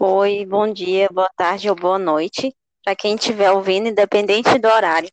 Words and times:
Oi, 0.00 0.46
bom 0.46 0.72
dia, 0.72 1.08
boa 1.10 1.28
tarde 1.36 1.68
ou 1.68 1.74
boa 1.74 1.98
noite, 1.98 2.54
para 2.84 2.94
quem 2.94 3.16
estiver 3.16 3.50
ouvindo, 3.50 3.88
independente 3.88 4.56
do 4.56 4.68
horário. 4.68 5.10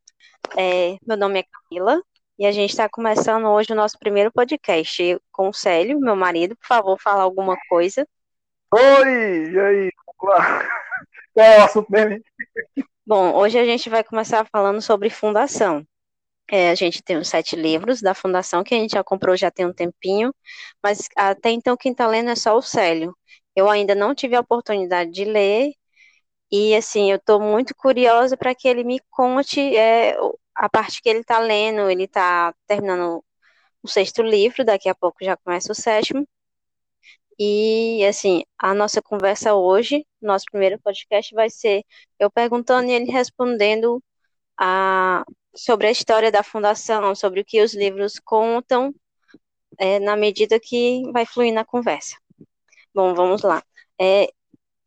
É, 0.55 0.95
meu 1.07 1.17
nome 1.17 1.39
é 1.39 1.43
Camila 1.43 2.03
e 2.37 2.45
a 2.45 2.51
gente 2.51 2.69
está 2.69 2.87
começando 2.87 3.47
hoje 3.47 3.73
o 3.73 3.75
nosso 3.75 3.97
primeiro 3.97 4.31
podcast 4.31 5.19
com 5.31 5.49
o 5.49 5.53
Célio, 5.53 5.99
meu 5.99 6.15
marido. 6.15 6.55
Por 6.55 6.67
favor, 6.67 7.01
falar 7.01 7.23
alguma 7.23 7.57
coisa. 7.67 8.07
Oi, 8.71 9.51
e 9.53 9.59
aí? 9.59 9.91
Qual 10.05 10.37
é 11.35 11.59
o 11.59 11.63
assunto 11.63 11.91
mesmo? 11.91 12.23
Bom, 13.03 13.33
hoje 13.33 13.57
a 13.57 13.65
gente 13.65 13.89
vai 13.89 14.03
começar 14.03 14.45
falando 14.51 14.83
sobre 14.83 15.09
fundação. 15.09 15.83
É, 16.47 16.69
a 16.69 16.75
gente 16.75 17.01
tem 17.01 17.17
os 17.17 17.27
sete 17.27 17.55
livros 17.55 18.03
da 18.03 18.13
fundação 18.13 18.63
que 18.63 18.75
a 18.75 18.77
gente 18.77 18.91
já 18.91 19.03
comprou 19.03 19.35
já 19.35 19.49
tem 19.49 19.65
um 19.65 19.73
tempinho, 19.73 20.31
mas 20.83 21.09
até 21.15 21.49
então 21.49 21.75
quem 21.75 21.91
está 21.91 22.05
lendo 22.05 22.29
é 22.29 22.35
só 22.35 22.55
o 22.55 22.61
Célio. 22.61 23.17
Eu 23.55 23.69
ainda 23.69 23.95
não 23.95 24.15
tive 24.15 24.35
a 24.35 24.41
oportunidade 24.41 25.11
de 25.11 25.25
ler, 25.25 25.73
e 26.51 26.75
assim, 26.75 27.11
eu 27.11 27.17
estou 27.17 27.39
muito 27.39 27.75
curiosa 27.75 28.37
para 28.37 28.55
que 28.55 28.67
ele 28.67 28.83
me 28.83 28.99
conte 29.09 29.59
é, 29.75 30.15
a 30.55 30.69
parte 30.69 31.01
que 31.01 31.09
ele 31.09 31.19
está 31.19 31.39
lendo. 31.39 31.89
Ele 31.89 32.03
está 32.05 32.53
terminando 32.67 33.23
o 33.83 33.87
sexto 33.87 34.21
livro, 34.23 34.65
daqui 34.65 34.89
a 34.89 34.95
pouco 34.95 35.23
já 35.23 35.37
começa 35.37 35.71
o 35.71 35.75
sétimo. 35.75 36.27
E 37.37 38.05
assim, 38.05 38.43
a 38.57 38.73
nossa 38.73 39.01
conversa 39.01 39.53
hoje, 39.55 40.05
nosso 40.21 40.45
primeiro 40.51 40.79
podcast, 40.79 41.33
vai 41.35 41.49
ser 41.49 41.83
eu 42.19 42.31
perguntando 42.31 42.89
e 42.89 42.93
ele 42.93 43.11
respondendo 43.11 44.01
a, 44.57 45.25
sobre 45.55 45.87
a 45.87 45.91
história 45.91 46.31
da 46.31 46.43
fundação, 46.43 47.15
sobre 47.15 47.41
o 47.41 47.45
que 47.45 47.61
os 47.61 47.73
livros 47.73 48.19
contam, 48.19 48.93
é, 49.79 49.99
na 49.99 50.15
medida 50.15 50.59
que 50.59 51.03
vai 51.11 51.25
fluir 51.25 51.53
na 51.53 51.65
conversa. 51.65 52.15
Bom, 52.95 53.13
vamos 53.13 53.43
lá. 53.43 53.61
É, 54.01 54.29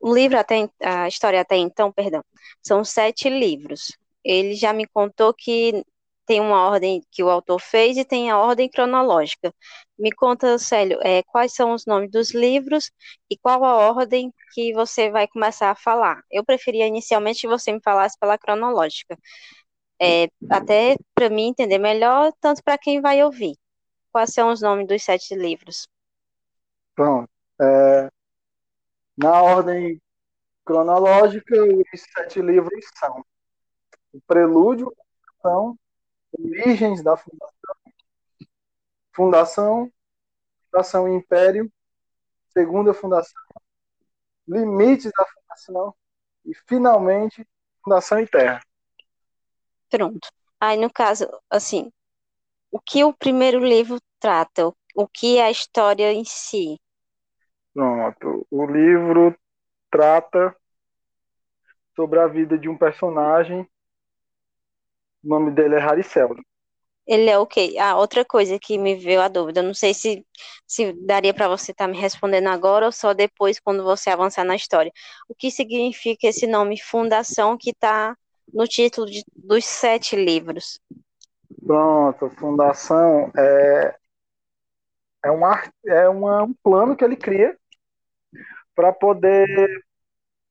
o 0.00 0.14
livro 0.14 0.38
até 0.38 0.68
a 0.82 1.08
história 1.08 1.40
até 1.40 1.56
então, 1.56 1.92
perdão, 1.92 2.24
são 2.62 2.84
sete 2.84 3.28
livros. 3.30 3.96
Ele 4.24 4.54
já 4.54 4.72
me 4.72 4.86
contou 4.88 5.34
que 5.34 5.84
tem 6.26 6.40
uma 6.40 6.68
ordem 6.70 7.02
que 7.12 7.22
o 7.22 7.30
autor 7.30 7.60
fez 7.60 7.98
e 7.98 8.04
tem 8.06 8.30
a 8.30 8.38
ordem 8.38 8.68
cronológica. 8.70 9.54
Me 9.98 10.12
conta, 10.12 10.58
Célio, 10.58 10.98
é, 11.02 11.22
quais 11.24 11.54
são 11.54 11.74
os 11.74 11.86
nomes 11.86 12.10
dos 12.10 12.32
livros 12.34 12.90
e 13.30 13.36
qual 13.38 13.64
a 13.64 13.76
ordem 13.76 14.32
que 14.54 14.72
você 14.74 15.10
vai 15.10 15.28
começar 15.28 15.70
a 15.70 15.76
falar. 15.76 16.22
Eu 16.30 16.44
preferia 16.44 16.86
inicialmente 16.86 17.42
que 17.42 17.48
você 17.48 17.72
me 17.72 17.80
falasse 17.82 18.18
pela 18.18 18.38
cronológica, 18.38 19.18
é, 20.00 20.28
até 20.50 20.96
para 21.14 21.30
mim 21.30 21.48
entender 21.48 21.78
melhor, 21.78 22.32
tanto 22.40 22.62
para 22.64 22.78
quem 22.78 23.00
vai 23.00 23.22
ouvir. 23.24 23.54
Quais 24.12 24.32
são 24.34 24.50
os 24.52 24.62
nomes 24.62 24.86
dos 24.88 25.02
sete 25.04 25.34
livros? 25.34 25.86
Pronto. 26.94 27.37
É, 27.60 28.10
na 29.16 29.42
ordem 29.42 30.00
cronológica, 30.64 31.54
os 31.64 32.00
sete 32.14 32.40
livros 32.40 32.84
são 32.98 33.24
o 34.12 34.20
Prelúdio, 34.20 34.94
são 35.42 35.78
Origens 36.38 37.02
da 37.02 37.16
Fundação, 37.16 37.74
Fundação, 39.12 39.92
Fundação 40.64 41.08
Império, 41.08 41.72
Segunda 42.50 42.92
Fundação, 42.94 43.42
Limites 44.46 45.10
da 45.16 45.26
Fundação 45.26 45.94
e, 46.44 46.54
finalmente, 46.66 47.46
Fundação 47.82 48.20
e 48.20 48.26
Terra. 48.26 48.60
Pronto. 49.90 50.28
Aí, 50.60 50.78
no 50.78 50.92
caso, 50.92 51.26
assim, 51.48 51.90
o 52.70 52.78
que 52.78 53.04
o 53.04 53.12
primeiro 53.12 53.60
livro 53.60 53.98
trata? 54.18 54.72
O 54.94 55.08
que 55.08 55.38
é 55.38 55.44
a 55.44 55.50
história 55.50 56.12
em 56.12 56.24
si? 56.24 56.78
Pronto. 57.78 58.44
O 58.50 58.66
livro 58.66 59.38
trata 59.88 60.52
sobre 61.94 62.18
a 62.18 62.26
vida 62.26 62.58
de 62.58 62.68
um 62.68 62.76
personagem. 62.76 63.60
O 65.22 65.28
nome 65.28 65.52
dele 65.52 65.76
é 65.76 65.78
Harry 65.78 66.02
Seldon. 66.02 66.42
Ele 67.06 67.30
é 67.30 67.38
o 67.38 67.46
quê? 67.46 67.76
Ah, 67.78 67.96
outra 67.96 68.24
coisa 68.24 68.58
que 68.58 68.76
me 68.76 68.96
veio 68.96 69.20
a 69.20 69.28
dúvida. 69.28 69.62
Não 69.62 69.74
sei 69.74 69.94
se, 69.94 70.26
se 70.66 70.92
daria 71.06 71.32
para 71.32 71.46
você 71.46 71.70
estar 71.70 71.86
tá 71.86 71.92
me 71.92 71.96
respondendo 71.96 72.48
agora 72.48 72.84
ou 72.84 72.90
só 72.90 73.14
depois, 73.14 73.60
quando 73.60 73.84
você 73.84 74.10
avançar 74.10 74.42
na 74.42 74.56
história. 74.56 74.90
O 75.28 75.34
que 75.36 75.48
significa 75.48 76.26
esse 76.26 76.48
nome 76.48 76.80
Fundação 76.80 77.56
que 77.56 77.70
está 77.70 78.16
no 78.52 78.66
título 78.66 79.06
de, 79.06 79.22
dos 79.36 79.64
sete 79.64 80.16
livros? 80.16 80.80
Pronto, 81.64 82.28
Fundação 82.30 83.30
é, 83.38 83.94
é, 85.26 85.30
uma, 85.30 85.62
é 85.86 86.08
uma, 86.08 86.42
um 86.42 86.52
plano 86.54 86.96
que 86.96 87.04
ele 87.04 87.14
cria 87.14 87.56
para 88.78 88.92
poder 88.92 89.84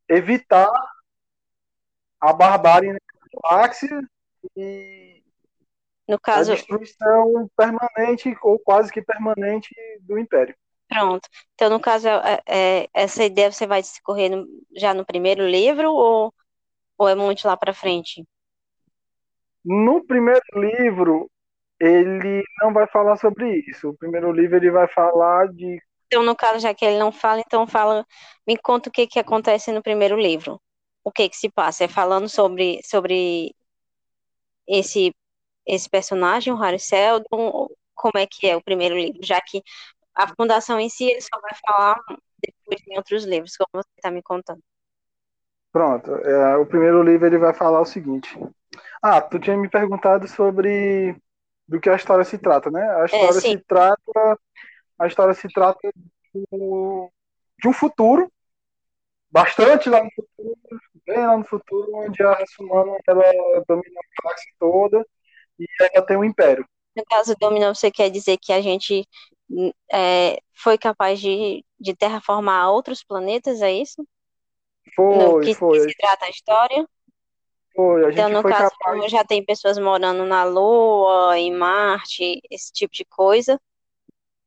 evitar 0.09 0.69
a 2.19 2.33
barbárie 2.33 2.91
na 2.91 2.99
galáxia 3.41 4.01
e 4.53 5.23
no 6.05 6.19
caso, 6.19 6.51
a 6.51 6.55
destruição 6.55 7.49
permanente 7.55 8.35
ou 8.41 8.59
quase 8.59 8.91
que 8.91 9.01
permanente 9.01 9.73
do 10.01 10.19
Império. 10.19 10.53
Pronto. 10.89 11.29
Então, 11.53 11.69
no 11.69 11.79
caso, 11.79 12.09
é, 12.09 12.41
é, 12.45 12.89
essa 12.93 13.23
ideia 13.23 13.49
você 13.49 13.65
vai 13.65 13.79
discorrer 13.79 14.29
no, 14.29 14.45
já 14.75 14.93
no 14.93 15.05
primeiro 15.05 15.47
livro 15.47 15.89
ou, 15.89 16.33
ou 16.97 17.07
é 17.07 17.15
muito 17.15 17.47
lá 17.47 17.55
para 17.55 17.73
frente? 17.73 18.27
No 19.63 20.05
primeiro 20.05 20.43
livro, 20.53 21.31
ele 21.79 22.43
não 22.61 22.73
vai 22.73 22.87
falar 22.87 23.15
sobre 23.15 23.63
isso. 23.69 23.87
O 23.87 23.97
primeiro 23.97 24.33
livro 24.33 24.57
ele 24.57 24.69
vai 24.69 24.89
falar 24.89 25.47
de 25.53 25.81
então, 26.07 26.23
no 26.23 26.35
caso, 26.35 26.59
já 26.59 26.73
que 26.73 26.85
ele 26.85 26.97
não 26.97 27.11
fala, 27.11 27.41
então 27.45 27.67
fala, 27.67 28.05
me 28.47 28.57
conta 28.57 28.89
o 28.89 28.91
que 28.91 29.05
que 29.07 29.19
acontece 29.19 29.71
no 29.71 29.83
primeiro 29.83 30.17
livro. 30.17 30.59
O 31.03 31.11
que 31.11 31.29
que 31.29 31.37
se 31.37 31.49
passa? 31.49 31.83
É 31.83 31.87
falando 31.87 32.29
sobre, 32.29 32.81
sobre 32.83 33.53
esse, 34.67 35.13
esse 35.65 35.89
personagem, 35.89 36.51
o 36.51 36.57
Harry 36.57 36.79
Seldon, 36.79 37.67
como 37.93 38.17
é 38.17 38.25
que 38.25 38.47
é 38.47 38.55
o 38.55 38.63
primeiro 38.63 38.95
livro, 38.95 39.19
já 39.21 39.39
que 39.41 39.61
a 40.15 40.27
fundação 40.35 40.79
em 40.79 40.89
si 40.89 41.05
ele 41.05 41.21
só 41.21 41.39
vai 41.41 41.51
falar 41.65 41.99
depois 42.41 42.81
em 42.87 42.97
outros 42.97 43.25
livros, 43.25 43.57
como 43.57 43.83
você 43.83 43.89
está 43.97 44.09
me 44.09 44.21
contando. 44.21 44.61
Pronto, 45.71 46.15
é, 46.15 46.57
o 46.57 46.65
primeiro 46.65 47.03
livro 47.03 47.27
ele 47.27 47.37
vai 47.37 47.53
falar 47.53 47.81
o 47.81 47.85
seguinte. 47.85 48.37
Ah, 49.01 49.21
tu 49.21 49.39
tinha 49.39 49.57
me 49.57 49.69
perguntado 49.69 50.27
sobre 50.27 51.15
do 51.67 51.79
que 51.79 51.89
a 51.89 51.95
história 51.95 52.23
se 52.23 52.37
trata, 52.37 52.71
né? 52.71 52.81
A 52.81 53.01
é, 53.01 53.05
história 53.05 53.37
é, 53.37 53.41
se 53.41 53.57
trata 53.59 54.39
a 54.99 55.07
história 55.07 55.33
se 55.33 55.47
trata 55.49 55.91
do, 56.51 57.11
de 57.59 57.67
um 57.67 57.73
futuro, 57.73 58.31
bastante 59.29 59.89
lá 59.89 60.03
no 60.03 60.09
futuro, 60.11 60.57
bem 61.05 61.25
lá 61.25 61.37
no 61.37 61.45
futuro, 61.45 61.95
onde 61.95 62.21
a 62.23 62.33
raça 62.33 62.55
humana 62.59 62.97
ela 63.07 63.23
domina 63.67 63.99
a 63.99 64.23
galáxia 64.23 64.51
toda 64.59 65.05
e 65.59 65.65
ela 65.93 66.05
tem 66.05 66.17
um 66.17 66.23
império. 66.23 66.67
No 66.95 67.03
caso, 67.05 67.35
domina, 67.39 67.73
você 67.73 67.91
quer 67.91 68.09
dizer 68.09 68.37
que 68.37 68.51
a 68.51 68.61
gente 68.61 69.07
é, 69.91 70.39
foi 70.55 70.77
capaz 70.77 71.19
de, 71.19 71.63
de 71.79 71.95
terraformar 71.95 72.71
outros 72.71 73.03
planetas, 73.03 73.61
é 73.61 73.71
isso? 73.71 74.05
Foi, 74.95 75.15
no 75.15 75.39
que, 75.41 75.53
foi. 75.53 75.79
Que 75.79 75.89
se 75.89 75.97
trata 75.97 76.25
a 76.25 76.29
história? 76.29 76.87
Foi, 77.75 78.05
a 78.05 78.09
então, 78.09 78.29
no 78.29 78.41
caso, 78.41 78.71
capaz... 78.79 79.11
já 79.11 79.23
tem 79.23 79.45
pessoas 79.45 79.77
morando 79.77 80.25
na 80.25 80.43
Lua, 80.43 81.37
em 81.37 81.53
Marte, 81.53 82.41
esse 82.49 82.73
tipo 82.73 82.93
de 82.93 83.05
coisa. 83.05 83.59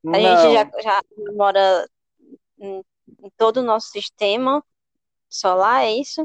A 0.07 0.19
Não. 0.19 0.21
gente 0.21 0.53
já, 0.53 0.65
já 0.83 1.03
mora 1.37 1.87
em, 2.59 2.83
em 3.23 3.31
todo 3.37 3.59
o 3.59 3.63
nosso 3.63 3.89
sistema 3.89 4.65
solar, 5.29 5.85
é 5.85 5.93
isso? 5.95 6.23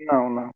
Não, 0.00 0.28
não. 0.30 0.50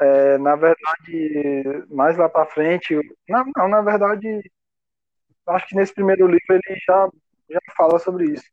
É, 0.00 0.38
na 0.38 0.56
verdade, 0.56 1.86
mais 1.88 2.16
lá 2.16 2.28
para 2.28 2.46
frente, 2.46 2.94
não, 3.28 3.44
não, 3.56 3.68
na 3.68 3.80
verdade, 3.80 4.50
acho 5.46 5.66
que 5.68 5.76
nesse 5.76 5.94
primeiro 5.94 6.26
livro 6.26 6.44
ele 6.50 6.78
já, 6.86 7.08
já 7.50 7.60
fala 7.76 7.98
sobre 7.98 8.32
isso. 8.32 8.44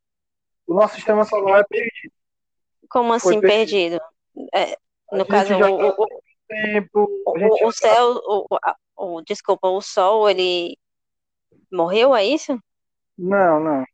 O 0.67 0.73
nosso 0.73 0.95
sistema 0.95 1.25
solar 1.25 1.61
é 1.61 1.63
perdido. 1.65 2.13
Como 2.89 3.13
assim 3.13 3.33
Foi 3.35 3.41
perdido? 3.41 3.99
perdido? 4.01 4.01
É, 4.53 4.77
no 5.17 5.25
caso, 5.25 5.49
já 5.49 5.67
o, 5.69 6.03
o, 6.03 6.21
tempo, 6.47 7.09
o, 7.25 7.67
o 7.67 7.71
céu, 7.71 8.21
o, 8.25 8.45
o- 8.97 9.21
desculpa, 9.21 9.67
o 9.67 9.81
Sol, 9.81 10.29
ele 10.29 10.77
morreu, 11.71 12.15
é 12.15 12.25
isso? 12.25 12.59
Não, 13.21 13.59
não. 13.59 13.85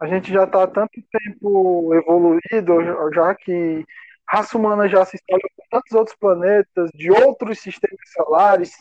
A 0.00 0.06
gente 0.08 0.32
já 0.32 0.44
está 0.44 0.64
há 0.64 0.66
tanto 0.68 1.00
tempo 1.12 1.94
evoluído, 1.94 3.12
já 3.14 3.34
que 3.34 3.84
a 4.28 4.38
raça 4.38 4.58
humana 4.58 4.88
já 4.88 5.04
se 5.04 5.16
espalhou 5.16 5.50
por 5.56 5.66
tantos 5.70 5.92
outros 5.92 6.16
planetas, 6.18 6.90
de 6.94 7.10
outros 7.12 7.60
sistemas 7.60 7.98
solares, 8.14 8.72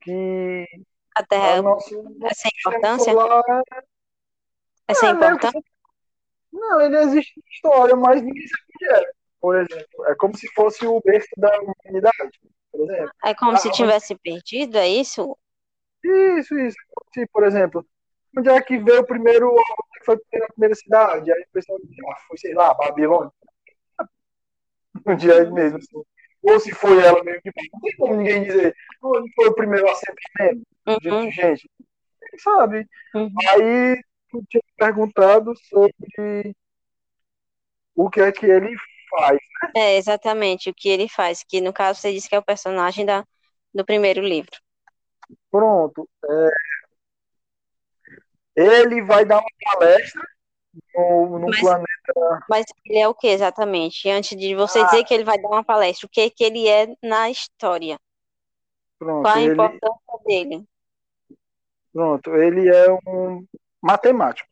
que 0.00 0.66
A 1.16 1.22
o 1.22 1.24
Terra 1.24 1.62
nosso, 1.62 1.94
é 1.96 2.08
nosso 2.18 2.34
sem 2.34 2.50
sistema 2.50 2.78
importância? 2.78 3.12
solar 3.12 3.42
É 4.88 4.94
sem 4.94 5.10
é, 5.10 5.12
importância? 5.12 5.62
não, 6.52 6.80
ele 6.80 6.96
existe 6.98 7.32
na 7.40 7.50
história, 7.52 7.96
mas 7.96 8.22
ninguém 8.22 8.46
sabe 8.46 8.62
o 8.80 8.94
é. 8.96 9.12
Por 9.40 9.56
exemplo, 9.56 10.06
é 10.06 10.14
como 10.16 10.36
se 10.36 10.48
fosse 10.54 10.86
o 10.86 11.00
berço 11.04 11.28
da 11.36 11.50
humanidade, 11.60 12.30
por 12.72 12.80
exemplo. 12.90 13.12
É 13.24 13.34
como 13.34 13.56
Ah, 13.56 13.56
se 13.56 13.70
tivesse 13.72 14.14
perdido, 14.16 14.76
é 14.78 14.88
isso? 14.88 15.36
Isso, 16.04 16.58
isso. 16.58 16.76
Se, 17.12 17.26
por 17.28 17.44
exemplo, 17.44 17.86
onde 18.36 18.48
é 18.48 18.60
que 18.62 18.78
veio 18.78 19.00
o 19.00 19.06
primeiro, 19.06 19.50
onde 19.50 19.60
é 19.60 19.98
que 19.98 20.04
foi 20.04 20.14
a 20.14 20.48
primeira, 20.52 20.74
cidade? 20.74 21.32
Aí 21.32 21.42
o 21.42 21.52
pessoal 21.52 21.78
diz, 21.82 21.96
ah, 22.08 22.16
foi, 22.28 22.38
sei 22.38 22.54
lá, 22.54 22.74
Babilônia. 22.74 23.32
no 25.04 25.16
dia 25.16 25.50
mesmo. 25.50 25.78
Assim. 25.78 26.02
Ou 26.42 26.60
se 26.60 26.72
foi 26.72 27.02
ela 27.02 27.22
mesmo 27.24 27.40
que 27.40 27.50
Não 27.72 27.80
tem 27.80 27.96
como 27.96 28.16
ninguém 28.16 28.44
dizer, 28.44 28.74
onde 29.02 29.32
foi 29.34 29.48
o 29.48 29.54
primeiro 29.54 29.88
assentamento. 29.90 30.62
Uhum. 30.86 31.30
Gente, 31.30 31.70
sabe? 32.38 32.86
Uhum. 33.14 33.30
Aí 33.48 34.02
tu 34.30 34.44
tinha 34.48 34.62
perguntado 34.76 35.54
sobre 35.68 36.54
o 37.94 38.10
que 38.10 38.20
é 38.20 38.32
que 38.32 38.46
ele 38.46 38.74
faz. 39.10 39.38
Né? 39.62 39.70
É, 39.76 39.96
exatamente, 39.96 40.68
o 40.68 40.74
que 40.74 40.88
ele 40.88 41.08
faz, 41.08 41.42
que 41.42 41.60
no 41.60 41.72
caso 41.72 42.00
você 42.00 42.12
disse 42.12 42.28
que 42.28 42.34
é 42.34 42.38
o 42.38 42.44
personagem 42.44 43.06
da, 43.06 43.24
do 43.72 43.84
primeiro 43.84 44.20
livro. 44.20 44.58
Pronto. 45.50 46.08
É... 46.24 46.48
Ele 48.56 49.02
vai 49.02 49.24
dar 49.24 49.38
uma 49.38 49.50
palestra 49.72 50.22
no, 50.94 51.38
no 51.38 51.46
mas, 51.48 51.60
planeta. 51.60 52.44
Mas 52.48 52.66
ele 52.84 52.98
é 52.98 53.08
o 53.08 53.14
que 53.14 53.28
exatamente? 53.28 54.08
Antes 54.08 54.36
de 54.36 54.54
você 54.54 54.80
ah. 54.80 54.84
dizer 54.84 55.04
que 55.04 55.14
ele 55.14 55.24
vai 55.24 55.40
dar 55.40 55.48
uma 55.48 55.64
palestra, 55.64 56.06
o 56.06 56.10
que, 56.10 56.30
que 56.30 56.44
ele 56.44 56.68
é 56.68 56.94
na 57.02 57.30
história? 57.30 57.98
Pronto, 58.98 59.22
Qual 59.22 59.34
a 59.34 59.42
ele... 59.42 59.52
importância 59.52 60.18
dele? 60.26 60.64
Pronto, 61.92 62.34
ele 62.34 62.68
é 62.68 62.92
um 63.06 63.46
matemático. 63.80 64.48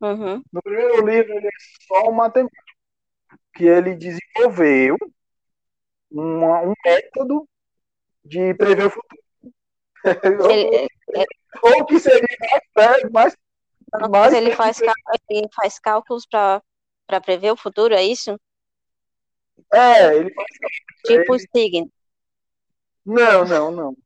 Uhum. 0.00 0.42
No 0.52 0.62
primeiro 0.62 1.06
livro, 1.06 1.32
ele 1.34 1.46
é 1.46 1.50
só 1.86 2.08
um 2.08 2.12
matemático. 2.12 2.62
Que 3.54 3.66
ele 3.66 3.94
desenvolveu 3.94 4.96
uma, 6.10 6.62
um 6.62 6.74
método 6.84 7.48
de 8.24 8.54
prever 8.54 8.86
o 8.86 8.90
futuro. 8.90 9.22
Ele, 10.50 10.88
é, 11.14 11.24
ou 11.62 11.84
que 11.86 11.98
seria 11.98 12.26
mais, 12.76 13.02
mais 13.10 13.36
mas 14.10 14.32
ele 14.32 14.54
faz, 14.56 14.80
ele 15.30 15.48
faz 15.54 15.78
cálculos 15.78 16.26
para 16.26 16.62
prever 17.22 17.52
o 17.52 17.56
futuro, 17.56 17.94
é 17.94 18.02
isso? 18.02 18.38
É, 19.72 20.16
ele 20.16 20.34
faz 20.34 20.48
cálculos. 20.58 21.04
Tipo 21.04 21.34
ele... 21.34 21.48
signo. 21.54 21.92
Não, 23.04 23.44
não, 23.44 23.70
não. 23.70 23.96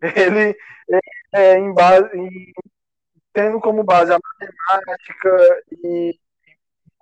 Ele, 0.00 0.56
ele 0.88 1.00
é 1.32 1.58
em 1.58 1.74
base, 1.74 2.08
em, 2.16 2.52
tendo 3.32 3.60
como 3.60 3.82
base 3.82 4.12
a 4.12 4.18
matemática 4.22 5.64
e 5.82 6.18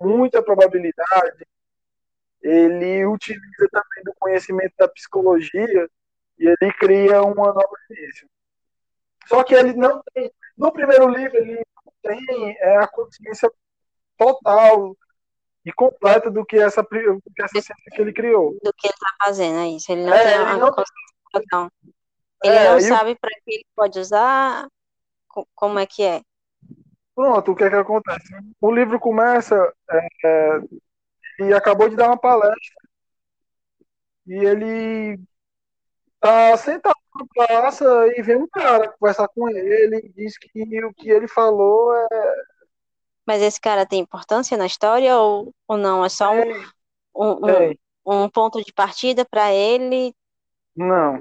muita 0.00 0.42
probabilidade, 0.42 1.46
ele 2.42 3.04
utiliza 3.04 3.68
também 3.70 4.04
do 4.04 4.14
conhecimento 4.18 4.72
da 4.78 4.88
psicologia 4.88 5.88
e 6.38 6.46
ele 6.46 6.72
cria 6.78 7.22
uma 7.22 7.48
nova 7.48 7.76
ciência. 7.86 8.28
Só 9.26 9.42
que 9.44 9.54
ele 9.54 9.74
não 9.74 10.02
tem. 10.14 10.30
No 10.56 10.72
primeiro 10.72 11.08
livro, 11.08 11.36
ele 11.36 11.62
tem 12.02 12.56
é, 12.58 12.78
a 12.78 12.86
consciência 12.86 13.50
total 14.16 14.96
e 15.64 15.72
completa 15.72 16.30
do 16.30 16.44
que 16.44 16.56
essa, 16.56 16.82
do 16.82 16.88
que 17.34 17.42
essa 17.42 17.60
ciência 17.60 17.74
que 17.92 18.00
ele 18.00 18.12
criou. 18.12 18.52
Do 18.62 18.72
que 18.72 18.86
ele 18.86 18.94
está 18.94 19.24
fazendo, 19.24 19.58
é 19.58 19.68
isso. 19.68 19.90
Ele 19.90 20.04
não 20.04 20.14
é, 20.14 20.22
tem 20.22 20.34
a 20.34 20.56
não... 20.56 20.68
consciência 20.68 21.16
total. 21.32 21.70
Ele 22.44 22.54
é, 22.54 22.70
não 22.70 22.80
sabe 22.80 23.16
para 23.16 23.30
que 23.44 23.54
ele 23.54 23.66
pode 23.74 23.98
usar, 23.98 24.66
como 25.54 25.78
é 25.78 25.86
que 25.86 26.02
é. 26.02 26.22
Pronto, 27.14 27.52
o 27.52 27.56
que 27.56 27.64
é 27.64 27.70
que 27.70 27.76
acontece? 27.76 28.28
O 28.60 28.70
livro 28.70 29.00
começa 29.00 29.72
é, 29.90 30.06
é 30.24 30.60
e 31.40 31.52
acabou 31.52 31.88
de 31.88 31.96
dar 31.96 32.08
uma 32.08 32.18
palestra 32.18 32.76
e 34.26 34.34
ele 34.34 35.20
tá 36.20 36.56
sentado 36.56 36.96
praça 37.28 37.84
e 38.16 38.22
vem 38.22 38.36
um 38.36 38.48
cara 38.48 38.88
conversar 38.98 39.28
com 39.28 39.48
ele 39.48 39.98
e 39.98 40.08
diz 40.08 40.36
que 40.36 40.84
o 40.84 40.92
que 40.92 41.10
ele 41.10 41.28
falou 41.28 41.94
é. 41.94 42.08
Mas 43.26 43.42
esse 43.42 43.60
cara 43.60 43.86
tem 43.86 44.00
importância 44.00 44.56
na 44.56 44.66
história 44.66 45.16
ou, 45.16 45.52
ou 45.66 45.76
não? 45.76 46.04
É 46.04 46.08
só 46.08 46.32
um, 46.32 46.52
um, 47.14 47.74
um, 48.06 48.24
um 48.24 48.28
ponto 48.28 48.62
de 48.62 48.72
partida 48.72 49.24
para 49.24 49.52
ele? 49.52 50.14
Não, 50.76 51.20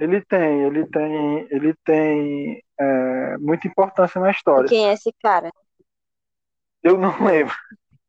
ele 0.00 0.22
tem, 0.22 0.62
ele 0.62 0.86
tem, 0.86 1.46
ele 1.50 1.74
tem 1.84 2.62
é, 2.78 3.36
muita 3.36 3.68
importância 3.68 4.18
na 4.18 4.30
história. 4.30 4.68
quem 4.68 4.88
é 4.88 4.94
esse 4.94 5.12
cara? 5.22 5.50
Eu 6.82 6.96
não 6.96 7.22
lembro 7.22 7.54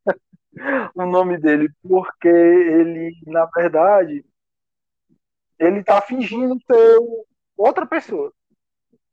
o 0.95 1.06
nome 1.06 1.38
dele, 1.38 1.69
porque 1.83 2.29
ele, 2.29 3.13
na 3.27 3.45
verdade, 3.45 4.25
ele 5.61 5.83
tá 5.83 6.01
fingindo 6.01 6.57
ser 6.65 6.97
outra 7.55 7.85
pessoa. 7.85 8.33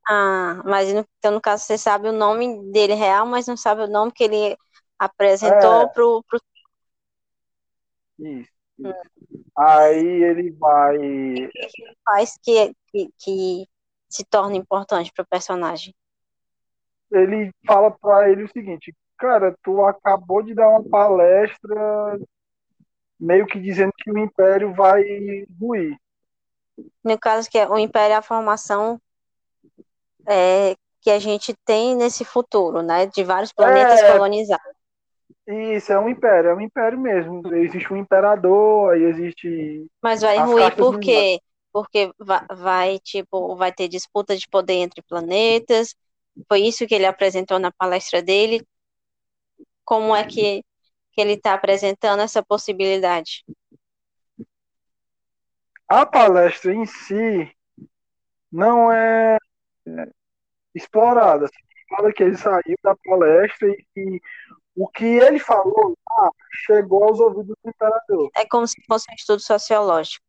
Ah, 0.09 0.63
mas 0.65 0.89
então 0.89 1.33
no 1.33 1.41
caso 1.41 1.65
você 1.65 1.77
sabe 1.77 2.09
o 2.09 2.13
nome 2.13 2.73
dele 2.73 2.95
real, 2.95 3.27
mas 3.27 3.47
não 3.47 3.57
sabe 3.57 3.83
o 3.83 3.87
nome 3.87 4.11
que 4.11 4.25
ele 4.25 4.57
apresentou 4.99 5.83
é. 5.83 5.89
pro, 5.89 6.25
pro... 6.27 6.41
Isso. 8.19 8.41
isso. 8.41 8.59
Hum. 8.81 8.93
Aí 9.57 10.23
ele 10.25 10.51
vai. 10.53 10.97
O 10.97 11.51
que 11.51 11.97
faz 12.05 12.39
que, 12.43 12.73
que, 12.87 13.11
que 13.19 13.69
se 14.09 14.25
torna 14.25 14.57
importante 14.57 15.13
pro 15.15 15.27
personagem? 15.27 15.95
Ele 17.11 17.53
fala 17.67 17.91
para 17.91 18.31
ele 18.31 18.45
o 18.45 18.53
seguinte, 18.53 18.95
cara, 19.19 19.55
tu 19.63 19.85
acabou 19.85 20.43
de 20.43 20.55
dar 20.55 20.71
uma 20.71 20.85
palestra 20.85 22.19
meio 23.21 23.47
que 23.47 23.61
dizendo 23.61 23.93
que 23.99 24.11
o 24.11 24.19
Império 24.19 24.73
vai 24.75 25.03
ruir 25.61 25.99
no 27.05 27.19
caso 27.19 27.49
que 27.51 27.59
é 27.59 27.69
o 27.69 27.79
Império 27.79 28.15
é 28.15 28.17
a 28.17 28.23
formação 28.23 29.01
é, 30.27 30.77
que 31.01 31.11
a 31.11 31.19
gente 31.19 31.55
tem 31.65 31.97
nesse 31.97 32.25
futuro, 32.25 32.83
né, 32.83 33.07
de 33.07 33.25
vários 33.25 33.53
planetas 33.53 34.01
é, 34.01 34.13
colonizados. 34.13 34.79
Isso, 35.47 35.91
é 35.91 35.99
um 35.99 36.11
império, 36.11 36.51
é 36.51 36.55
um 36.55 36.61
império 36.61 37.01
mesmo. 37.01 37.43
Existe 37.55 37.91
um 37.91 37.97
imperador, 37.97 38.93
aí 38.93 39.03
existe. 39.05 39.87
Mas 40.03 40.21
vai 40.21 40.39
ruir 40.39 40.77
por 40.77 41.01
quê? 41.01 41.41
Porque 41.73 42.13
vai, 42.19 42.47
vai, 42.55 42.99
tipo, 42.99 43.57
vai 43.57 43.73
ter 43.73 43.89
disputa 43.89 44.37
de 44.37 44.47
poder 44.47 44.75
entre 44.75 45.01
planetas. 45.01 45.95
Foi 46.47 46.61
isso 46.61 46.87
que 46.87 46.95
ele 46.95 47.07
apresentou 47.07 47.59
na 47.59 47.73
palestra 47.73 48.21
dele. 48.21 48.63
Como 49.85 50.15
é 50.15 50.23
que, 50.25 50.63
que 51.13 51.21
ele 51.21 51.33
está 51.33 51.55
apresentando 51.55 52.21
essa 52.21 52.43
possibilidade? 52.43 53.43
A 55.89 56.05
palestra 56.05 56.73
em 56.73 56.85
si 56.85 57.51
não 58.53 58.93
é, 58.93 59.39
explorada. 60.75 61.47
Assim, 61.47 61.69
fala 61.89 62.13
que 62.13 62.23
ele 62.23 62.37
saiu 62.37 62.77
da 62.83 62.95
palestra 63.05 63.69
e, 63.69 63.85
e 63.97 64.21
o 64.77 64.87
que 64.89 65.05
ele 65.05 65.39
falou 65.39 65.97
ah, 66.11 66.31
chegou 66.67 67.05
aos 67.05 67.19
ouvidos 67.19 67.55
do 67.63 67.71
imperador. 67.71 68.31
É 68.37 68.47
como 68.47 68.67
se 68.67 68.81
fosse 68.87 69.11
um 69.11 69.15
estudo 69.15 69.41
sociológico, 69.41 70.25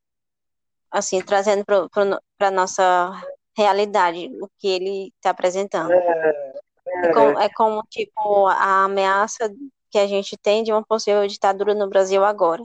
assim, 0.89 1.21
trazendo 1.21 1.65
para 1.65 2.47
a 2.47 2.51
nossa 2.51 3.11
realidade 3.55 4.29
o 4.41 4.49
que 4.57 4.67
ele 4.67 5.13
está 5.17 5.31
apresentando. 5.31 5.91
É, 5.91 5.97
é, 5.97 7.07
é, 7.07 7.13
como, 7.13 7.39
é 7.39 7.49
como, 7.49 7.83
tipo, 7.89 8.47
a 8.47 8.85
ameaça 8.85 9.53
que 9.91 9.97
a 9.97 10.07
gente 10.07 10.37
tem 10.37 10.63
de 10.63 10.71
uma 10.71 10.83
possível 10.83 11.27
ditadura 11.27 11.73
no 11.73 11.89
Brasil 11.89 12.23
agora. 12.23 12.63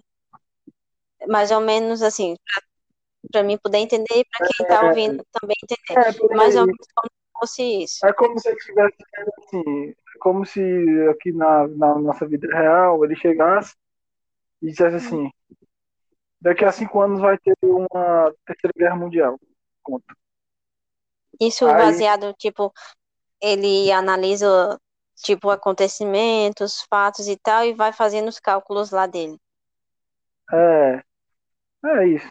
Mais 1.27 1.51
ou 1.51 1.61
menos 1.61 2.03
assim, 2.03 2.37
para 3.31 3.43
mim 3.43 3.59
poder 3.59 3.79
entender 3.79 4.21
e 4.21 4.25
para 4.25 4.47
quem 4.47 4.67
está 4.67 4.85
é, 4.85 4.89
ouvindo 4.89 5.25
também 5.33 5.57
entender. 5.63 6.31
É, 6.31 6.37
Mais 6.37 6.57
ou 6.57 6.67
menos 6.67 6.87
como 6.95 7.11
se 7.11 7.33
fosse 7.39 7.83
isso. 7.85 8.07
É 8.07 8.13
como 8.13 8.39
se 8.39 8.49
ele 8.49 8.57
estivesse 8.57 8.97
assim, 9.39 9.95
como 10.21 10.47
se 10.47 11.09
aqui 11.11 11.33
na, 11.33 11.67
na 11.69 11.99
nossa 11.99 12.27
vida 12.27 12.47
real 12.49 13.05
ele 13.05 13.17
chegasse 13.17 13.75
e 14.63 14.69
dissesse 14.69 14.97
assim: 14.97 15.31
daqui 16.41 16.65
a 16.65 16.73
cinco 16.73 17.01
anos 17.01 17.21
vai 17.21 17.39
ter 17.39 17.55
uma 17.63 18.33
terceira 18.47 18.73
guerra 18.77 18.97
mundial. 18.97 19.39
Conta. 19.83 20.15
Isso 21.41 21.67
Aí, 21.67 21.75
baseado, 21.75 22.33
tipo, 22.35 22.73
ele 23.41 23.91
analisa 23.91 24.79
tipo 25.17 25.51
acontecimentos, 25.51 26.85
fatos 26.89 27.29
e 27.29 27.37
tal, 27.37 27.65
e 27.65 27.73
vai 27.73 27.93
fazendo 27.93 28.29
os 28.29 28.39
cálculos 28.39 28.91
lá 28.91 29.07
dele. 29.07 29.39
É, 30.53 31.03
é 31.87 32.09
isso. 32.09 32.29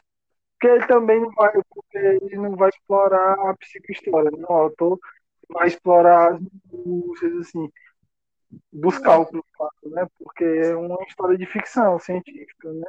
Porque 0.63 0.77
ele 0.77 0.87
também 0.87 1.19
não 1.19 1.29
vai, 1.31 1.51
porque 1.69 1.97
ele 1.97 2.37
não 2.37 2.55
vai 2.55 2.69
explorar 2.69 3.33
a 3.33 3.53
psicohistória, 3.57 4.31
não, 4.31 4.49
o 4.49 4.53
autor 4.53 4.97
vai 5.49 5.67
explorar 5.67 6.35
as 6.35 6.41
minúcias, 6.71 7.33
assim, 7.39 7.69
buscar 8.71 9.19
o 9.19 9.25
fato, 9.25 9.89
né? 9.89 10.07
Porque 10.17 10.45
é 10.45 10.73
uma 10.73 11.03
história 11.03 11.37
de 11.37 11.45
ficção 11.45 11.99
científica, 11.99 12.71
né? 12.71 12.87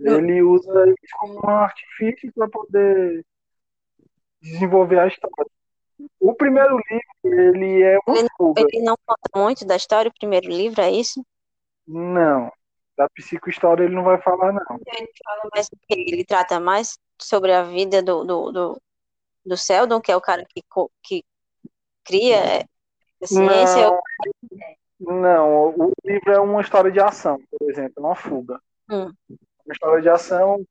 Ele 0.00 0.42
usa 0.42 0.88
isso 0.88 1.14
como 1.16 1.46
um 1.46 1.48
artifício 1.48 2.32
para 2.32 2.48
poder 2.48 3.24
desenvolver 4.42 4.98
a 4.98 5.06
história. 5.06 5.50
O 6.18 6.34
primeiro 6.34 6.76
livro, 6.90 7.40
ele 7.54 7.82
é 7.84 7.98
uma 8.04 8.18
ele. 8.18 8.28
Ele 8.56 8.82
não 8.82 8.96
conta 9.06 9.30
muito 9.36 9.64
da 9.64 9.76
história, 9.76 10.08
o 10.08 10.18
primeiro 10.18 10.48
livro, 10.48 10.80
é 10.80 10.90
isso? 10.90 11.24
Não. 11.86 12.50
Da 12.96 13.08
psicohistória 13.10 13.84
ele 13.84 13.94
não 13.94 14.04
vai 14.04 14.20
falar, 14.20 14.52
não. 14.52 14.80
Ele 14.86 15.10
fala 15.24 15.50
mais 15.52 15.68
ele 15.88 16.24
trata 16.24 16.60
mais 16.60 16.96
sobre 17.20 17.52
a 17.52 17.62
vida 17.62 18.02
do, 18.02 18.24
do, 18.24 18.52
do, 18.52 18.82
do 19.44 19.56
Sheldon, 19.56 20.00
que 20.00 20.12
é 20.12 20.16
o 20.16 20.20
cara 20.20 20.44
que, 20.48 20.62
que 21.02 21.24
cria 22.04 22.64
a 23.22 23.26
ciência. 23.26 23.90
Não, 25.00 25.20
não, 25.20 25.68
o 25.76 25.92
livro 26.04 26.32
é 26.32 26.38
uma 26.38 26.60
história 26.60 26.90
de 26.90 27.00
ação, 27.00 27.40
por 27.50 27.68
exemplo, 27.68 28.04
uma 28.04 28.14
fuga. 28.14 28.60
Hum. 28.88 29.12
uma 29.28 29.72
história 29.72 30.02
de 30.02 30.08
ação. 30.08 30.64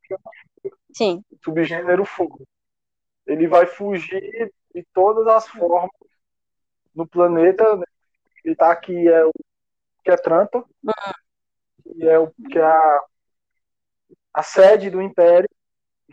Sim. 0.93 1.23
Subgênero 1.43 2.05
fogo. 2.05 2.47
Ele 3.25 3.47
vai 3.47 3.65
fugir 3.65 4.51
de 4.73 4.85
todas 4.93 5.27
as 5.27 5.47
formas 5.47 5.89
no 6.93 7.07
planeta. 7.07 7.75
Né? 7.75 7.85
Ele 8.45 8.55
tá 8.55 8.71
aqui, 8.71 9.07
é 9.07 9.25
o 9.25 9.31
que 10.03 10.11
é 10.11 10.17
Tranto, 10.17 10.57
uhum. 10.83 11.13
Que 11.83 12.07
é, 12.07 12.19
o, 12.19 12.31
que 12.31 12.57
é 12.57 12.63
a, 12.63 13.03
a 14.33 14.43
sede 14.43 14.89
do 14.89 15.01
Império, 15.01 15.49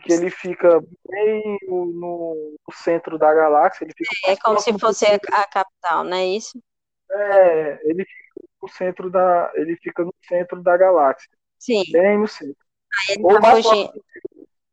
que 0.03 0.13
ele 0.13 0.29
fica 0.29 0.81
bem 1.07 1.57
no, 1.67 1.85
no, 1.85 2.73
centro 2.73 3.17
da 3.17 3.33
galáxia. 3.33 3.85
Ele 3.85 3.93
fica 3.95 4.31
é 4.31 4.35
como 4.37 4.59
se 4.59 4.77
fosse 4.79 5.05
a, 5.05 5.15
a 5.15 5.47
capital, 5.47 6.03
não 6.03 6.17
é 6.17 6.25
isso? 6.25 6.61
É, 7.11 7.79
ele 7.89 8.05
fica 8.05 8.47
no 8.61 8.67
centro 8.69 9.09
da, 9.09 9.51
ele 9.55 9.75
fica 9.77 10.03
no 10.03 10.13
centro 10.27 10.61
da 10.61 10.77
galáxia. 10.77 11.29
Sim. 11.59 11.83
Bem 11.91 12.17
no 12.17 12.27
centro. 12.27 12.55
Ele 13.09 13.27
está 13.27 13.51
fugindo, 13.51 14.05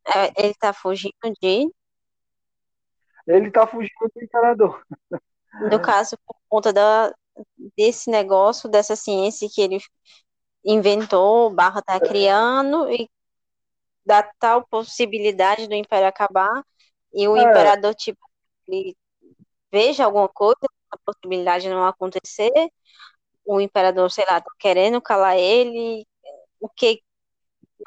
é, 0.07 0.45
ele 0.45 0.55
tá 0.55 0.73
fugindo 0.73 1.33
de 1.41 1.71
ele 3.29 3.51
tá 3.51 3.67
fugindo 3.67 4.11
do 4.15 4.25
imperador. 4.25 4.83
No 5.71 5.81
caso, 5.83 6.17
por 6.27 6.35
conta 6.49 6.73
da, 6.73 7.15
desse 7.77 8.11
negócio, 8.11 8.71
dessa 8.71 8.97
ciência 8.97 9.49
que 9.53 9.61
ele 9.61 9.79
inventou, 10.65 11.51
barra 11.51 11.83
tá 11.83 11.99
criando, 12.01 12.91
e 12.91 13.09
da 14.05 14.23
tal 14.39 14.67
possibilidade 14.67 15.69
do 15.69 15.75
império 15.75 16.09
acabar, 16.09 16.65
e 17.13 17.27
o 17.29 17.37
é. 17.37 17.43
imperador, 17.43 17.95
tipo, 17.95 18.21
veja 19.71 20.05
alguma 20.05 20.29
coisa, 20.29 20.67
a 20.91 20.97
possibilidade 20.99 21.65
de 21.65 21.71
não 21.71 21.87
acontecer, 21.87 22.53
o 23.45 23.61
imperador, 23.61 24.11
sei 24.11 24.25
lá, 24.27 24.41
tá 24.41 24.51
querendo 24.59 25.01
calar 25.01 25.37
ele, 25.37 26.07
o 26.61 26.69
que 26.69 27.03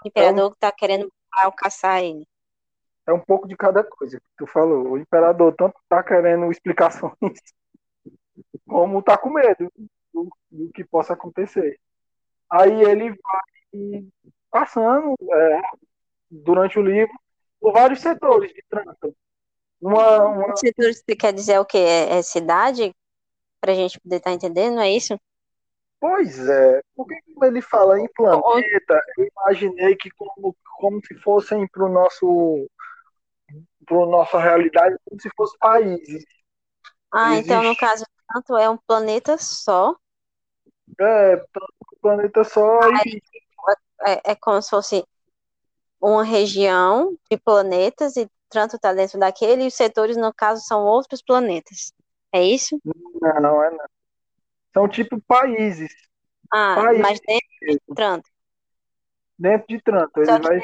o 0.04 0.08
imperador 0.08 0.52
está 0.54 0.72
querendo 0.72 1.12
alcançar 1.32 2.02
ele. 2.04 2.28
É 3.06 3.14
um 3.14 3.20
pouco 3.20 3.48
de 3.48 3.56
cada 3.56 3.84
coisa 3.84 4.20
que 4.20 4.26
tu 4.38 4.48
falou. 4.48 4.92
O 4.92 4.98
imperador 4.98 5.54
tanto 5.56 5.80
tá 5.90 6.04
querendo 6.04 6.52
explicações, 6.52 7.14
como 8.68 9.02
tá 9.02 9.18
com 9.18 9.32
medo 9.32 9.72
do, 10.14 10.30
do 10.50 10.72
que 10.72 10.84
possa 10.84 11.14
acontecer. 11.14 11.80
Aí 12.52 12.84
ele 12.84 13.10
vai 13.10 14.06
passando 14.52 15.16
é, 15.32 15.62
durante 16.30 16.78
o 16.78 16.82
livro 16.82 17.14
por 17.60 17.72
vários 17.72 18.02
setores 18.02 18.54
de 18.54 18.64
trânsito. 18.70 19.16
Uma, 19.80 20.26
uma... 20.26 20.56
Setores 20.58 21.02
você 21.04 21.16
quer 21.16 21.34
dizer 21.34 21.60
o 21.60 21.66
que? 21.66 21.78
É, 21.78 22.18
é 22.18 22.22
cidade? 22.22 22.94
Para 23.60 23.72
a 23.72 23.76
gente 23.76 24.00
poder 24.00 24.18
estar 24.18 24.32
tá 24.32 24.36
entendendo, 24.36 24.80
é 24.80 24.92
isso? 24.92 25.18
Pois 26.00 26.50
é, 26.50 26.82
porque 26.96 27.16
como 27.28 27.46
ele 27.46 27.62
fala 27.62 28.00
em 28.00 28.08
planeta, 28.14 29.00
eu 29.18 29.28
imaginei 29.28 29.96
que 29.96 30.10
como, 30.12 30.56
como 30.78 31.00
se 31.06 31.14
fossem 31.20 31.68
para 31.68 31.86
o 31.86 31.90
nosso 31.90 32.68
para 33.86 34.06
nossa 34.08 34.40
realidade 34.40 34.96
como 35.06 35.22
se 35.22 35.30
fossem 35.38 35.60
países. 35.60 36.26
Ah, 37.12 37.34
Existe... 37.34 37.52
então 37.52 37.64
no 37.64 37.76
caso 37.76 38.04
tanto 38.34 38.58
é 38.58 38.68
um 38.68 38.78
planeta 38.78 39.38
só. 39.38 39.96
É, 41.00 41.46
planeta 42.02 42.44
só. 42.44 42.82
Aí, 42.82 43.22
é, 44.06 44.32
é 44.32 44.36
como 44.36 44.62
se 44.62 44.70
fosse 44.70 45.06
uma 46.02 46.24
região 46.24 47.16
de 47.30 47.38
planetas 47.38 48.18
e 48.18 48.30
Tranto 48.50 48.76
está 48.76 48.94
dentro 48.94 49.18
daquele 49.18 49.64
e 49.64 49.68
os 49.68 49.74
setores, 49.74 50.18
no 50.18 50.34
caso, 50.34 50.62
são 50.66 50.84
outros 50.84 51.22
planetas. 51.22 51.94
É 52.34 52.44
isso? 52.44 52.80
Não, 52.84 53.42
não 53.42 53.64
é 53.64 53.72
não. 53.72 53.86
São 54.74 54.90
tipo 54.90 55.22
países. 55.22 55.94
Ah, 56.52 56.76
países. 56.76 57.02
mas 57.02 57.20
dentro 57.22 57.48
de 57.62 57.96
Tranto. 57.96 58.30
Dentro 59.40 59.68
de 59.68 59.82
Tranto. 59.82 60.20
Ele 60.20 60.40
vai... 60.40 60.60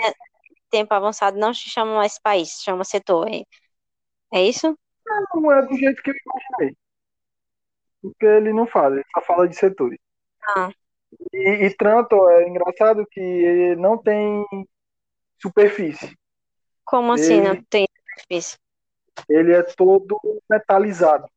tempo 0.70 0.94
avançado 0.94 1.38
não 1.38 1.54
se 1.54 1.70
chama 1.70 1.96
mais 1.96 2.20
país, 2.20 2.58
se 2.58 2.64
chama 2.64 2.84
setor. 2.84 3.30
É, 3.30 3.44
é 4.34 4.44
isso? 4.44 4.78
Não, 5.06 5.52
é 5.52 5.62
do 5.66 5.76
jeito 5.76 6.02
que 6.02 6.12
eu 6.12 6.16
imaginei. 6.26 6.78
Porque 8.02 8.26
ele 8.26 8.52
não 8.52 8.68
fala, 8.68 8.96
ele 8.96 9.06
só 9.14 9.22
fala 9.22 9.48
de 9.48 9.56
setores. 9.56 10.00
Ah. 10.44 10.70
E, 11.34 11.66
e 11.66 11.76
Tranto 11.76 12.30
é 12.30 12.48
engraçado 12.48 13.06
que 13.10 13.76
não 13.78 13.98
tem 13.98 14.46
superfície. 15.42 16.18
Como 16.84 17.12
assim 17.14 17.38
ele, 17.38 17.48
não 17.48 17.64
tem 17.64 17.88
superfície? 17.98 18.58
Ele 19.30 19.54
é 19.54 19.64
todo 19.64 20.20
metalizado. 20.50 21.30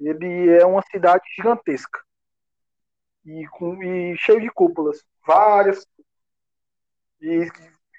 Ele 0.00 0.50
é 0.50 0.64
uma 0.66 0.82
cidade 0.90 1.22
gigantesca. 1.36 2.00
E, 3.24 3.46
com, 3.48 3.80
e 3.82 4.16
cheio 4.16 4.40
de 4.40 4.50
cúpulas. 4.50 5.04
Várias. 5.26 5.86
E, 7.20 7.46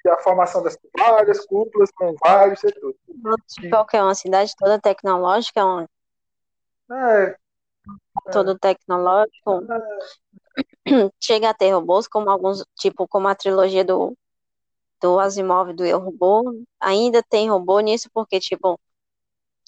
e 0.06 0.10
a 0.10 0.18
formação 0.18 0.62
das 0.62 0.78
várias 0.98 1.46
cúpulas 1.46 1.90
com 1.92 2.14
vários 2.16 2.60
setores. 2.60 2.98
Qual 3.70 3.86
que 3.86 3.96
é 3.96 4.04
uma 4.04 4.16
cidade 4.16 4.54
toda 4.58 4.82
tecnológica? 4.82 5.64
Onde? 5.64 5.90
É, 6.92 7.38
todo 8.32 8.52
é. 8.52 8.58
tecnológico. 8.60 9.62
Chega 11.22 11.50
a 11.50 11.54
ter 11.54 11.72
robôs, 11.72 12.08
como 12.08 12.30
alguns, 12.30 12.64
tipo, 12.78 13.08
como 13.08 13.28
a 13.28 13.36
trilogia 13.36 13.84
do, 13.84 14.18
do 15.02 15.20
Asimov 15.20 15.74
do 15.74 15.86
Eu 15.86 16.00
Robô. 16.00 16.44
Ainda 16.80 17.24
tem 17.24 17.50
robô 17.50 17.80
nisso, 17.80 18.10
porque, 18.14 18.40
tipo, 18.40 18.80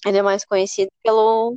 ele 0.06 0.18
é 0.18 0.22
mais 0.22 0.44
conhecido 0.44 0.90
pelo, 1.02 1.56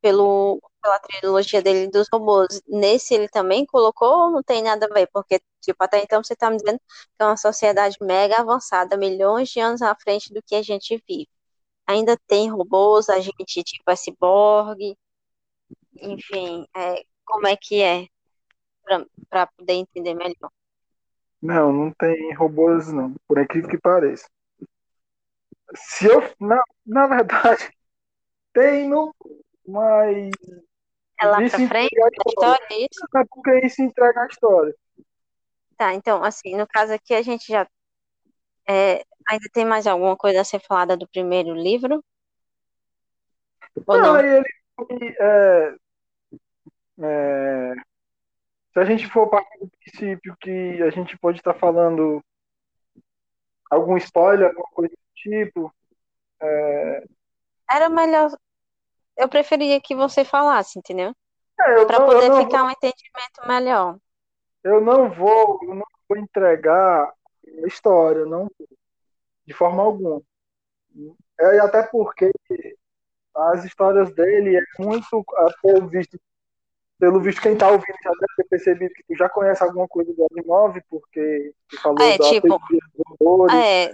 pelo, 0.00 0.60
pela 0.82 0.98
trilogia 1.00 1.62
dele 1.62 1.88
dos 1.88 2.08
robôs. 2.12 2.62
Nesse 2.68 3.14
ele 3.14 3.28
também 3.28 3.66
colocou 3.66 4.30
não 4.30 4.42
tem 4.42 4.62
nada 4.62 4.86
a 4.86 4.94
ver? 4.94 5.08
Porque, 5.12 5.40
tipo, 5.60 5.82
até 5.84 6.02
então 6.02 6.22
você 6.22 6.34
está 6.34 6.50
me 6.50 6.56
dizendo 6.58 6.78
que 6.78 7.22
é 7.22 7.24
uma 7.24 7.36
sociedade 7.36 7.96
mega 8.00 8.38
avançada, 8.40 8.96
milhões 8.96 9.48
de 9.50 9.60
anos 9.60 9.82
à 9.82 9.94
frente 9.94 10.32
do 10.34 10.42
que 10.42 10.54
a 10.56 10.62
gente 10.62 11.02
vive. 11.08 11.28
Ainda 11.86 12.16
tem 12.26 12.50
robôs, 12.50 13.08
a 13.08 13.20
gente, 13.20 13.62
tipo, 13.64 13.90
é 13.90 13.96
ciborgue, 13.96 14.96
enfim, 16.00 16.66
é, 16.76 17.04
como 17.24 17.46
é 17.46 17.56
que 17.56 17.82
é, 17.82 18.06
para 19.28 19.46
poder 19.46 19.74
entender 19.74 20.14
melhor. 20.14 20.50
Não, 21.40 21.72
não 21.72 21.92
tem 21.92 22.34
robôs, 22.34 22.92
não, 22.92 23.14
por 23.26 23.38
incrível 23.38 23.68
que 23.68 23.78
pareça. 23.78 24.28
Se 25.74 26.06
eu. 26.06 26.22
Na, 26.38 26.62
na 26.86 27.06
verdade, 27.06 27.70
tem, 28.52 28.88
não, 28.88 29.12
mas. 29.66 30.30
É 31.20 31.26
lá 31.26 31.38
pra 31.38 31.50
frente 31.50 31.68
da 31.68 32.08
história, 32.26 32.66
é 32.70 32.78
isso? 32.78 33.06
É 33.16 33.24
porque 33.28 33.66
isso 33.66 33.82
entrega 33.82 34.22
a 34.22 34.26
história. 34.26 34.74
Tá, 35.76 35.94
então, 35.94 36.22
assim, 36.22 36.56
no 36.56 36.66
caso 36.66 36.92
aqui 36.92 37.14
a 37.14 37.22
gente 37.22 37.46
já. 37.48 37.66
É, 38.68 39.04
ainda 39.28 39.48
tem 39.52 39.64
mais 39.64 39.86
alguma 39.86 40.16
coisa 40.16 40.40
a 40.40 40.44
ser 40.44 40.60
falada 40.60 40.96
do 40.96 41.08
primeiro 41.08 41.54
livro? 41.54 42.04
Ou 43.86 43.96
não? 43.96 44.14
não? 44.14 44.20
Ele, 44.20 44.44
é, 44.90 45.74
é, 47.00 47.74
se 48.72 48.78
a 48.78 48.84
gente 48.84 49.08
for 49.08 49.28
partir 49.28 49.58
do 49.58 49.70
princípio 49.78 50.36
que 50.40 50.82
a 50.82 50.90
gente 50.90 51.16
pode 51.18 51.38
estar 51.38 51.54
falando 51.54 52.22
algum 53.70 53.96
spoiler, 53.96 54.48
alguma 54.48 54.68
coisa 54.72 54.94
do 54.94 55.14
tipo. 55.14 55.74
É... 56.40 57.04
Era 57.70 57.88
melhor. 57.88 58.30
Eu 59.16 59.28
preferia 59.28 59.80
que 59.80 59.94
você 59.94 60.24
falasse, 60.24 60.78
entendeu? 60.78 61.14
É, 61.60 61.84
Para 61.84 62.04
poder 62.04 62.32
ficar 62.44 62.58
vou... 62.58 62.68
um 62.68 62.70
entendimento 62.70 63.46
melhor. 63.46 63.98
Eu 64.64 64.80
não 64.80 65.10
vou, 65.10 65.58
eu 65.62 65.74
não 65.74 65.86
vou 66.08 66.18
entregar 66.18 67.12
a 67.62 67.66
história, 67.66 68.24
não 68.24 68.50
de 69.44 69.52
forma 69.52 69.82
alguma. 69.82 70.22
É, 71.38 71.58
até 71.60 71.82
porque 71.82 72.30
as 73.34 73.64
histórias 73.64 74.12
dele 74.14 74.56
é 74.56 74.62
muito, 74.78 75.24
pelo 75.62 75.88
visto, 75.88 76.20
pelo 76.98 77.20
visto 77.20 77.40
quem 77.40 77.56
tá 77.56 77.68
ouvindo 77.68 77.96
já 78.02 78.10
deve 78.10 78.34
ter 78.36 78.44
percebido 78.44 78.94
que 78.94 79.02
tu 79.04 79.16
já 79.16 79.28
conhece 79.28 79.62
alguma 79.62 79.88
coisa 79.88 80.12
do 80.12 80.26
Asimov, 80.26 80.78
porque 80.88 81.54
tu 81.68 81.80
falou 81.80 82.00
é, 82.00 82.18
da 82.18 82.28
tipo, 82.28 82.60
robôs, 83.20 83.52
é. 83.54 83.92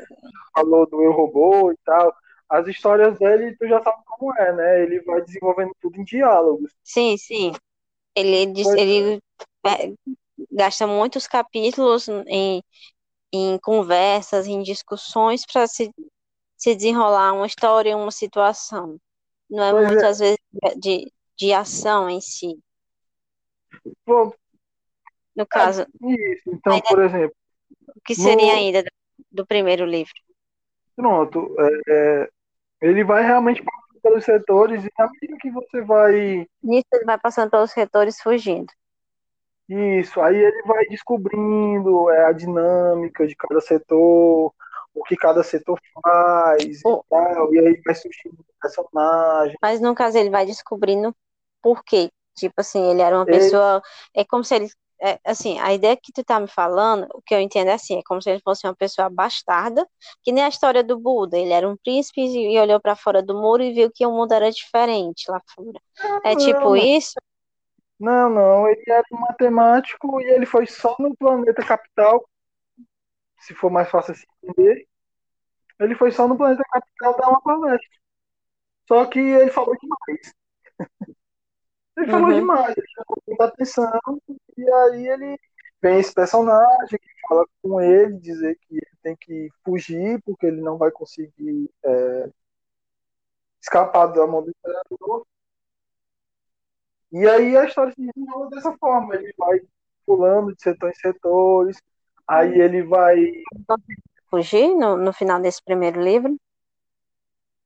falou 0.54 0.87
do 0.88 1.02
Eu 1.02 1.12
Robô 1.12 1.73
e 1.73 1.76
tal. 1.85 2.14
As 2.49 2.66
histórias 2.66 3.18
dele 3.18 3.57
tu 3.57 3.68
já 3.68 3.83
sabe 3.83 4.02
como 4.07 4.35
é, 4.37 4.52
né? 4.52 4.83
Ele 4.83 5.00
vai 5.02 5.21
desenvolvendo 5.23 5.73
tudo 5.80 6.00
em 6.00 6.04
diálogos. 6.04 6.73
Sim, 6.83 7.16
sim. 7.16 7.52
Ele, 8.14 8.47
diz, 8.47 8.66
ele 8.68 9.23
é, 9.64 9.92
gasta 10.50 10.87
muitos 10.87 11.26
capítulos 11.26 12.09
em, 12.09 12.62
em 13.33 13.59
conversas, 13.59 14.47
em 14.47 14.62
discussões 14.62 15.45
para 15.47 15.66
se, 15.66 15.92
se 16.57 16.75
desenrolar 16.75 17.33
uma 17.35 17.47
história, 17.47 17.97
uma 17.97 18.11
situação. 18.11 18.99
Não 19.50 19.64
é 19.64 19.71
pois 19.71 19.88
muitas 19.88 20.21
é. 20.21 20.25
vezes 20.25 20.81
de, 20.81 21.12
de 21.37 21.52
ação 21.52 22.09
em 22.09 22.21
si. 22.21 22.59
Bom, 24.07 24.33
no 25.37 25.47
caso. 25.47 25.87
Isso, 26.02 26.50
então, 26.52 26.75
ainda, 26.75 26.88
por 26.88 27.02
exemplo. 27.02 27.37
O 27.97 28.00
que 28.05 28.14
seria 28.14 28.52
no, 28.52 28.59
ainda 28.59 28.85
do, 29.31 29.47
primeiro 29.47 29.85
livro? 29.85 30.12
Pronto. 30.97 31.55
É, 31.59 31.81
é 31.88 32.28
ele 32.81 33.05
vai 33.05 33.25
realmente 33.25 33.62
passando 33.62 34.00
pelos 34.02 34.25
setores 34.25 34.85
e 34.85 34.90
na 34.99 35.09
medida 35.11 35.37
que 35.40 35.50
você 35.50 35.81
vai. 35.81 36.47
Nisso 36.62 36.87
ele 36.93 37.05
vai 37.05 37.19
passando 37.19 37.50
pelos 37.50 37.71
setores 37.71 38.21
fugindo. 38.21 38.73
Isso, 39.69 40.21
aí 40.21 40.37
ele 40.37 40.62
vai 40.62 40.87
descobrindo 40.87 42.11
é, 42.11 42.25
a 42.25 42.33
dinâmica 42.33 43.26
de 43.26 43.37
cada 43.37 43.61
setor, 43.61 44.55
o 44.99 45.05
que 45.05 45.17
cada 45.17 45.43
setor 45.43 45.78
faz 46.02 46.81
oh. 46.85 47.05
e 47.07 47.11
tal, 47.11 47.55
e 47.55 47.59
aí 47.59 47.83
vai 47.85 47.95
surgindo 47.95 48.45
personagem. 48.61 49.57
Mas 49.62 49.81
no 49.81 49.95
caso 49.95 50.19
ele 50.19 50.31
vai 50.31 50.45
descobrindo 50.45 51.14
por 51.62 51.85
quê. 51.85 52.11
Tipo 52.37 52.55
assim, 52.59 52.90
ele 52.90 53.02
era 53.02 53.17
uma 53.17 53.25
ele... 53.28 53.38
pessoa. 53.38 53.83
É 54.14 54.25
como 54.25 54.45
se 54.45 54.55
ele. 54.55 54.69
É, 55.00 55.17
assim, 55.25 55.61
a 55.61 55.73
ideia 55.73 55.97
que 55.97 56.12
tu 56.12 56.25
tá 56.25 56.40
me 56.40 56.49
falando, 56.49 57.07
o 57.14 57.23
que 57.23 57.33
eu 57.33 57.40
entendo 57.40 57.69
é 57.69 57.75
assim, 57.75 57.99
é 57.99 58.02
como 58.05 58.21
se 58.21 58.31
ele 58.31 58.40
fosse 58.40 58.67
uma 58.67 58.75
pessoa 58.75 59.09
bastarda, 59.09 59.87
que 60.25 60.33
nem 60.33 60.43
a 60.43 60.49
história 60.49 60.83
do 60.83 60.99
Buda. 60.99 61.38
Ele 61.38 61.52
era 61.52 61.69
um 61.69 61.76
príncipe 61.76 62.21
e 62.21 62.59
olhou 62.59 62.81
para 62.81 62.97
fora 62.97 63.23
do 63.23 63.33
muro 63.33 63.62
e 63.62 63.73
viu 63.73 63.93
que 63.95 64.05
o 64.05 64.11
mundo 64.11 64.33
era 64.33 64.50
diferente 64.50 65.31
lá 65.31 65.40
fora. 65.55 65.81
É 66.25 66.35
tipo 66.35 66.75
isso? 66.76 67.14
Não, 67.99 68.28
não, 68.28 68.69
ele 68.69 68.83
era 68.88 69.05
um 69.12 69.19
matemático 69.19 70.21
e 70.21 70.25
ele 70.25 70.47
foi 70.47 70.67
só 70.67 70.97
no 70.99 71.17
planeta 71.17 71.64
capital, 71.64 72.25
se 73.38 73.54
for 73.54 73.71
mais 73.71 73.88
fácil 73.90 74.12
assim 74.12 74.26
entender. 74.42 74.87
Ele 75.80 75.95
foi 75.95 76.11
só 76.11 76.26
no 76.26 76.37
planeta 76.37 76.62
capital 76.71 77.16
dar 77.16 77.28
uma 77.28 77.42
palestra. 77.42 77.99
Só 78.88 79.04
que 79.07 79.18
ele 79.18 79.50
falou 79.50 79.76
demais. 79.76 80.35
ele 81.97 82.11
falou 82.11 82.28
uhum. 82.28 82.35
demais, 82.35 82.76
ele 82.76 82.87
chamou 82.88 83.23
muita 83.26 83.45
atenção, 83.45 84.21
e 84.57 84.71
aí 84.71 85.09
ele 85.09 85.38
vem 85.80 86.00
esse 86.00 86.12
personagem 86.14 86.99
que 86.99 87.28
fala 87.28 87.47
com 87.62 87.80
ele, 87.80 88.18
dizer 88.18 88.57
que 88.62 88.75
ele 88.75 88.99
tem 89.02 89.16
que 89.16 89.49
fugir, 89.64 90.21
porque 90.23 90.47
ele 90.47 90.61
não 90.61 90.76
vai 90.78 90.90
conseguir 90.90 91.71
é, 91.85 92.30
escapar 93.61 94.07
da 94.07 94.26
mão 94.26 94.42
do 94.42 94.50
imperador. 94.50 95.26
E 97.12 97.26
aí 97.26 97.57
a 97.57 97.64
história 97.64 97.92
se 97.92 98.00
desenrola 98.00 98.50
dessa 98.50 98.76
forma. 98.78 99.14
Ele 99.14 99.33
vai 99.37 99.61
pulando 100.07 100.54
de 100.54 100.62
setor 100.62 100.90
em 100.90 100.95
setores, 100.95 101.80
aí 102.28 102.61
ele 102.61 102.82
vai. 102.82 103.16
Fugir 104.30 104.75
no, 104.75 104.97
no 104.97 105.12
final 105.12 105.40
desse 105.40 105.64
primeiro 105.64 106.00
livro? 106.02 106.37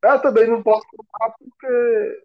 Eu 0.02 0.22
também 0.22 0.48
não 0.48 0.62
posso 0.62 0.86
contar 0.96 1.34
porque. 1.36 2.24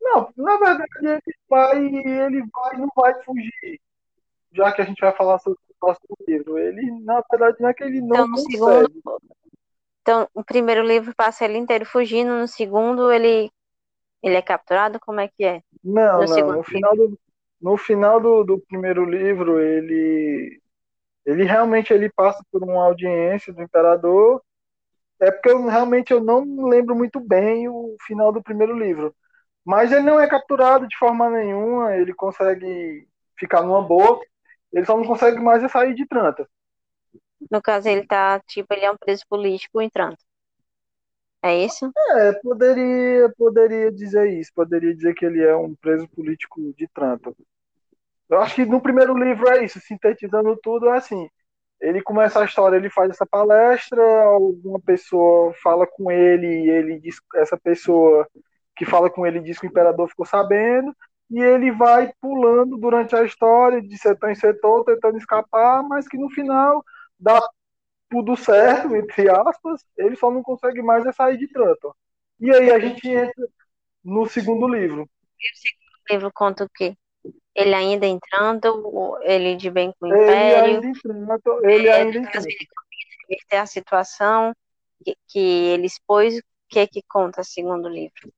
Não, 0.00 0.32
na 0.34 0.56
verdade 0.56 0.90
ele 1.02 1.36
vai 1.48 1.76
ele 1.76 2.42
vai 2.50 2.78
não 2.78 2.88
vai 2.96 3.22
fugir. 3.22 3.80
Já 4.52 4.72
que 4.72 4.80
a 4.80 4.84
gente 4.84 5.00
vai 5.00 5.14
falar 5.14 5.38
sobre 5.38 5.58
o 5.68 5.74
próximo 5.78 6.16
livro. 6.26 6.58
Ele, 6.58 6.90
na 7.02 7.22
verdade, 7.30 7.58
não 7.60 7.68
é 7.68 7.74
que 7.74 7.84
ele 7.84 8.00
não 8.00 8.08
então, 8.08 8.30
consegue. 8.30 8.52
Segundo, 8.56 9.20
então, 10.02 10.28
o 10.34 10.42
primeiro 10.42 10.82
livro 10.82 11.14
passa 11.14 11.44
ele 11.44 11.58
inteiro 11.58 11.84
fugindo, 11.84 12.32
no 12.32 12.48
segundo 12.48 13.12
ele 13.12 13.50
ele 14.22 14.34
é 14.34 14.42
capturado? 14.42 14.98
Como 15.00 15.20
é 15.20 15.28
que 15.28 15.44
é? 15.44 15.62
Não, 15.82 16.22
no 16.22 16.26
não. 16.26 16.52
No 16.56 16.62
final, 16.62 16.96
do, 16.96 17.18
no 17.60 17.76
final 17.76 18.20
do, 18.20 18.44
do 18.44 18.58
primeiro 18.58 19.04
livro, 19.04 19.60
ele 19.60 20.59
ele 21.30 21.44
realmente 21.44 21.92
ele 21.92 22.10
passa 22.10 22.42
por 22.50 22.62
uma 22.62 22.84
audiência 22.84 23.52
do 23.52 23.62
imperador. 23.62 24.42
É 25.20 25.30
porque 25.30 25.50
eu 25.50 25.66
realmente 25.66 26.12
eu 26.12 26.22
não 26.22 26.66
lembro 26.68 26.96
muito 26.96 27.20
bem 27.20 27.68
o 27.68 27.96
final 28.06 28.32
do 28.32 28.42
primeiro 28.42 28.76
livro. 28.76 29.14
Mas 29.64 29.92
ele 29.92 30.02
não 30.02 30.18
é 30.18 30.28
capturado 30.28 30.88
de 30.88 30.96
forma 30.96 31.30
nenhuma, 31.30 31.94
ele 31.94 32.14
consegue 32.14 33.06
ficar 33.38 33.62
numa 33.62 33.82
boa. 33.82 34.20
Ele 34.72 34.86
só 34.86 34.96
não 34.96 35.04
consegue 35.04 35.40
mais 35.40 35.62
é 35.62 35.68
sair 35.68 35.94
de 35.94 36.06
Tranta. 36.06 36.48
No 37.50 37.60
caso, 37.62 37.88
ele 37.88 38.06
tá, 38.06 38.40
tipo, 38.46 38.72
ele 38.72 38.84
é 38.84 38.90
um 38.90 38.96
preso 38.96 39.22
político 39.28 39.80
em 39.80 39.88
Tranta. 39.88 40.22
É 41.42 41.64
isso? 41.64 41.90
É, 42.18 42.32
poderia, 42.34 43.32
poderia 43.36 43.90
dizer 43.90 44.28
isso. 44.30 44.50
Poderia 44.54 44.94
dizer 44.94 45.14
que 45.14 45.24
ele 45.24 45.42
é 45.42 45.56
um 45.56 45.74
preso 45.74 46.06
político 46.08 46.60
de 46.74 46.86
Tranta. 46.88 47.32
Eu 48.30 48.40
acho 48.40 48.54
que 48.54 48.64
no 48.64 48.80
primeiro 48.80 49.12
livro 49.18 49.48
é 49.48 49.64
isso, 49.64 49.80
sintetizando 49.80 50.56
tudo, 50.62 50.88
é 50.88 50.96
assim. 50.96 51.28
Ele 51.80 52.00
começa 52.00 52.40
a 52.40 52.44
história, 52.44 52.76
ele 52.76 52.88
faz 52.88 53.10
essa 53.10 53.26
palestra, 53.26 54.02
alguma 54.22 54.80
pessoa 54.80 55.52
fala 55.62 55.86
com 55.86 56.12
ele, 56.12 56.46
e 56.46 56.70
ele 56.70 57.00
diz, 57.00 57.16
essa 57.34 57.58
pessoa 57.58 58.28
que 58.76 58.84
fala 58.84 59.10
com 59.10 59.26
ele 59.26 59.40
diz 59.40 59.58
que 59.58 59.66
o 59.66 59.70
imperador 59.70 60.08
ficou 60.08 60.24
sabendo, 60.24 60.94
e 61.28 61.40
ele 61.40 61.72
vai 61.72 62.12
pulando 62.20 62.76
durante 62.76 63.16
a 63.16 63.24
história, 63.24 63.82
de 63.82 63.98
setor 63.98 64.30
em 64.30 64.34
setor, 64.34 64.84
tentando 64.84 65.18
escapar, 65.18 65.82
mas 65.82 66.06
que 66.06 66.16
no 66.16 66.30
final 66.30 66.84
dá 67.18 67.40
tudo 68.10 68.36
certo, 68.36 68.94
entre 68.94 69.28
aspas, 69.28 69.84
ele 69.96 70.16
só 70.16 70.30
não 70.30 70.42
consegue 70.42 70.82
mais 70.82 71.04
é 71.06 71.12
sair 71.12 71.36
de 71.36 71.48
Trantor. 71.48 71.94
E 72.38 72.50
aí 72.50 72.70
a 72.70 72.78
gente 72.78 73.08
entra 73.08 73.48
no 74.04 74.26
segundo 74.26 74.68
livro. 74.68 75.08
E 75.38 75.52
o 75.52 75.56
segundo 75.56 76.10
livro 76.10 76.30
conta 76.32 76.64
o 76.64 76.68
quê? 76.74 76.96
Ele 77.54 77.74
ainda 77.74 78.06
entrando, 78.06 79.18
ele 79.22 79.56
de 79.56 79.70
bem 79.70 79.92
com 79.98 80.06
o 80.06 80.08
Império? 80.08 80.64
Ele 80.64 80.74
ainda 80.74 80.86
entrando, 80.86 81.64
ele 81.64 81.88
é, 81.88 81.92
ainda 81.92 82.18
entrando. 82.18 82.46
Ele 82.46 83.58
a 83.58 83.66
situação 83.66 84.54
que, 85.04 85.16
que 85.28 85.38
ele 85.38 85.86
expôs, 85.86 86.38
o 86.38 86.42
que 86.68 86.78
é 86.78 86.86
que 86.86 87.02
conta 87.08 87.40
o 87.40 87.44
segundo 87.44 87.88
livro? 87.88 88.32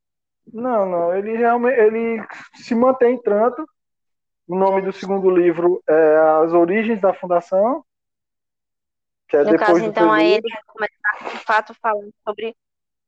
Não, 0.52 0.86
não, 0.86 1.14
ele 1.14 1.36
realmente 1.36 1.78
ele 1.78 2.26
se 2.54 2.74
mantém 2.74 3.14
em 3.14 3.22
Tranto. 3.22 3.64
O 4.46 4.56
nome 4.56 4.82
do 4.82 4.92
segundo 4.92 5.30
livro 5.30 5.82
é 5.88 6.16
As 6.44 6.52
Origens 6.52 7.00
da 7.00 7.14
Fundação, 7.14 7.84
que 9.28 9.36
é 9.36 9.44
no 9.44 9.56
caso, 9.56 9.78
então, 9.78 10.12
aí 10.12 10.32
ele 10.32 10.42
vai 10.42 10.62
começar, 10.66 11.30
de 11.30 11.44
fato, 11.44 11.74
falando 11.80 12.12
sobre 12.22 12.54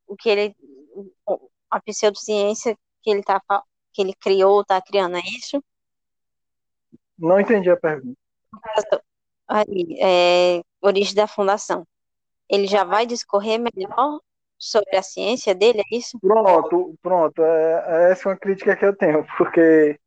o 0.07 0.15
que 0.15 0.29
ele, 0.29 0.55
a 1.69 1.79
pseudociência 1.81 2.75
que 3.03 3.11
ele, 3.11 3.21
tá, 3.21 3.39
que 3.93 4.01
ele 4.01 4.13
criou, 4.15 4.61
está 4.61 4.81
criando, 4.81 5.17
é 5.17 5.21
isso? 5.37 5.63
Não 7.17 7.39
entendi 7.39 7.69
a 7.69 7.77
pergunta. 7.77 8.17
Aí, 9.47 9.97
é, 10.01 10.61
origem 10.81 11.15
da 11.15 11.27
fundação. 11.27 11.85
Ele 12.49 12.67
já 12.67 12.83
vai 12.83 13.05
discorrer 13.05 13.59
melhor 13.59 14.19
sobre 14.57 14.95
a 14.97 15.03
ciência 15.03 15.53
dele, 15.53 15.81
é 15.81 15.95
isso? 15.95 16.19
Pronto, 16.19 16.95
pronto. 17.01 17.41
É, 17.41 18.11
essa 18.11 18.27
é 18.27 18.31
uma 18.31 18.37
crítica 18.37 18.75
que 18.75 18.85
eu 18.85 18.95
tenho, 18.95 19.25
porque 19.37 19.99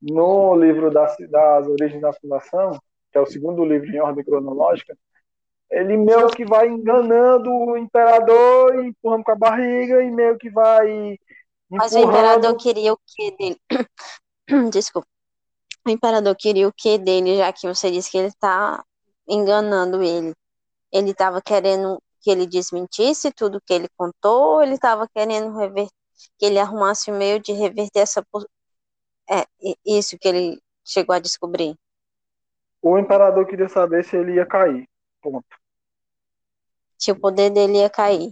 no 0.00 0.54
livro 0.54 0.90
das, 0.90 1.16
das 1.30 1.66
origens 1.66 2.00
da 2.00 2.12
fundação, 2.12 2.78
que 3.10 3.18
é 3.18 3.20
o 3.20 3.26
segundo 3.26 3.64
livro 3.64 3.88
em 3.90 4.00
ordem 4.00 4.24
cronológica, 4.24 4.96
ele 5.70 5.96
meio 5.96 6.28
que 6.28 6.44
vai 6.44 6.68
enganando 6.68 7.50
o 7.50 7.76
imperador, 7.76 8.84
empurrando 8.84 9.24
com 9.24 9.32
a 9.32 9.36
barriga 9.36 10.02
e 10.02 10.10
meio 10.10 10.36
que 10.36 10.50
vai. 10.50 10.88
Empurrando... 10.90 11.18
Mas 11.70 11.92
o 11.92 11.98
imperador 11.98 12.56
queria 12.56 12.92
o 12.92 12.98
que 13.06 13.30
dele? 13.36 13.60
Desculpa. 14.72 15.06
O 15.86 15.90
imperador 15.90 16.36
queria 16.36 16.68
o 16.68 16.72
que 16.72 16.98
dele, 16.98 17.36
já 17.36 17.52
que 17.52 17.66
você 17.66 17.90
disse 17.90 18.10
que 18.10 18.18
ele 18.18 18.28
está 18.28 18.84
enganando 19.28 20.02
ele. 20.02 20.34
Ele 20.92 21.10
estava 21.10 21.40
querendo 21.40 22.02
que 22.20 22.30
ele 22.30 22.46
desmentisse 22.46 23.32
tudo 23.32 23.60
que 23.60 23.72
ele 23.72 23.88
contou, 23.96 24.54
ou 24.54 24.62
ele 24.62 24.74
estava 24.74 25.08
querendo 25.08 25.56
reverter, 25.56 25.90
que 26.38 26.46
ele 26.46 26.58
arrumasse 26.58 27.10
o 27.10 27.14
meio 27.14 27.40
de 27.40 27.52
reverter 27.52 28.00
essa 28.00 28.24
é, 29.30 29.46
isso 29.86 30.18
que 30.18 30.28
ele 30.28 30.60
chegou 30.84 31.14
a 31.14 31.20
descobrir? 31.20 31.74
O 32.82 32.98
imperador 32.98 33.46
queria 33.46 33.68
saber 33.68 34.04
se 34.04 34.16
ele 34.16 34.34
ia 34.34 34.46
cair. 34.46 34.88
Ponto 35.22 35.60
que 37.00 37.10
o 37.10 37.18
poder 37.18 37.50
dele 37.50 37.78
ia 37.78 37.88
cair. 37.88 38.30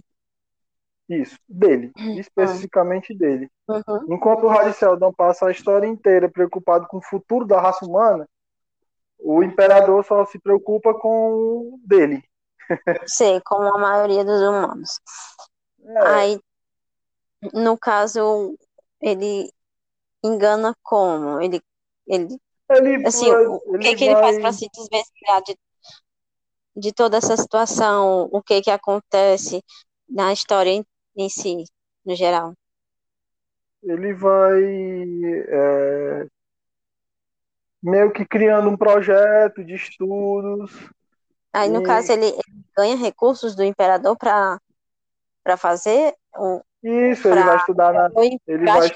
Isso, 1.09 1.39
dele, 1.47 1.91
uhum. 1.97 2.19
especificamente 2.19 3.15
dele. 3.15 3.49
Uhum. 3.67 4.13
Enquanto 4.13 4.43
o 4.43 4.49
Harry 4.49 4.73
Seldon 4.73 5.11
passa 5.11 5.47
a 5.47 5.51
história 5.51 5.87
inteira 5.87 6.29
preocupado 6.29 6.87
com 6.87 6.97
o 6.97 7.03
futuro 7.03 7.47
da 7.47 7.59
raça 7.59 7.83
humana, 7.83 8.29
o 9.17 9.41
imperador 9.41 10.05
só 10.05 10.23
se 10.25 10.37
preocupa 10.39 10.93
com 10.93 11.31
o 11.31 11.79
dele. 11.83 12.23
Sei, 13.07 13.41
como 13.41 13.63
a 13.75 13.79
maioria 13.79 14.23
dos 14.23 14.39
humanos. 14.39 14.99
É. 15.83 16.07
Aí, 16.07 16.39
no 17.53 17.75
caso, 17.75 18.55
ele 19.01 19.51
engana 20.23 20.75
como? 20.83 21.41
Ele, 21.41 21.59
ele, 22.05 22.37
ele 22.69 23.07
assim, 23.07 23.27
ele 23.27 23.47
o 23.47 23.79
que, 23.79 23.95
que 23.95 24.03
ele 24.05 24.15
faz 24.15 24.39
para 24.39 24.53
se 24.53 24.69
desvencilhar 24.71 25.41
de 25.41 25.57
de 26.79 26.93
toda 26.93 27.17
essa 27.17 27.35
situação, 27.35 28.29
o 28.31 28.41
que 28.41 28.61
que 28.61 28.71
acontece 28.71 29.61
na 30.07 30.31
história 30.31 30.71
em, 31.15 31.29
si, 31.29 31.63
no 32.05 32.15
geral? 32.15 32.53
Ele 33.83 34.13
vai 34.13 34.63
é, 35.47 36.27
meio 37.81 38.11
que 38.11 38.25
criando 38.25 38.69
um 38.69 38.77
projeto 38.77 39.63
de 39.63 39.75
estudos. 39.75 40.71
Aí, 41.53 41.69
no 41.69 41.81
e... 41.81 41.85
caso, 41.85 42.11
ele, 42.11 42.27
ele, 42.27 42.65
ganha 42.75 42.95
recursos 42.95 43.55
do 43.55 43.63
imperador 43.63 44.17
para 44.17 44.59
fazer 45.57 46.15
um, 46.37 46.61
isso, 46.83 47.23
pra, 47.23 47.31
ele 47.31 47.43
vai 47.43 47.57
estudar 47.57 47.93
na. 47.93 48.09
Ele 48.47 48.65
vai... 48.65 48.89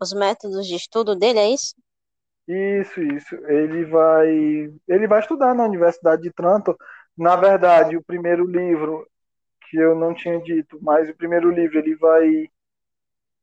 os 0.00 0.12
métodos 0.12 0.66
de 0.66 0.74
estudo 0.74 1.16
dele, 1.16 1.38
é 1.38 1.50
isso? 1.50 1.74
Isso, 2.48 3.02
isso. 3.02 3.34
Ele 3.46 3.84
vai, 3.84 4.28
ele 4.88 5.06
vai 5.08 5.20
estudar 5.20 5.54
na 5.54 5.64
Universidade 5.64 6.22
de 6.22 6.32
Tranto. 6.32 6.76
Na 7.16 7.34
verdade, 7.34 7.96
o 7.96 8.04
primeiro 8.04 8.46
livro 8.46 9.06
que 9.68 9.76
eu 9.76 9.94
não 9.94 10.14
tinha 10.14 10.40
dito, 10.40 10.78
mas 10.82 11.08
o 11.08 11.14
primeiro 11.14 11.50
livro 11.50 11.78
ele 11.78 11.94
vai 11.96 12.50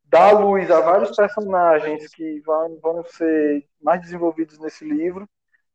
dá 0.05 0.31
luz 0.31 0.69
a 0.69 0.79
vários 0.79 1.15
personagens 1.15 2.07
que 2.13 2.39
vão, 2.41 2.79
vão 2.79 3.03
ser 3.03 3.65
mais 3.81 3.99
desenvolvidos 4.01 4.59
nesse 4.59 4.85
livro. 4.85 5.27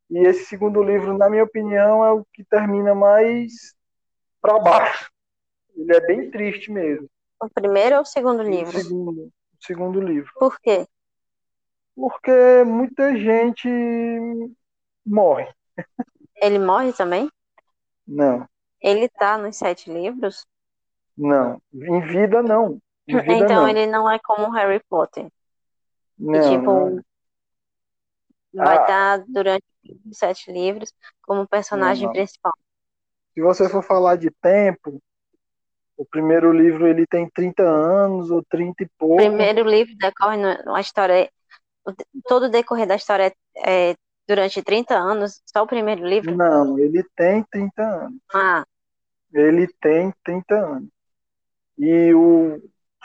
E 0.08 0.18
esse 0.26 0.44
segundo 0.44 0.80
livro, 0.82 1.18
na 1.18 1.28
minha 1.28 1.42
opinião, 1.42 2.04
é 2.04 2.12
o 2.12 2.24
que 2.32 2.44
termina 2.44 2.94
mais 2.94 3.74
para 4.40 4.58
baixo. 4.60 5.10
Ele 5.76 5.94
é 5.94 6.00
bem 6.00 6.30
triste 6.30 6.70
mesmo. 6.70 7.08
O 7.42 7.50
primeiro 7.50 7.96
ou 7.96 8.02
o 8.02 8.06
segundo 8.06 8.42
livro? 8.42 8.78
O 8.78 8.80
segundo, 8.80 9.22
o 9.22 9.32
segundo 9.66 10.00
livro. 10.00 10.30
Por 10.38 10.58
quê? 10.60 10.86
Porque 11.94 12.64
muita 12.64 13.16
gente 13.16 13.68
morre. 15.04 15.48
Ele 16.36 16.60
morre 16.60 16.92
também? 16.92 17.28
Não. 18.06 18.48
Ele 18.80 19.08
tá 19.08 19.36
nos 19.38 19.56
sete 19.56 19.90
livros? 19.92 20.46
Não. 21.16 21.60
Em 21.74 22.00
vida, 22.00 22.42
não. 22.42 22.80
Em 23.06 23.16
vida, 23.22 23.44
então 23.44 23.62
não. 23.62 23.68
ele 23.68 23.86
não 23.86 24.10
é 24.10 24.18
como 24.18 24.50
Harry 24.50 24.80
Potter. 24.88 25.30
Não, 26.18 26.32
que, 26.32 26.48
tipo, 26.50 26.66
não. 26.66 27.02
vai 28.54 28.76
Ah. 28.76 28.80
estar 28.82 29.24
durante 29.28 29.64
os 30.06 30.18
sete 30.18 30.50
livros 30.52 30.92
como 31.22 31.46
personagem 31.46 32.06
Não, 32.06 32.12
principal. 32.12 32.52
Se 33.34 33.40
você 33.40 33.68
for 33.68 33.82
falar 33.82 34.16
de 34.16 34.30
tempo, 34.42 35.00
o 35.96 36.04
primeiro 36.04 36.52
livro 36.52 36.86
ele 36.86 37.06
tem 37.06 37.28
30 37.30 37.62
anos 37.62 38.30
ou 38.30 38.42
30 38.48 38.82
e 38.82 38.86
O 38.86 38.90
pouco. 38.98 39.16
primeiro 39.16 39.62
livro 39.68 39.94
decorre 39.96 40.36
numa 40.36 40.80
história. 40.80 41.30
o- 41.86 41.92
Todo 42.28 42.44
o 42.46 42.50
decorrer 42.50 42.86
da 42.86 42.96
história 42.96 43.32
é, 43.56 43.90
é 43.90 43.96
durante 44.28 44.62
30 44.62 44.96
anos, 44.96 45.42
só 45.46 45.62
o 45.62 45.66
primeiro 45.66 46.06
livro? 46.06 46.38
Não, 46.38 46.78
ele 46.78 47.02
tem 47.16 47.42
30 47.50 47.82
anos. 47.82 48.20
Ah, 48.32 48.64
Ele 49.32 49.66
tem 49.80 50.12
30 50.24 50.54
anos. 50.54 50.88
E 51.78 52.14
o 52.14 52.60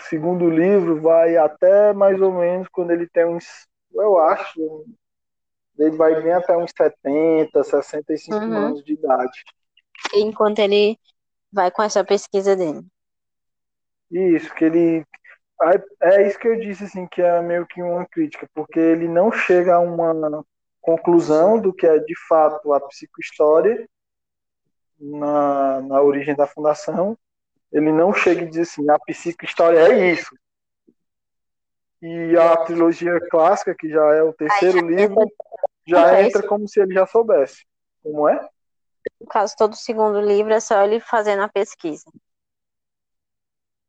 segundo 0.10 0.50
livro 0.50 1.02
vai 1.02 1.38
até 1.38 1.94
mais 1.94 2.22
ou 2.22 2.34
menos 2.34 2.68
quando 2.70 2.92
ele 2.92 3.08
tem 3.10 3.26
uns, 3.26 3.46
eu 3.94 4.20
acho, 4.20 4.86
ele 5.78 5.96
vai 5.98 6.22
bem 6.22 6.34
até 6.34 6.58
uns 6.58 6.72
70, 6.78 7.64
65 7.64 8.56
Uhum. 8.56 8.58
anos 8.58 8.84
de 8.84 8.94
idade. 8.94 9.44
enquanto 10.14 10.60
ele 10.60 10.98
vai 11.52 11.72
com 11.72 11.84
essa 11.84 12.04
pesquisa 12.06 12.56
dele. 12.56 12.86
Isso, 14.12 14.54
que 14.56 14.66
ele. 14.66 15.06
É 16.04 16.18
é 16.20 16.28
isso 16.28 16.40
que 16.40 16.48
eu 16.48 16.60
disse, 16.60 16.86
assim, 16.86 17.08
que 17.08 17.22
é 17.22 17.42
meio 17.42 17.68
que 17.68 17.82
uma 17.84 18.06
crítica, 18.08 18.48
porque 18.54 18.80
ele 18.80 19.08
não 19.08 19.32
chega 19.32 19.76
a 19.76 19.80
uma 19.80 20.14
conclusão 20.84 21.60
do 21.60 21.74
que 21.74 21.88
é 21.88 21.98
de 21.98 22.14
fato 22.28 22.74
a 22.74 22.80
psicohistória 22.82 23.90
na, 25.00 25.82
na 25.82 26.02
origem 26.02 26.36
da 26.36 26.46
fundação. 26.46 27.18
Ele 27.72 27.92
não 27.92 28.14
chega 28.14 28.44
e 28.44 28.50
diz 28.50 28.70
assim, 28.70 28.88
a 28.90 29.00
psicohistória 29.00 29.80
é 29.80 30.12
isso. 30.12 30.38
E 32.02 32.38
a 32.38 32.58
trilogia 32.58 33.18
clássica, 33.32 33.74
que 33.74 33.90
já 33.90 34.14
é 34.14 34.22
o 34.22 34.34
terceiro 34.34 34.86
livro, 34.86 35.26
já 35.88 36.22
entra 36.22 36.46
como 36.46 36.68
se 36.68 36.82
ele 36.82 36.94
já 36.94 37.08
soubesse. 37.08 37.66
Como 38.04 38.28
é? 38.28 38.48
No 39.20 39.28
caso, 39.28 39.56
todo 39.58 39.72
o 39.72 39.78
segundo 39.78 40.20
livro 40.20 40.54
é 40.54 40.60
só 40.60 40.84
ele 40.84 41.00
fazendo 41.00 41.44
a 41.44 41.50
pesquisa. 41.50 42.06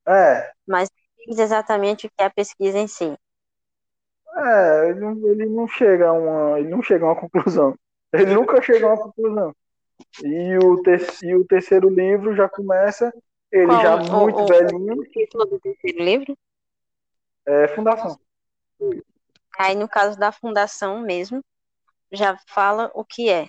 É, 0.07 0.53
Mas 0.67 0.89
não 0.91 1.27
diz 1.27 1.39
exatamente 1.39 2.07
o 2.07 2.11
que 2.11 2.23
é 2.23 2.27
a 2.27 2.31
pesquisa 2.31 2.79
em 2.79 2.87
si. 2.87 3.19
É, 4.37 4.91
ele 4.91 5.01
não, 5.01 5.29
ele 5.31 5.47
não 5.47 5.69
chega 5.69 6.09
a 6.09 6.13
uma, 6.13 6.59
ele 6.59 6.69
não 6.69 6.83
chega 6.83 7.05
a 7.05 7.09
uma 7.13 7.21
conclusão. 7.21 7.75
Ele 8.13 8.35
nunca 8.35 8.61
chega 8.63 8.87
a 8.87 8.95
uma 8.95 9.03
conclusão. 9.03 9.55
E 10.23 10.59
o, 10.59 10.83
ter, 10.83 11.01
e 11.23 11.35
o 11.35 11.45
terceiro 11.45 11.89
livro 11.89 12.35
já 12.35 12.49
começa, 12.49 13.13
ele 13.51 13.67
Qual 13.67 13.83
já 13.83 13.97
o- 13.97 14.09
muito 14.09 14.43
o- 14.43 14.47
velhinho, 14.47 15.01
O 15.01 15.05
título 15.05 15.45
do 15.47 15.61
terceiro 15.61 15.99
livro? 16.03 16.37
é 17.47 17.69
Fundação. 17.69 18.19
Aí, 19.59 19.75
no 19.77 19.89
caso 19.89 20.19
da 20.19 20.33
fundação 20.33 21.01
mesmo, 21.01 21.41
já 22.11 22.37
fala 22.49 22.91
o 22.95 23.05
que 23.05 23.29
é. 23.29 23.49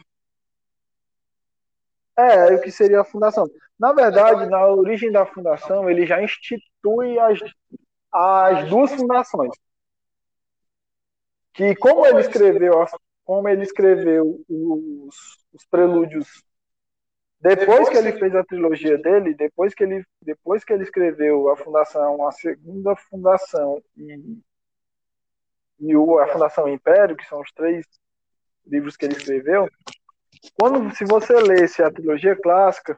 É, 2.18 2.56
o 2.56 2.62
que 2.62 2.72
seria 2.72 3.02
a 3.02 3.06
fundação. 3.06 3.46
Na 3.78 3.92
verdade, 3.92 4.50
na 4.50 4.66
origem 4.68 5.12
da 5.12 5.26
fundação, 5.26 5.90
ele 5.90 6.06
já 6.06 6.22
institui 6.24 7.20
as, 7.20 7.40
as 8.12 8.70
duas 8.70 8.94
fundações. 8.94 9.52
Que 11.56 11.76
como 11.76 12.06
ele 12.06 12.20
escreveu, 12.20 12.86
como 13.24 13.48
ele 13.48 13.64
escreveu 13.64 14.44
os, 14.48 15.16
os 15.54 15.66
prelúdios 15.66 16.44
depois 17.40 17.88
que 17.90 17.98
ele 17.98 18.12
fez 18.14 18.34
a 18.36 18.44
trilogia 18.44 18.98
dele, 18.98 19.36
depois 19.36 19.74
que 19.76 19.84
ele, 19.84 20.04
depois 20.22 20.64
que 20.64 20.74
ele 20.74 20.84
escreveu 20.84 21.50
a 21.50 21.56
fundação, 21.56 22.28
a 22.28 22.32
segunda 22.32 22.96
fundação 22.96 23.82
e, 23.96 24.40
e 25.80 25.96
o, 25.96 26.18
a 26.18 26.28
fundação 26.28 26.68
Império, 26.68 27.16
que 27.16 27.26
são 27.28 27.40
os 27.40 27.52
três 27.52 27.86
livros 28.66 28.98
que 28.98 29.06
ele 29.06 29.16
escreveu, 29.16 29.70
quando 30.60 30.94
se 30.96 31.06
você 31.06 31.34
lesse 31.40 31.84
a 31.84 31.92
trilogia 31.92 32.36
clássica, 32.36 32.98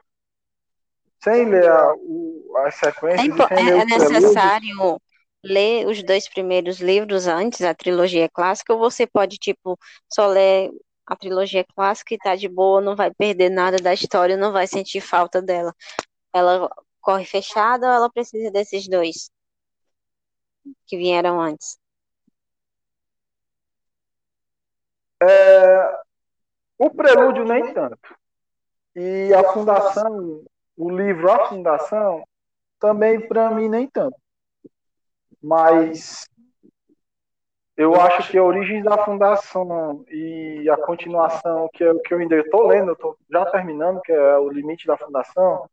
sem 1.22 1.44
ler 1.44 1.68
a, 1.68 1.92
o, 1.94 2.54
as 2.64 2.82
É, 2.82 2.86
sequências 2.86 3.26
impo- 3.28 3.48
sem 3.48 3.64
ler 3.64 3.76
é- 3.76 3.80
é 3.82 3.84
necessário 3.84 5.00
ler 5.44 5.86
os 5.86 6.02
dois 6.02 6.28
primeiros 6.28 6.80
livros 6.80 7.26
antes, 7.26 7.62
a 7.62 7.74
trilogia 7.74 8.28
clássica, 8.28 8.72
ou 8.74 8.78
você 8.78 9.06
pode, 9.06 9.38
tipo, 9.38 9.78
só 10.08 10.26
ler 10.26 10.70
a 11.06 11.16
trilogia 11.16 11.64
clássica 11.64 12.14
e 12.14 12.18
tá 12.18 12.36
de 12.36 12.48
boa, 12.48 12.80
não 12.80 12.94
vai 12.96 13.12
perder 13.12 13.50
nada 13.50 13.78
da 13.78 13.94
história, 13.94 14.36
não 14.36 14.52
vai 14.52 14.66
sentir 14.66 15.00
falta 15.00 15.40
dela. 15.40 15.74
Ela 16.32 16.68
corre 17.00 17.24
fechada 17.24 17.86
ou 17.86 17.92
ela 17.92 18.10
precisa 18.10 18.50
desses 18.50 18.88
dois 18.88 19.30
que 20.86 20.96
vieram 20.96 21.40
antes? 21.40 21.78
o 26.78 26.90
prelúdio 26.90 27.44
nem 27.44 27.72
tanto. 27.74 28.16
E 28.94 29.32
a 29.34 29.52
fundação, 29.52 30.44
o 30.76 30.90
livro 30.90 31.30
A 31.30 31.48
Fundação, 31.48 32.24
também 32.78 33.26
para 33.26 33.50
mim 33.50 33.68
nem 33.68 33.88
tanto. 33.88 34.16
Mas 35.42 36.28
eu 37.76 37.94
acho 37.94 38.30
que 38.30 38.36
a 38.36 38.42
origem 38.42 38.82
da 38.82 39.04
fundação 39.04 40.04
e 40.10 40.68
a 40.68 40.76
continuação, 40.76 41.68
que 41.72 41.84
é 41.84 41.92
o 41.92 42.00
que 42.00 42.12
eu 42.12 42.18
ainda 42.18 42.36
estou 42.36 42.66
lendo, 42.66 42.92
estou 42.92 43.16
já 43.30 43.46
terminando, 43.46 44.00
que 44.00 44.10
é 44.10 44.36
o 44.36 44.48
limite 44.48 44.86
da 44.86 44.96
fundação, 44.96 45.68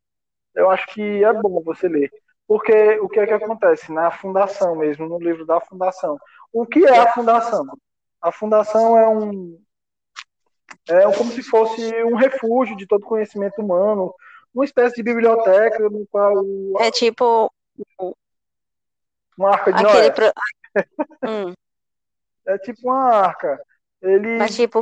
eu 0.54 0.69
acho 0.69 0.86
que 0.93 1.23
é 1.23 1.34
bom 1.34 1.62
você 1.63 1.88
ler. 1.88 2.12
Porque 2.47 2.99
o 2.99 3.10
que 3.10 3.19
é 3.19 3.25
que 3.25 3.34
acontece 3.34 3.91
na 3.91 4.12
fundação 4.12 4.75
mesmo, 4.75 5.10
no 5.10 5.17
livro 5.17 5.45
da 5.45 5.60
fundação? 5.60 6.17
O 6.54 6.65
que 6.65 6.86
é 6.86 6.99
a 6.99 7.12
fundação? 7.12 7.65
A 8.21 8.32
fundação 8.32 8.97
é 8.97 9.10
um 9.10 9.60
é 10.88 11.12
como 11.17 11.32
se 11.32 11.41
fosse 11.41 12.04
um 12.04 12.15
refúgio 12.15 12.75
de 12.78 12.86
todo 12.86 13.04
conhecimento 13.04 13.60
humano, 13.60 14.13
uma 14.54 14.63
espécie 14.63 14.95
de 14.95 15.04
biblioteca 15.04 15.89
no 15.89 16.06
qual 16.08 16.43
É 16.80 16.91
tipo 16.91 17.51
uma 19.37 19.51
arca 19.51 19.71
de 19.73 19.83
aquele 19.83 20.09
Noé. 20.09 20.11
pro... 20.11 20.31
Hum, 21.25 21.53
É 22.45 22.57
tipo 22.59 22.87
uma 22.87 23.15
arca. 23.15 23.59
Ele 24.01 24.37
mas 24.37 24.55
tipo 24.55 24.79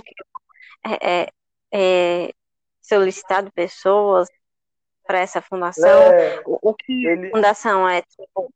é, 0.85 1.23
é, 1.23 1.29
é 1.71 2.33
solicitado 2.81 3.51
pessoas 3.53 4.27
para 5.05 5.19
essa 5.19 5.41
fundação. 5.41 5.89
é, 5.89 6.41
O, 6.45 6.73
que 6.73 7.05
ele 7.07 7.29
fundação 7.29 7.87
é 7.87 8.01
tipo 8.01 8.53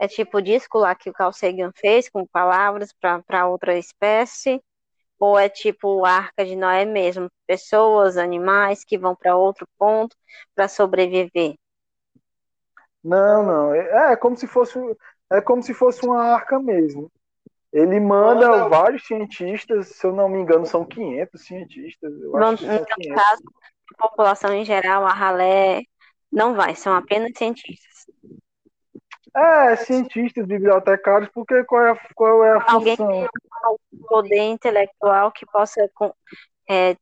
é 0.00 0.06
tipo 0.06 0.38
o 0.38 0.42
disco 0.42 0.78
lá 0.78 0.94
que 0.94 1.10
o 1.10 1.12
Carl 1.12 1.32
Sagan 1.32 1.72
fez 1.74 2.08
com 2.08 2.24
palavras 2.26 2.92
para 2.92 3.46
outra 3.48 3.76
espécie 3.76 4.62
ou 5.18 5.38
é 5.38 5.48
tipo 5.48 6.04
a 6.04 6.12
Arca 6.12 6.44
de 6.44 6.54
Noé 6.54 6.84
mesmo, 6.84 7.28
pessoas, 7.46 8.16
animais 8.16 8.84
que 8.84 8.96
vão 8.96 9.16
para 9.16 9.36
outro 9.36 9.66
ponto 9.76 10.16
para 10.54 10.68
sobreviver. 10.68 11.56
Não, 13.02 13.42
não. 13.44 13.74
É, 13.74 14.12
é 14.12 14.16
como 14.16 14.36
se 14.36 14.46
fosse 14.46 14.78
é 15.32 15.40
como 15.40 15.62
se 15.62 15.74
fosse 15.74 16.04
uma 16.06 16.22
arca 16.22 16.58
mesmo. 16.58 17.10
Ele 17.72 18.00
manda 18.00 18.68
vários 18.68 19.06
cientistas, 19.06 19.88
se 19.88 20.06
eu 20.06 20.12
não 20.12 20.28
me 20.28 20.38
engano, 20.40 20.64
são 20.66 20.84
500 20.84 21.44
cientistas. 21.44 22.12
Eu 22.20 22.32
Vão, 22.32 22.52
acho 22.52 22.56
que 22.56 22.64
no 22.64 22.76
são 22.76 22.84
teu 22.84 22.96
500. 22.96 23.22
caso, 23.22 23.42
a 23.98 24.08
população 24.08 24.54
em 24.54 24.64
geral, 24.64 25.04
a 25.06 25.12
ralé 25.12 25.82
não 26.32 26.54
vai, 26.54 26.74
são 26.74 26.94
apenas 26.94 27.32
cientistas. 27.36 28.06
É, 29.36 29.76
cientistas, 29.76 30.46
bibliotecários, 30.46 31.30
porque 31.32 31.62
qual 31.64 31.84
é 31.84 31.90
a, 31.92 31.98
qual 32.14 32.44
é 32.44 32.52
a 32.56 32.60
Alguém 32.66 32.96
que 32.96 33.02
função? 33.02 33.12
tenha 33.12 33.28
um 33.92 34.06
poder 34.06 34.42
intelectual 34.42 35.30
que 35.30 35.46
possa 35.46 35.88
com- 35.94 36.14
é, 36.68 36.96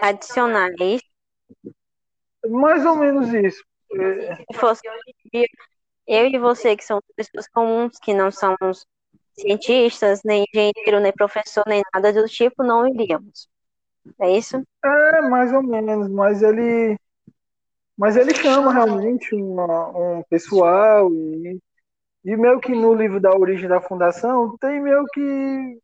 adicionar 0.00 0.70
isso. 0.80 1.04
Mais 2.48 2.84
ou 2.86 2.96
menos 2.96 3.32
isso. 3.32 3.64
Se 4.50 4.58
fosse 4.58 4.88
hoje 4.88 5.14
em 5.24 5.30
dia, 5.40 5.46
eu 6.06 6.26
e 6.26 6.38
você, 6.38 6.76
que 6.76 6.84
são 6.84 7.00
pessoas 7.16 7.48
comuns, 7.48 7.98
que 8.00 8.14
não 8.14 8.30
somos 8.30 8.86
cientistas, 9.38 10.22
nem 10.24 10.44
engenheiro, 10.54 11.00
nem 11.00 11.12
professor, 11.12 11.64
nem 11.66 11.82
nada 11.94 12.12
do 12.12 12.26
tipo, 12.28 12.62
não 12.62 12.86
iríamos. 12.88 13.48
É 14.20 14.30
isso? 14.36 14.62
É, 14.84 15.20
mais 15.22 15.52
ou 15.52 15.62
menos, 15.62 16.08
mas 16.10 16.42
ele, 16.42 16.96
mas 17.96 18.16
ele 18.16 18.34
chama 18.34 18.72
realmente 18.72 19.34
uma- 19.34 19.88
um 20.18 20.22
pessoal 20.24 21.12
e, 21.12 21.58
E 22.24 22.36
meio 22.36 22.60
que 22.60 22.72
no 22.74 22.94
livro 22.94 23.20
da 23.20 23.30
origem 23.36 23.68
da 23.68 23.80
fundação 23.80 24.56
tem 24.60 24.80
meio 24.82 25.04
que, 25.14 25.80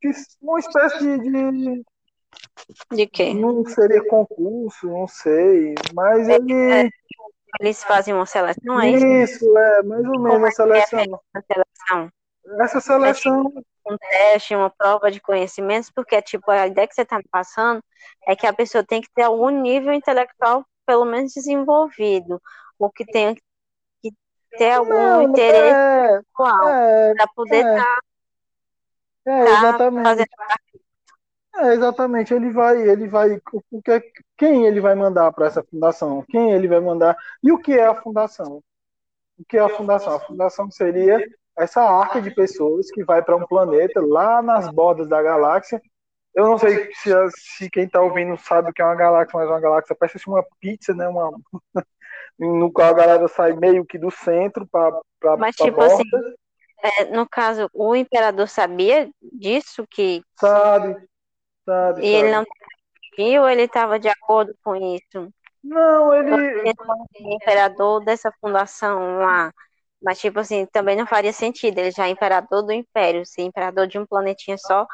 que 0.00 0.10
uma 0.40 0.58
espécie 0.58 0.98
de, 0.98 1.18
de 1.18 1.84
de 2.90 3.06
quê? 3.06 3.34
Não 3.34 3.64
seria 3.64 4.04
concurso, 4.08 4.86
não 4.88 5.06
sei, 5.08 5.74
mas 5.94 6.28
ele. 6.28 6.84
É, 6.84 6.88
eles 7.60 7.82
fazem 7.82 8.14
uma 8.14 8.26
seleção 8.26 8.78
aí? 8.78 8.94
É 8.94 9.22
isso, 9.22 9.58
é, 9.58 9.82
mais 9.82 10.04
ou 10.04 10.20
menos 10.20 10.38
uma 10.38 10.50
seleção. 10.50 11.20
É 11.34 11.40
seleção. 11.42 12.12
Essa 12.60 12.80
seleção. 12.80 13.52
É 13.86 13.92
um 13.92 13.96
teste, 13.98 14.54
uma 14.54 14.70
prova 14.70 15.10
de 15.10 15.20
conhecimentos, 15.20 15.90
porque 15.90 16.20
tipo, 16.22 16.50
a 16.50 16.66
ideia 16.66 16.86
que 16.86 16.94
você 16.94 17.02
está 17.02 17.18
me 17.18 17.24
passando 17.30 17.80
é 18.26 18.34
que 18.34 18.46
a 18.46 18.52
pessoa 18.52 18.84
tem 18.84 19.00
que 19.00 19.08
ter 19.14 19.22
algum 19.22 19.48
nível 19.48 19.92
intelectual, 19.92 20.64
pelo 20.84 21.04
menos 21.04 21.32
desenvolvido, 21.32 22.40
ou 22.78 22.90
que 22.90 23.04
tenha 23.04 23.34
que 23.34 24.12
ter 24.56 24.72
algum 24.72 24.92
não, 24.92 25.22
interesse 25.22 25.74
é, 25.74 26.14
é, 26.16 27.14
para 27.14 27.26
poder 27.34 27.58
estar. 27.58 27.98
É, 29.26 29.44
tá, 29.44 29.68
é, 29.68 29.72
tá 29.72 30.02
fazendo 30.02 30.28
é, 31.58 31.74
exatamente, 31.74 32.34
ele 32.34 32.50
vai, 32.50 32.80
ele 32.80 33.08
vai, 33.08 33.40
o 33.70 33.82
que, 33.82 34.02
quem 34.36 34.66
ele 34.66 34.80
vai 34.80 34.94
mandar 34.94 35.32
para 35.32 35.46
essa 35.46 35.62
fundação? 35.62 36.24
Quem 36.28 36.52
ele 36.52 36.68
vai 36.68 36.80
mandar? 36.80 37.16
E 37.42 37.52
o 37.52 37.58
que 37.58 37.72
é 37.72 37.86
a 37.86 37.94
fundação? 37.94 38.62
O 39.38 39.44
que 39.48 39.56
é 39.56 39.60
a 39.60 39.68
fundação? 39.68 40.14
A 40.14 40.20
fundação 40.20 40.70
seria 40.70 41.18
essa 41.56 41.82
arca 41.82 42.20
de 42.20 42.30
pessoas 42.34 42.90
que 42.90 43.04
vai 43.04 43.22
para 43.22 43.36
um 43.36 43.46
planeta 43.46 44.00
lá 44.00 44.42
nas 44.42 44.68
bordas 44.70 45.08
da 45.08 45.22
galáxia. 45.22 45.80
Eu 46.34 46.44
não 46.44 46.58
sei 46.58 46.92
se, 46.92 47.10
se 47.30 47.70
quem 47.70 47.84
está 47.84 48.00
ouvindo 48.00 48.36
sabe 48.36 48.70
o 48.70 48.72
que 48.72 48.82
é 48.82 48.84
uma 48.84 48.94
galáxia, 48.94 49.38
mas 49.38 49.48
uma 49.48 49.60
galáxia 49.60 49.96
parece 49.98 50.26
uma 50.26 50.44
pizza, 50.60 50.92
né? 50.94 51.08
Uma, 51.08 51.30
no 52.38 52.70
qual 52.70 52.90
a 52.90 52.92
galera 52.92 53.26
sai 53.28 53.54
meio 53.54 53.86
que 53.86 53.98
do 53.98 54.10
centro 54.10 54.66
para 54.66 54.92
Mas 55.38 55.56
pra 55.56 55.64
tipo 55.64 55.76
borda. 55.76 55.94
assim, 55.94 56.04
é, 56.82 57.04
no 57.06 57.26
caso, 57.28 57.70
o 57.72 57.96
imperador 57.96 58.48
sabia 58.48 59.08
disso 59.32 59.86
que 59.90 60.22
sabe, 60.38 60.96
Sabe, 61.66 62.06
e 62.06 62.14
ele 62.14 62.30
não 62.30 62.44
viu, 63.16 63.48
ele 63.48 63.62
estava 63.62 63.98
de 63.98 64.08
acordo 64.08 64.54
com 64.62 64.76
isso. 64.76 65.32
Não, 65.62 66.14
ele. 66.14 66.62
Imperador 67.18 68.04
dessa 68.04 68.32
fundação 68.40 69.18
lá. 69.18 69.52
Mas, 70.00 70.20
tipo 70.20 70.38
assim, 70.38 70.64
também 70.66 70.94
não 70.94 71.06
faria 71.06 71.32
sentido. 71.32 71.78
Ele 71.78 71.90
já 71.90 72.06
é 72.06 72.10
imperador 72.10 72.62
do 72.62 72.72
império. 72.72 73.26
Ser 73.26 73.42
imperador 73.42 73.88
de 73.88 73.98
um 73.98 74.06
planetinha 74.06 74.56
só 74.56 74.86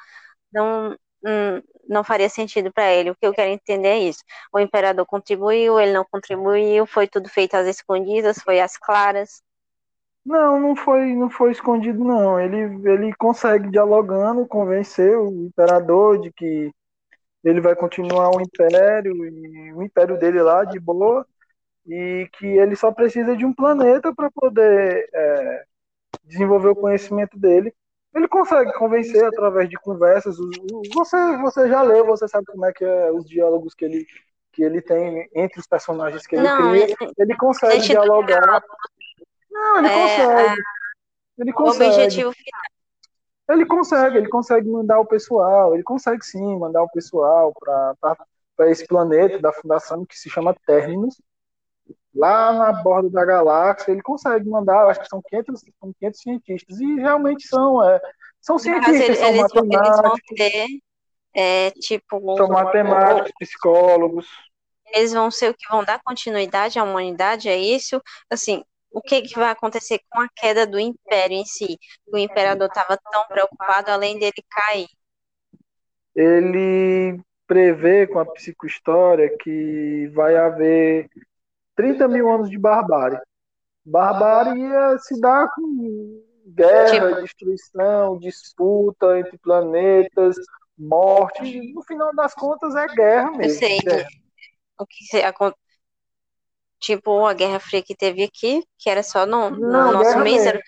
não, 0.50 0.96
hum, 1.24 1.62
não 1.86 2.02
faria 2.02 2.30
sentido 2.30 2.72
para 2.72 2.90
ele. 2.90 3.10
O 3.10 3.16
que 3.16 3.26
eu 3.26 3.34
quero 3.34 3.50
entender 3.50 3.88
é 3.88 3.98
isso. 3.98 4.22
O 4.52 4.58
imperador 4.58 5.04
contribuiu, 5.04 5.78
ele 5.78 5.92
não 5.92 6.06
contribuiu, 6.10 6.86
foi 6.86 7.06
tudo 7.06 7.28
feito 7.28 7.54
às 7.54 7.66
escondidas, 7.66 8.38
foi 8.38 8.60
às 8.60 8.78
claras. 8.78 9.42
Não, 10.24 10.60
não 10.60 10.76
foi, 10.76 11.14
não 11.14 11.28
foi 11.28 11.50
escondido, 11.50 12.04
não. 12.04 12.40
Ele, 12.40 12.88
ele 12.88 13.12
consegue, 13.14 13.70
dialogando, 13.70 14.46
convencer 14.46 15.16
o 15.18 15.46
imperador 15.46 16.20
de 16.20 16.32
que 16.32 16.70
ele 17.42 17.60
vai 17.60 17.74
continuar 17.74 18.30
o 18.30 18.40
império, 18.40 19.12
e 19.26 19.72
o 19.72 19.82
império 19.82 20.16
dele 20.18 20.40
lá, 20.40 20.64
de 20.64 20.78
boa, 20.78 21.26
e 21.86 22.28
que 22.34 22.46
ele 22.46 22.76
só 22.76 22.92
precisa 22.92 23.36
de 23.36 23.44
um 23.44 23.52
planeta 23.52 24.14
para 24.14 24.30
poder 24.30 25.08
é, 25.12 25.64
desenvolver 26.24 26.68
o 26.68 26.76
conhecimento 26.76 27.36
dele. 27.36 27.74
Ele 28.14 28.28
consegue 28.28 28.72
convencer 28.74 29.24
através 29.24 29.68
de 29.68 29.76
conversas. 29.76 30.36
Você, 30.94 31.36
você 31.38 31.68
já 31.68 31.82
leu, 31.82 32.06
você 32.06 32.28
sabe 32.28 32.44
como 32.46 32.64
é 32.66 32.72
que 32.72 32.84
é 32.84 33.10
os 33.10 33.24
diálogos 33.24 33.74
que 33.74 33.84
ele, 33.86 34.06
que 34.52 34.62
ele 34.62 34.82
tem 34.82 35.28
entre 35.34 35.58
os 35.58 35.66
personagens 35.66 36.26
que 36.26 36.36
ele 36.36 36.46
não, 36.46 36.70
cria. 36.70 36.84
Ele, 36.84 36.96
ele 37.18 37.36
consegue 37.36 37.80
dialogar. 37.80 38.62
Não, 39.52 39.78
ele 39.78 39.88
é, 39.88 39.92
consegue. 39.92 40.62
Ele 41.38 41.52
consegue. 41.52 41.90
O 41.90 41.94
objetivo 41.94 42.32
final. 42.32 42.62
Ele 43.50 43.66
consegue, 43.66 44.16
ele 44.16 44.28
consegue 44.28 44.68
mandar 44.68 45.00
o 45.00 45.06
pessoal, 45.06 45.74
ele 45.74 45.82
consegue 45.82 46.24
sim 46.24 46.58
mandar 46.58 46.82
o 46.82 46.90
pessoal 46.90 47.52
para 47.60 48.70
esse 48.70 48.86
planeta 48.86 49.38
da 49.38 49.52
fundação 49.52 50.06
que 50.06 50.16
se 50.16 50.30
chama 50.30 50.56
Terminus, 50.66 51.20
lá 52.14 52.52
na 52.52 52.72
borda 52.72 53.10
da 53.10 53.24
galáxia, 53.24 53.92
ele 53.92 54.02
consegue 54.02 54.48
mandar, 54.48 54.86
acho 54.86 55.00
que 55.00 55.08
são 55.08 55.20
500, 55.22 55.60
são 55.80 55.92
500 55.98 56.20
cientistas, 56.20 56.80
e 56.80 56.94
realmente 56.96 57.46
são, 57.46 57.82
é, 57.82 58.00
são 58.40 58.58
cientistas, 58.58 59.00
eles, 59.00 59.18
são 59.18 59.28
eles, 59.28 59.42
matemáticos. 59.42 60.20
Eles 60.30 60.52
ter, 60.52 60.66
é, 61.34 61.70
tipo, 61.72 62.36
são 62.36 62.48
matemáticos, 62.48 63.32
psicólogos. 63.38 64.26
Eles 64.94 65.12
vão 65.12 65.30
ser 65.30 65.50
o 65.50 65.54
que 65.54 65.68
vão 65.70 65.82
dar 65.82 66.00
continuidade 66.04 66.78
à 66.78 66.84
humanidade, 66.84 67.48
é 67.48 67.56
isso? 67.56 68.00
Assim, 68.30 68.62
o 68.92 69.00
que, 69.00 69.22
que 69.22 69.38
vai 69.38 69.50
acontecer 69.50 70.00
com 70.10 70.20
a 70.20 70.28
queda 70.28 70.66
do 70.66 70.78
império 70.78 71.36
em 71.36 71.44
si? 71.44 71.78
O 72.06 72.18
imperador 72.18 72.68
estava 72.68 72.98
tão 73.10 73.26
preocupado, 73.26 73.90
além 73.90 74.18
dele 74.18 74.32
cair. 74.50 74.88
Ele 76.14 77.20
prevê 77.46 78.06
com 78.06 78.18
a 78.18 78.26
psicohistória 78.26 79.34
que 79.38 80.10
vai 80.14 80.36
haver 80.36 81.08
30 81.74 82.06
mil 82.08 82.30
anos 82.30 82.50
de 82.50 82.58
barbárie. 82.58 83.18
Barbárie 83.84 84.60
ia 84.62 84.98
se 84.98 85.20
dar 85.20 85.50
com 85.54 86.22
guerra, 86.46 87.08
tipo... 87.08 87.22
destruição, 87.22 88.18
disputa 88.18 89.18
entre 89.18 89.38
planetas, 89.38 90.36
morte. 90.78 91.72
No 91.72 91.82
final 91.82 92.14
das 92.14 92.34
contas 92.34 92.74
é 92.74 92.86
guerra 92.88 93.30
mesmo. 93.32 93.42
Eu 93.42 93.50
sei. 93.50 93.78
Guerra. 93.80 94.08
O 94.78 94.86
que 94.86 95.04
Tipo 96.82 97.24
a 97.24 97.32
Guerra 97.32 97.60
Fria 97.60 97.80
que 97.80 97.94
teve 97.94 98.24
aqui, 98.24 98.64
que 98.76 98.90
era 98.90 99.04
só 99.04 99.24
no, 99.24 99.50
no 99.50 99.58
não, 99.58 99.92
nosso 99.92 100.18
mísero. 100.18 100.60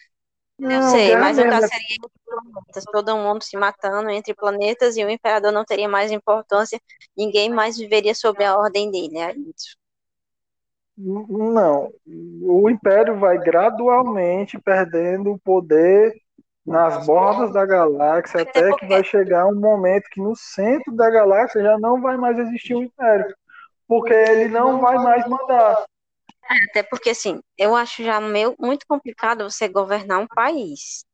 Eu 0.59 0.83
sei, 0.83 1.17
mas 1.17 1.37
o 1.37 1.43
caso 1.43 1.67
seria 1.67 2.85
todo 2.93 3.17
mundo 3.17 3.43
se 3.43 3.57
matando 3.57 4.09
entre 4.11 4.33
planetas 4.33 4.97
e 4.97 5.05
o 5.05 5.11
imperador 5.11 5.51
não 5.51 5.65
teria 5.65 5.89
mais 5.89 6.13
importância, 6.13 6.81
ninguém 7.17 7.51
mais 7.51 7.77
viveria 7.77 8.15
sob 8.15 8.45
a 8.45 8.57
ordem 8.57 8.91
dele. 8.91 9.19
É 9.19 9.33
isso. 9.33 9.77
Não, 10.97 11.93
o 12.07 12.71
império 12.71 13.19
vai 13.19 13.37
gradualmente 13.37 14.57
perdendo 14.61 15.33
o 15.33 15.39
poder 15.41 16.15
nas 16.65 17.05
bordas 17.05 17.53
da 17.53 17.67
galáxia, 17.67 18.43
até 18.43 18.73
que 18.75 18.87
vai 18.87 19.03
chegar 19.03 19.47
um 19.47 19.59
momento 19.59 20.09
que 20.11 20.21
no 20.21 20.37
centro 20.37 20.95
da 20.95 21.11
galáxia 21.11 21.63
já 21.63 21.79
não 21.79 22.01
vai 22.01 22.17
mais 22.17 22.39
existir 22.39 22.75
o 22.75 22.83
império, 22.83 23.35
porque 23.89 24.15
ele 24.15 24.49
não 24.49 24.81
vai 24.81 24.97
mais 24.97 25.27
mandar. 25.29 25.85
É, 26.51 26.65
até 26.71 26.83
porque, 26.83 27.11
assim, 27.11 27.41
eu 27.57 27.75
acho 27.75 28.03
já 28.03 28.21
meio, 28.21 28.55
muito 28.59 28.87
complicado 28.87 29.49
você 29.49 29.69
governar 29.69 30.21
um 30.21 30.27
país. 30.27 31.05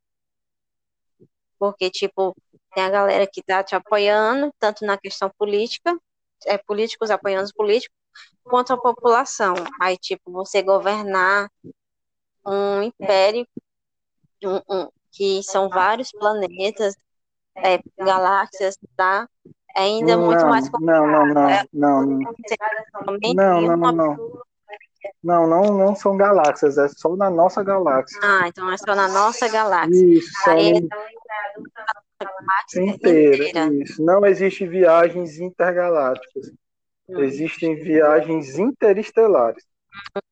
Porque, 1.59 1.91
tipo, 1.91 2.35
tem 2.75 2.85
a 2.85 2.91
galera 2.91 3.27
que 3.27 3.43
tá 3.43 3.63
te 3.63 3.75
apoiando, 3.75 4.53
tanto 4.59 4.85
na 4.85 4.97
questão 4.97 5.31
política, 5.39 5.97
é, 6.47 6.57
políticos 6.59 7.11
apoiando 7.11 7.45
os 7.45 7.53
políticos, 7.53 7.95
quanto 8.43 8.73
a 8.73 8.81
população. 8.81 9.55
Aí, 9.81 9.97
tipo, 9.99 10.33
você 10.33 10.63
governar 10.63 11.51
um 12.45 12.83
império 12.83 13.47
um, 14.43 14.57
um, 14.69 14.89
que 15.13 15.43
são 15.43 15.69
vários 15.69 16.11
planetas, 16.13 16.97
é, 17.57 17.79
galáxias, 17.99 18.77
tá? 18.97 19.29
É 19.77 19.83
ainda 19.83 20.17
não, 20.17 20.27
muito 20.27 20.47
mais 20.47 20.69
complicado. 20.69 21.07
Não, 21.07 21.27
não, 21.27 21.35
não, 21.35 21.51
é, 21.51 21.65
não. 21.73 22.07
Não, 22.07 23.61
não, 23.61 23.77
não, 23.77 23.93
não. 23.93 24.43
Não, 25.23 25.47
não, 25.47 25.77
não 25.77 25.95
são 25.95 26.17
galáxias, 26.17 26.79
é 26.79 26.89
só 26.89 27.15
na 27.17 27.31
nossa 27.31 27.63
galáxia. 27.63 28.19
Ah, 28.23 28.49
então 28.49 28.71
é 28.71 28.77
só 28.77 28.95
na 28.95 29.09
nossa 29.09 29.49
galáxia. 29.49 30.07
Isso, 30.07 30.31
só 30.45 30.51
Aí, 30.53 30.89
inteira, 32.77 33.45
inteira. 33.45 33.75
Isso. 33.75 34.03
Não 34.05 34.25
existe 34.27 34.67
viagens 34.67 35.39
intergalácticas. 35.39 36.53
Hum. 37.09 37.21
Existem 37.21 37.77
viagens 37.77 38.59
interestelares, 38.59 39.65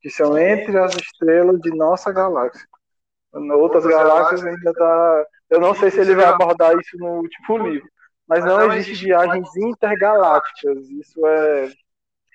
que 0.01 0.11
são 0.11 0.39
entre 0.39 0.79
as 0.79 0.95
estrelas 0.95 1.61
de 1.61 1.71
nossa 1.71 2.13
galáxia. 2.13 2.67
Outras 3.33 3.85
galáxias 3.85 4.45
ainda 4.45 4.73
tá. 4.73 5.27
Eu 5.51 5.61
não 5.61 5.75
sei 5.75 5.91
se 5.91 6.01
ele 6.01 6.15
vai 6.15 6.27
abordar 6.27 6.79
isso 6.79 6.97
no 6.99 7.21
último 7.21 7.59
livro, 7.59 7.89
mas 8.27 8.45
não 8.45 8.73
existe 8.73 9.05
viagens 9.05 9.55
intergalácticas. 9.57 10.89
Isso 10.89 11.27
é. 11.27 11.73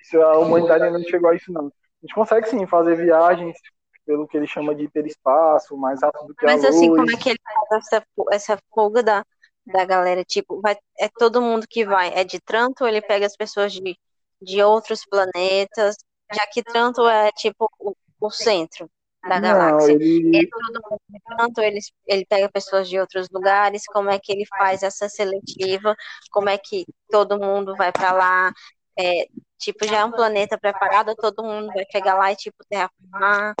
Isso 0.00 0.20
a 0.20 0.38
humanidade 0.38 0.84
ainda 0.84 0.98
não 0.98 1.04
chegou 1.08 1.30
a 1.30 1.34
isso, 1.34 1.52
não 1.52 1.72
a 2.04 2.06
gente 2.06 2.14
consegue 2.14 2.48
sim 2.48 2.66
fazer 2.66 2.96
viagens 2.96 3.56
pelo 4.04 4.28
que 4.28 4.36
ele 4.36 4.46
chama 4.46 4.74
de 4.74 4.84
hiperespaço, 4.84 5.74
mais 5.76 6.02
rápido 6.02 6.26
do 6.26 6.34
que 6.34 6.44
Mas, 6.44 6.62
a 6.62 6.68
luz. 6.68 6.76
Mas 6.76 6.76
assim, 6.76 6.88
como 6.94 7.10
é 7.10 7.16
que 7.16 7.30
ele 7.30 7.38
faz 7.42 7.86
essa, 7.86 8.06
essa 8.30 8.58
fuga 8.74 9.02
da, 9.02 9.24
da 9.66 9.84
galera? 9.86 10.22
Tipo, 10.22 10.60
vai, 10.60 10.76
é 10.98 11.08
todo 11.08 11.40
mundo 11.40 11.66
que 11.68 11.86
vai? 11.86 12.12
É 12.14 12.22
de 12.22 12.38
Tranto 12.38 12.82
ou 12.82 12.88
ele 12.88 13.00
pega 13.00 13.24
as 13.24 13.34
pessoas 13.34 13.72
de, 13.72 13.98
de 14.42 14.62
outros 14.62 15.06
planetas? 15.06 15.96
Já 16.34 16.46
que 16.46 16.62
Tranto 16.62 17.08
é 17.08 17.30
tipo 17.32 17.70
o, 17.78 17.94
o 18.20 18.30
centro 18.30 18.90
da 19.26 19.40
galáxia. 19.40 19.94
Não, 19.94 20.02
ele... 20.02 20.36
É 20.36 20.46
todo 20.46 20.82
mundo 20.90 21.00
de 21.08 21.20
Tranto, 21.20 21.60
ele, 21.62 21.78
ele 22.06 22.26
pega 22.26 22.50
pessoas 22.50 22.86
de 22.86 23.00
outros 23.00 23.28
lugares, 23.32 23.86
como 23.86 24.10
é 24.10 24.18
que 24.18 24.30
ele 24.30 24.44
faz 24.58 24.82
essa 24.82 25.08
seletiva, 25.08 25.96
como 26.30 26.50
é 26.50 26.58
que 26.58 26.84
todo 27.08 27.38
mundo 27.38 27.74
vai 27.74 27.90
para 27.90 28.12
lá, 28.12 28.52
é, 28.98 29.26
tipo, 29.58 29.86
já 29.86 30.00
é 30.00 30.04
um 30.04 30.10
planeta 30.12 30.58
preparado, 30.58 31.14
todo 31.16 31.44
mundo 31.44 31.68
vai 31.68 31.84
chegar 31.90 32.14
lá 32.14 32.32
e, 32.32 32.36
tipo, 32.36 32.56
terraformar. 32.68 33.54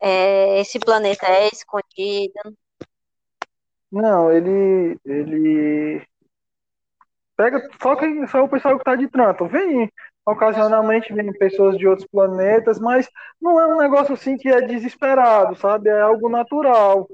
é, 0.00 0.60
esse 0.60 0.78
planeta 0.78 1.26
é 1.26 1.48
escondido? 1.48 2.56
Não, 3.90 4.30
ele. 4.30 4.98
ele 5.04 6.06
pega 7.36 7.68
só, 7.82 7.96
quem, 7.96 8.26
só 8.26 8.44
o 8.44 8.48
pessoal 8.48 8.74
que 8.76 8.80
está 8.82 8.94
de 8.96 9.08
trânsito. 9.08 9.46
Vem, 9.46 9.90
ocasionalmente 10.26 11.12
vem 11.12 11.32
pessoas 11.34 11.78
de 11.78 11.86
outros 11.86 12.08
planetas, 12.08 12.78
mas 12.80 13.08
não 13.40 13.60
é 13.60 13.66
um 13.66 13.78
negócio 13.78 14.14
assim 14.14 14.36
que 14.36 14.48
é 14.48 14.60
desesperado, 14.62 15.54
sabe? 15.56 15.88
É 15.88 16.00
algo 16.00 16.28
natural. 16.28 17.08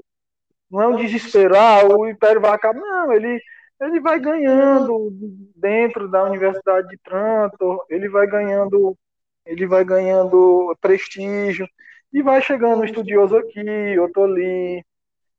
Não 0.69 0.81
é 0.81 0.87
um 0.87 0.95
desespero, 0.95 1.55
ah, 1.55 1.85
o 1.85 2.07
Império 2.09 2.41
vai 2.41 2.51
acabar. 2.51 2.79
Não, 2.79 3.13
ele, 3.13 3.39
ele 3.85 3.99
vai 3.99 4.19
ganhando 4.19 5.09
dentro 5.55 6.07
da 6.09 6.23
Universidade 6.23 6.87
de 6.87 6.97
Trantor, 6.97 7.85
ele 7.89 8.09
vai 8.09 8.27
ganhando, 8.27 8.97
ele 9.45 9.65
vai 9.67 9.83
ganhando 9.83 10.75
prestígio 10.81 11.67
e 12.11 12.21
vai 12.21 12.41
chegando 12.41 12.81
um 12.81 12.85
estudioso 12.85 13.37
aqui, 13.37 13.97
outro 13.99 14.23
ali, 14.23 14.83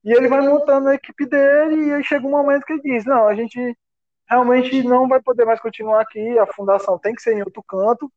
e 0.05 0.13
ele 0.13 0.29
vai 0.29 0.41
montando 0.41 0.89
a 0.89 0.95
equipe 0.95 1.27
dele 1.27 1.87
e 1.87 1.93
aí 1.93 2.05
chega 2.05 2.27
um 2.27 2.31
momento 2.31 2.65
que 2.65 2.75
ele 2.75 2.83
diz, 2.83 3.05
não, 3.05 3.27
a 3.27 3.35
gente 3.35 3.77
realmente 4.29 4.83
não 4.83 5.09
vai 5.09 5.21
poder 5.23 5.45
mais 5.45 5.61
continuar 5.61 6.03
aqui, 6.03 6.39
a 6.39 6.47
fundação 6.47 6.99
tem 6.99 7.15
que 7.15 7.23
ser 7.23 7.35
em 7.35 7.43
outro 7.43 7.63
canto, 7.63 8.11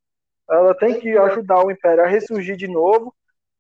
ela 0.50 0.74
tem 0.74 1.00
que 1.00 1.18
ajudar 1.18 1.66
o 1.66 1.72
Império 1.72 2.04
a 2.04 2.08
ressurgir 2.08 2.56
de 2.56 2.68
novo, 2.68 3.14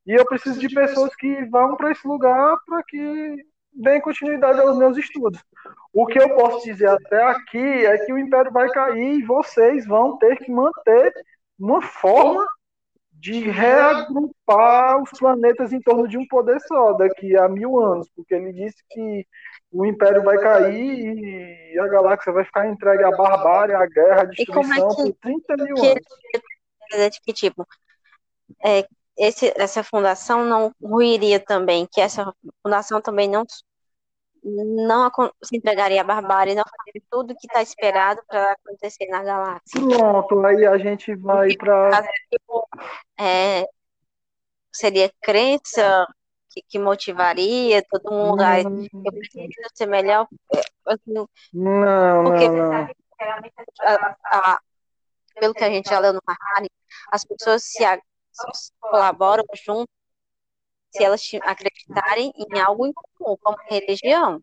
e 0.05 0.13
eu 0.13 0.25
preciso 0.25 0.59
de 0.59 0.73
pessoas 0.73 1.15
que 1.15 1.45
vão 1.45 1.75
para 1.75 1.91
esse 1.91 2.07
lugar 2.07 2.57
para 2.65 2.81
que 2.83 3.45
deem 3.77 4.01
continuidade 4.01 4.59
aos 4.59 4.77
meus 4.77 4.97
estudos. 4.97 5.43
O 5.93 6.05
que 6.05 6.19
eu 6.19 6.35
posso 6.35 6.65
dizer 6.65 6.89
até 6.89 7.23
aqui 7.23 7.85
é 7.85 7.97
que 8.05 8.13
o 8.13 8.17
Império 8.17 8.51
vai 8.51 8.69
cair 8.69 9.19
e 9.19 9.23
vocês 9.23 9.85
vão 9.85 10.17
ter 10.17 10.37
que 10.37 10.51
manter 10.51 11.13
uma 11.59 11.81
forma 11.81 12.45
de 13.19 13.49
reagrupar 13.49 15.01
os 15.01 15.09
planetas 15.17 15.73
em 15.73 15.81
torno 15.81 16.07
de 16.07 16.17
um 16.17 16.27
poder 16.27 16.59
só 16.61 16.93
daqui 16.93 17.35
a 17.35 17.49
mil 17.49 17.79
anos, 17.79 18.07
porque 18.15 18.35
ele 18.35 18.53
disse 18.53 18.77
que 18.89 19.25
o 19.71 19.85
Império 19.85 20.23
vai 20.23 20.37
cair 20.37 21.73
e 21.73 21.79
a 21.79 21.87
galáxia 21.87 22.31
vai 22.31 22.45
ficar 22.45 22.69
entregue 22.69 23.03
à 23.03 23.11
barbárie, 23.11 23.73
à 23.73 23.85
guerra, 23.87 24.21
à 24.21 24.23
é 24.23 24.27
destruição 24.27 24.89
é 24.91 24.95
que, 24.95 25.03
por 25.03 25.13
30 25.21 25.57
mil 25.63 25.75
que, 25.75 25.87
anos. 25.87 27.19
Que, 27.25 27.33
tipo, 27.33 27.67
é, 28.63 28.87
esse, 29.17 29.53
essa 29.55 29.83
fundação 29.83 30.45
não 30.45 30.71
ruiria 30.81 31.39
também, 31.39 31.87
que 31.91 31.99
essa 31.99 32.33
fundação 32.63 33.01
também 33.01 33.27
não 33.27 33.45
não 34.43 35.11
se 35.43 35.57
entregaria 35.57 35.99
à 35.99 36.03
barbárie, 36.03 36.55
não 36.55 36.63
faria 36.63 37.01
tudo 37.09 37.35
que 37.35 37.47
está 37.47 37.61
esperado 37.61 38.21
para 38.27 38.53
acontecer 38.53 39.07
na 39.07 39.21
galáxia. 39.21 39.81
Pronto, 39.81 40.45
aí 40.45 40.65
a 40.65 40.77
gente 40.77 41.13
vai 41.15 41.53
para. 41.55 42.07
É, 43.19 43.65
seria 44.71 45.11
crença 45.21 46.07
que, 46.49 46.61
que, 46.67 46.79
motivaria 46.79 47.83
todo 47.89 48.11
mundo 48.11 48.41
a 48.41 48.59
eu 48.61 49.11
preciso 49.11 49.51
ser 49.73 49.87
melhor. 49.87 50.27
Assim, 50.85 51.13
não, 51.53 52.23
porque, 52.23 52.47
não, 52.47 52.71
não. 52.71 52.87
A, 53.81 54.15
a, 54.25 54.59
pelo 55.39 55.53
que 55.53 55.63
a 55.63 55.69
gente 55.69 55.89
já 55.89 55.99
leu 55.99 56.13
no 56.13 56.21
Harari, 56.25 56.69
as 57.11 57.23
pessoas 57.25 57.63
se, 57.63 57.83
se 57.83 57.83
colaboram 58.79 59.43
junto 59.53 59.89
se 60.91 61.03
elas 61.03 61.21
acreditarem 61.43 62.31
em 62.35 62.59
algo 62.59 62.87
em 62.87 62.93
comum, 62.93 63.37
como 63.41 63.57
religião. 63.69 64.41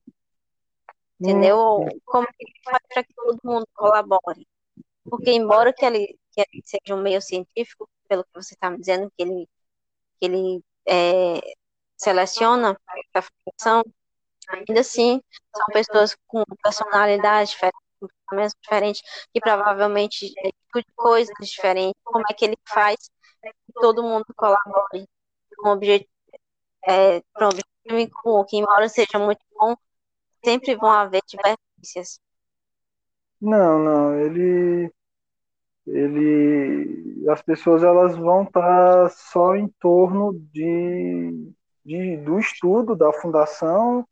Entendeu? 1.20 1.80
Hum. 1.80 1.88
Como 2.04 2.26
que 2.26 2.46
faz 2.64 2.78
para 2.88 3.04
que 3.04 3.14
todo 3.14 3.38
mundo 3.42 3.66
colabore? 3.74 4.46
Porque, 5.08 5.30
embora 5.32 5.72
que 5.72 5.84
ele, 5.84 6.18
que 6.32 6.40
ele 6.40 6.62
seja 6.64 6.94
um 6.94 7.02
meio 7.02 7.20
científico, 7.20 7.88
pelo 8.08 8.24
que 8.24 8.34
você 8.34 8.54
está 8.54 8.70
me 8.70 8.78
dizendo, 8.78 9.10
que 9.16 9.22
ele, 9.22 9.48
que 10.18 10.26
ele 10.26 10.64
é, 10.86 11.40
seleciona 11.96 12.78
a 13.14 13.22
função, 13.22 13.84
ainda 14.48 14.80
assim, 14.80 15.20
são 15.54 15.66
pessoas 15.72 16.16
com 16.26 16.42
personalidades 16.62 17.50
diferentes, 17.50 17.80
com 18.00 18.08
pensamentos 18.08 18.56
diferentes, 18.62 19.02
que 19.32 19.40
provavelmente 19.40 20.26
discutem 20.26 20.94
coisas 20.96 21.34
diferentes. 21.40 22.00
Como 22.04 22.24
é 22.30 22.34
que 22.34 22.44
ele 22.44 22.56
faz 22.68 22.96
que 23.52 23.72
todo 23.74 24.02
mundo 24.02 24.26
colabore 24.36 25.08
com 25.56 25.68
um 25.68 25.72
objetivo 25.72 26.10
é, 26.86 27.20
para 27.32 27.46
um 27.46 27.48
objetivo 27.48 27.98
em 27.98 28.08
comum, 28.08 28.44
que 28.44 28.56
embora 28.56 28.88
seja 28.88 29.18
muito 29.18 29.40
bom, 29.54 29.74
sempre 30.44 30.74
vão 30.74 30.90
haver 30.90 31.22
divergências. 31.26 32.20
Não, 33.40 33.78
não, 33.78 34.18
ele 34.20 34.92
ele 35.86 37.26
as 37.28 37.42
pessoas 37.42 37.82
elas 37.82 38.16
vão 38.16 38.44
estar 38.44 39.10
só 39.10 39.54
em 39.54 39.68
torno 39.80 40.32
de, 40.52 41.52
de 41.84 42.16
do 42.18 42.38
estudo 42.38 42.96
da 42.96 43.12
fundação 43.12 44.06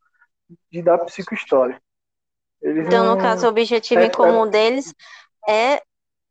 e 0.70 0.82
da 0.82 0.98
psicohistória. 0.98 1.80
Eles 2.60 2.86
então, 2.86 3.04
não, 3.04 3.16
no 3.16 3.20
caso, 3.20 3.46
o 3.46 3.48
objetivo 3.48 4.02
é, 4.02 4.06
em 4.06 4.10
comum 4.10 4.46
é, 4.46 4.50
deles 4.50 4.94
é 5.48 5.82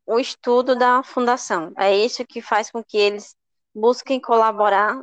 o 0.06 0.18
estudo 0.18 0.76
da 0.76 1.02
fundação. 1.02 1.72
É 1.76 1.94
isso 1.94 2.24
que 2.26 2.42
faz 2.42 2.70
com 2.70 2.82
que 2.82 2.96
eles 2.96 3.36
busquem 3.74 4.20
colaborar 4.20 5.00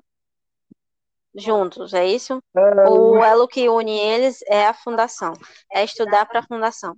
juntos, 1.35 1.93
é 1.93 2.05
isso? 2.05 2.41
É, 2.55 2.89
o 2.89 3.23
elo 3.23 3.47
que 3.47 3.69
une 3.69 3.97
eles 3.97 4.41
é 4.47 4.67
a 4.67 4.73
fundação, 4.73 5.33
é 5.71 5.83
estudar 5.83 6.25
para 6.25 6.39
a 6.39 6.45
fundação, 6.45 6.95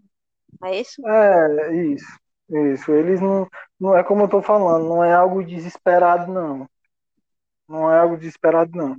é 0.63 0.79
isso? 0.79 1.05
É, 1.05 1.75
isso, 1.75 2.19
isso. 2.49 2.91
Eles 2.91 3.21
não, 3.21 3.47
não 3.79 3.97
é 3.97 4.03
como 4.03 4.21
eu 4.21 4.25
estou 4.25 4.41
falando, 4.41 4.87
não 4.87 5.03
é 5.03 5.13
algo 5.13 5.43
desesperado, 5.43 6.31
não. 6.31 6.67
Não 7.67 7.91
é 7.91 7.99
algo 7.99 8.17
desesperado, 8.17 8.71
não. 8.75 8.97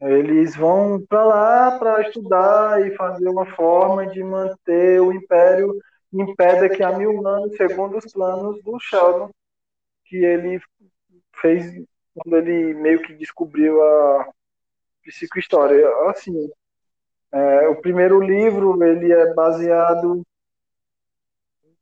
Eles 0.00 0.54
vão 0.54 1.04
para 1.08 1.24
lá 1.24 1.78
para 1.78 2.02
estudar 2.02 2.86
e 2.86 2.94
fazer 2.96 3.28
uma 3.28 3.46
forma 3.54 4.06
de 4.06 4.22
manter 4.22 5.00
o 5.00 5.12
império 5.12 5.74
em 6.14 6.34
pé 6.34 6.60
daqui 6.60 6.82
a 6.82 6.96
mil 6.96 7.26
anos, 7.26 7.56
segundo 7.56 7.98
os 7.98 8.12
planos 8.12 8.62
do 8.62 8.78
Sheldon, 8.78 9.30
que 10.06 10.16
ele 10.16 10.60
fez 11.40 11.64
quando 12.14 12.36
ele 12.36 12.74
meio 12.74 13.02
que 13.02 13.14
descobriu 13.14 13.82
a, 13.82 14.28
psicohistória. 15.04 15.86
Assim, 16.08 16.50
é, 17.32 17.68
o 17.68 17.80
primeiro 17.80 18.20
livro 18.20 18.82
ele 18.82 19.12
é 19.12 19.34
baseado 19.34 20.22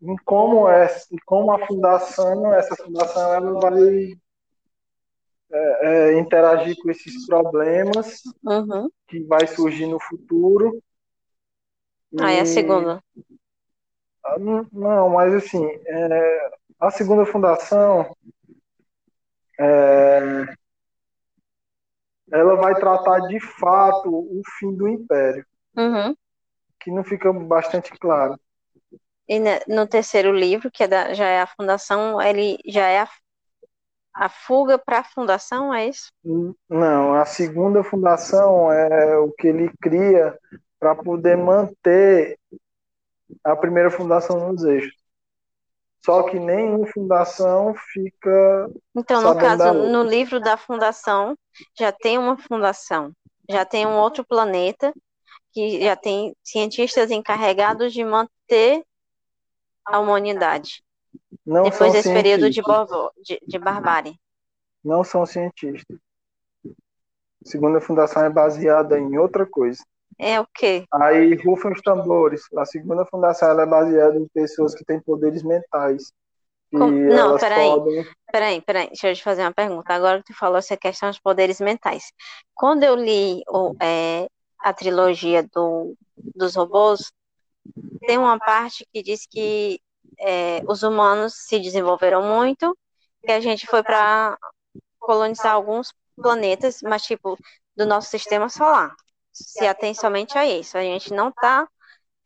em 0.01 0.16
como 0.25 0.68
é, 0.68 0.88
como 1.25 1.53
a 1.53 1.66
fundação, 1.66 2.53
essa 2.53 2.75
fundação, 2.75 3.35
ela 3.35 3.61
vai 3.61 4.12
é, 5.53 5.87
é, 5.87 6.18
interagir 6.18 6.77
com 6.83 6.90
esses 6.90 7.27
problemas 7.27 8.23
uhum. 8.42 8.90
que 9.07 9.21
vai 9.25 9.47
surgir 9.47 9.87
no 9.87 10.01
futuro. 10.01 10.83
Ah, 12.18 12.33
e 12.33 12.40
a 12.40 12.47
segunda? 12.47 13.03
Ah, 14.25 14.37
não, 14.39 15.11
mas 15.11 15.35
assim, 15.35 15.65
é, 15.67 16.51
a 16.79 16.91
segunda 16.91 17.27
fundação 17.27 18.17
é, 19.59 20.47
ela 22.31 22.57
vai 22.57 22.75
tratar 22.75 23.21
de 23.29 23.39
fato 23.41 24.09
o 24.09 24.41
fim 24.59 24.75
do 24.75 24.89
império, 24.89 25.45
uhum. 25.77 26.15
que 26.81 26.91
não 26.91 27.05
fica 27.05 27.33
bastante 27.33 27.91
claro. 27.93 28.39
E 29.29 29.39
no 29.69 29.87
terceiro 29.87 30.33
livro, 30.33 30.71
que 30.71 30.83
é 30.83 30.89
da, 30.89 31.15
já 31.15 31.27
é 31.27 31.41
a 31.41 31.47
fundação, 31.47 32.21
ele 32.21 32.59
já 32.67 32.87
é 32.87 33.01
a, 33.01 33.09
a 34.15 34.29
fuga 34.29 34.79
para 34.79 35.01
a 35.01 35.05
fundação, 35.05 35.73
é 35.73 35.89
isso? 35.89 36.11
Não, 36.69 37.15
a 37.15 37.25
segunda 37.25 37.85
fundação 37.85 38.73
é 38.73 39.17
o 39.19 39.31
que 39.33 39.47
ele 39.47 39.71
cria 39.81 40.37
para 40.81 40.95
poder 40.95 41.37
manter 41.37 42.39
a 43.45 43.57
primeira 43.57 43.90
fundação 43.90 44.49
nos 44.49 44.64
eixos. 44.64 44.95
Só 46.05 46.25
que 46.25 46.38
nenhuma 46.38 46.87
fundação 46.87 47.75
fica. 47.92 48.68
Então, 48.95 49.22
no 49.22 49.39
caso, 49.39 49.72
no 49.72 50.03
livro 50.03 50.41
da 50.41 50.57
fundação, 50.57 51.39
já 51.78 51.93
tem 51.93 52.18
uma 52.18 52.37
fundação, 52.37 53.12
já 53.49 53.64
tem 53.64 53.87
um 53.87 53.97
outro 53.97 54.24
planeta, 54.24 54.93
que 55.53 55.80
já 55.80 55.95
tem 55.95 56.35
cientistas 56.43 57.11
encarregados 57.11 57.93
de 57.93 58.05
manter 58.05 58.85
a 59.85 60.01
humanidade. 60.01 60.83
Não 61.47 61.64
depois 61.64 61.93
desse 61.93 62.12
período 62.12 62.51
de, 62.51 62.62
de, 63.22 63.41
de 63.47 63.59
barbárie. 63.59 64.18
Não 64.85 65.05
são 65.05 65.24
cientistas. 65.24 65.99
A 66.64 67.49
segunda 67.49 67.80
fundação 67.80 68.24
é 68.24 68.30
baseada 68.30 68.99
em 68.99 69.18
outra 69.18 69.47
coisa. 69.47 69.85
É 70.19 70.41
o 70.41 70.47
quê? 70.55 70.85
Aí 70.93 71.35
rufam 71.37 71.73
os 71.73 71.81
tambores. 71.81 72.43
A 72.57 72.65
segunda 72.65 73.05
fundação 73.07 73.59
é 73.59 73.67
baseada 73.67 74.17
em 74.17 74.27
pessoas 74.29 74.75
que 74.75 74.85
têm 74.85 75.01
poderes 75.01 75.43
mentais. 75.43 76.13
Não, 76.73 77.37
peraí. 77.39 77.69
Podem... 77.69 78.07
Peraí, 78.31 78.61
peraí. 78.63 78.87
Deixa 78.89 79.11
eu 79.11 79.15
te 79.15 79.23
fazer 79.23 79.43
uma 79.43 79.53
pergunta. 79.53 79.93
Agora 79.93 80.19
que 80.19 80.33
tu 80.33 80.39
falou 80.39 80.59
essa 80.59 80.77
questão 80.77 81.11
dos 81.11 81.19
poderes 81.19 81.61
mentais. 81.61 82.13
Quando 82.55 82.83
eu 82.83 82.95
li 82.95 83.43
o, 83.49 83.75
é, 83.81 84.27
a 84.59 84.73
trilogia 84.73 85.43
do, 85.43 85.95
dos 86.17 86.57
robôs, 86.57 87.13
tem 88.07 88.19
uma 88.19 88.39
parte 88.39 88.87
que 88.93 89.03
diz 89.03 89.27
que 89.27 89.81
é, 90.19 90.63
os 90.67 90.83
humanos 90.83 91.35
se 91.35 91.61
desenvolveram 91.61 92.23
muito, 92.23 92.77
que 93.25 93.33
a 93.33 93.41
gente 93.41 93.67
foi 93.67 93.83
para 93.83 94.37
colonizar 94.99 95.53
alguns 95.53 95.93
planetas, 96.17 96.81
mas 96.83 97.03
tipo 97.03 97.37
do 97.77 97.87
nosso 97.87 98.09
sistema 98.09 98.49
solar. 98.49 98.95
Se 99.33 99.66
atém 99.66 99.95
somente 99.95 100.37
a 100.37 100.47
isso. 100.47 100.76
A 100.76 100.83
gente 100.83 101.12
não 101.12 101.28
está 101.30 101.68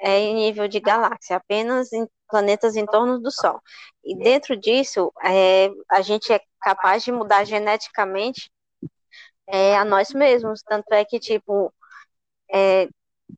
é, 0.01 0.19
em 0.19 0.35
nível 0.35 0.69
de 0.69 0.81
galáxia, 0.81 1.37
apenas 1.37 1.93
em 1.93 2.07
planetas 2.29 2.77
em 2.77 2.87
torno 2.87 3.21
do 3.21 3.31
Sol. 3.31 3.61
E 4.05 4.17
dentro 4.17 4.57
disso, 4.57 5.13
é, 5.25 5.71
a 5.91 6.03
gente 6.03 6.33
é 6.33 6.41
capaz 6.61 7.05
de 7.05 7.13
mudar 7.13 7.45
geneticamente 7.45 8.51
é, 9.47 9.77
a 9.77 9.85
nós 9.85 10.11
mesmos. 10.13 10.63
Tanto 10.63 10.93
é 10.93 11.05
que, 11.05 11.19
tipo, 11.21 11.73
é, 12.53 12.89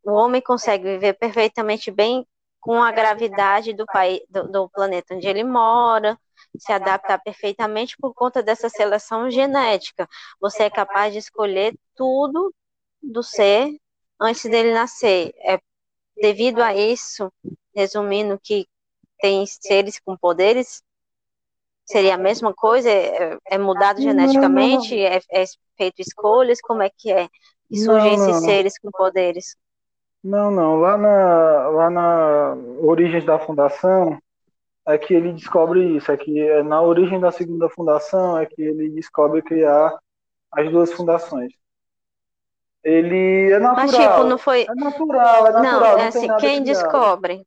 o 0.05 0.13
homem 0.13 0.41
consegue 0.41 0.85
viver 0.85 1.15
perfeitamente 1.15 1.91
bem 1.91 2.27
com 2.61 2.83
a 2.83 2.91
gravidade 2.91 3.73
do, 3.73 3.87
país, 3.87 4.21
do, 4.29 4.49
do 4.49 4.69
planeta 4.71 5.15
onde 5.15 5.29
ele 5.29 5.45
mora, 5.45 6.19
se 6.59 6.73
adaptar 6.73 7.19
perfeitamente 7.19 7.97
por 7.99 8.13
conta 8.15 8.43
dessa 8.43 8.69
seleção 8.69 9.31
genética. 9.31 10.09
Você 10.41 10.65
é 10.65 10.71
capaz 10.71 11.13
de 11.13 11.19
escolher 11.19 11.75
tudo 11.95 12.53
do 13.03 13.23
ser 13.23 13.77
antes 14.21 14.51
dele 14.51 14.73
nascer. 14.73 15.33
É 15.39 15.59
devido 16.21 16.61
a 16.61 16.75
isso, 16.75 17.33
resumindo 17.75 18.39
que 18.43 18.67
tem 19.21 19.45
seres 19.47 20.01
com 20.01 20.17
poderes, 20.17 20.83
seria 21.85 22.15
a 22.15 22.19
mesma 22.19 22.53
coisa? 22.55 22.91
É, 22.91 23.39
é 23.47 23.59
mudado 23.59 24.01
geneticamente? 24.01 24.95
Não, 24.95 25.03
não, 25.03 25.11
não. 25.11 25.17
É, 25.17 25.43
é, 25.43 25.45
feito 25.77 26.01
escolhas? 26.01 26.61
Como 26.61 26.83
é 26.83 26.91
que 26.91 27.11
é 27.11 27.29
que 27.69 27.79
surgem 27.79 28.15
esses 28.15 28.37
seres 28.45 28.79
com 28.79 28.91
poderes? 28.91 29.57
Não, 30.23 30.51
não. 30.51 30.77
Lá 30.77 30.97
na, 30.97 31.69
lá 31.69 31.91
na 31.91 32.57
origem 32.81 33.25
da 33.25 33.39
fundação 33.39 34.19
é 34.87 34.99
que 34.99 35.15
ele 35.15 35.33
descobre 35.33 35.97
isso. 35.97 36.11
É 36.13 36.17
que 36.17 36.41
é 36.41 36.63
na 36.63 36.83
origem 36.83 37.21
da 37.21 37.31
segunda 37.31 37.69
fundação 37.69 38.39
é 38.39 38.47
que 38.47 38.61
ele 38.61 38.91
descobre 38.91 39.43
criar 39.43 39.97
as 40.53 40.71
duas 40.71 40.93
fundações. 40.93 41.53
Ele 42.85 43.53
é 43.53 43.59
natural. 43.59 43.87
Mas, 43.87 43.91
tipo, 43.91 44.25
não 44.25 44.39
foi. 44.39 44.63
É 44.63 44.75
natural, 44.75 45.47
é 45.47 45.53
natural. 45.53 45.63
Não, 45.63 45.81
não 45.81 45.99
é 45.99 46.09
assim, 46.09 46.37
quem 46.39 46.63
descobre? 46.63 47.45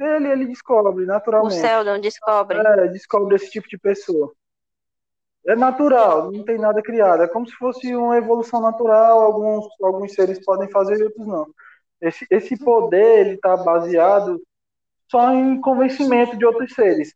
Ele, 0.00 0.28
ele 0.28 0.46
descobre, 0.46 1.04
naturalmente. 1.04 1.58
O 1.58 1.60
Sheldon 1.60 2.00
descobre. 2.00 2.58
É, 2.58 2.88
descobre 2.88 3.36
esse 3.36 3.50
tipo 3.50 3.68
de 3.68 3.78
pessoa. 3.78 4.32
É 5.46 5.56
natural, 5.56 6.30
não 6.30 6.44
tem 6.44 6.56
nada 6.56 6.80
criado. 6.82 7.22
É 7.22 7.28
como 7.28 7.46
se 7.46 7.54
fosse 7.56 7.94
uma 7.94 8.16
evolução 8.16 8.60
natural. 8.60 9.20
Alguns, 9.20 9.66
alguns 9.82 10.12
seres 10.14 10.42
podem 10.44 10.70
fazer 10.70 10.98
e 10.98 11.04
outros 11.04 11.26
não. 11.26 11.46
Esse, 12.00 12.26
esse 12.30 12.56
poder 12.56 13.26
ele 13.26 13.34
está 13.34 13.56
baseado 13.56 14.40
só 15.10 15.32
em 15.32 15.60
convencimento 15.60 16.36
de 16.36 16.44
outros 16.44 16.72
seres. 16.74 17.14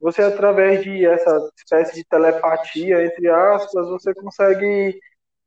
Você, 0.00 0.22
através 0.22 0.82
de 0.82 1.06
essa 1.06 1.50
espécie 1.56 1.94
de 1.94 2.04
telepatia, 2.04 3.04
entre 3.04 3.28
aspas, 3.28 3.88
você 3.88 4.14
consegue 4.14 4.98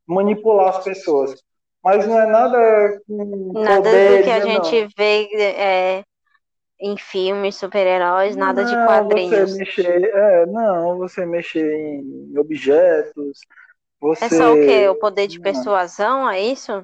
manipular 0.07 0.77
as 0.77 0.83
pessoas. 0.83 1.43
Mas 1.83 2.07
não 2.07 2.19
é 2.19 2.25
nada 2.25 3.01
com 3.07 3.51
Nada 3.53 3.83
poder, 3.83 4.17
do 4.17 4.23
que 4.23 4.31
a 4.31 4.39
né, 4.39 4.51
gente 4.51 4.81
não. 4.81 4.89
vê 4.97 5.29
é, 5.35 6.03
em 6.79 6.97
filmes, 6.97 7.55
super-heróis, 7.55 8.35
nada 8.35 8.63
não, 8.63 8.69
de 8.69 8.87
quadrinhos. 8.87 9.51
Você 9.51 9.57
mexer, 9.59 10.03
é, 10.03 10.45
não, 10.47 10.97
você 10.97 11.25
mexer 11.25 11.71
em 11.71 12.37
objetos. 12.37 13.39
Você... 13.99 14.25
É 14.25 14.29
só 14.29 14.53
o 14.53 14.55
quê? 14.55 14.87
O 14.89 14.95
poder 14.95 15.27
de 15.27 15.39
persuasão, 15.39 16.29
é 16.29 16.41
isso? 16.41 16.83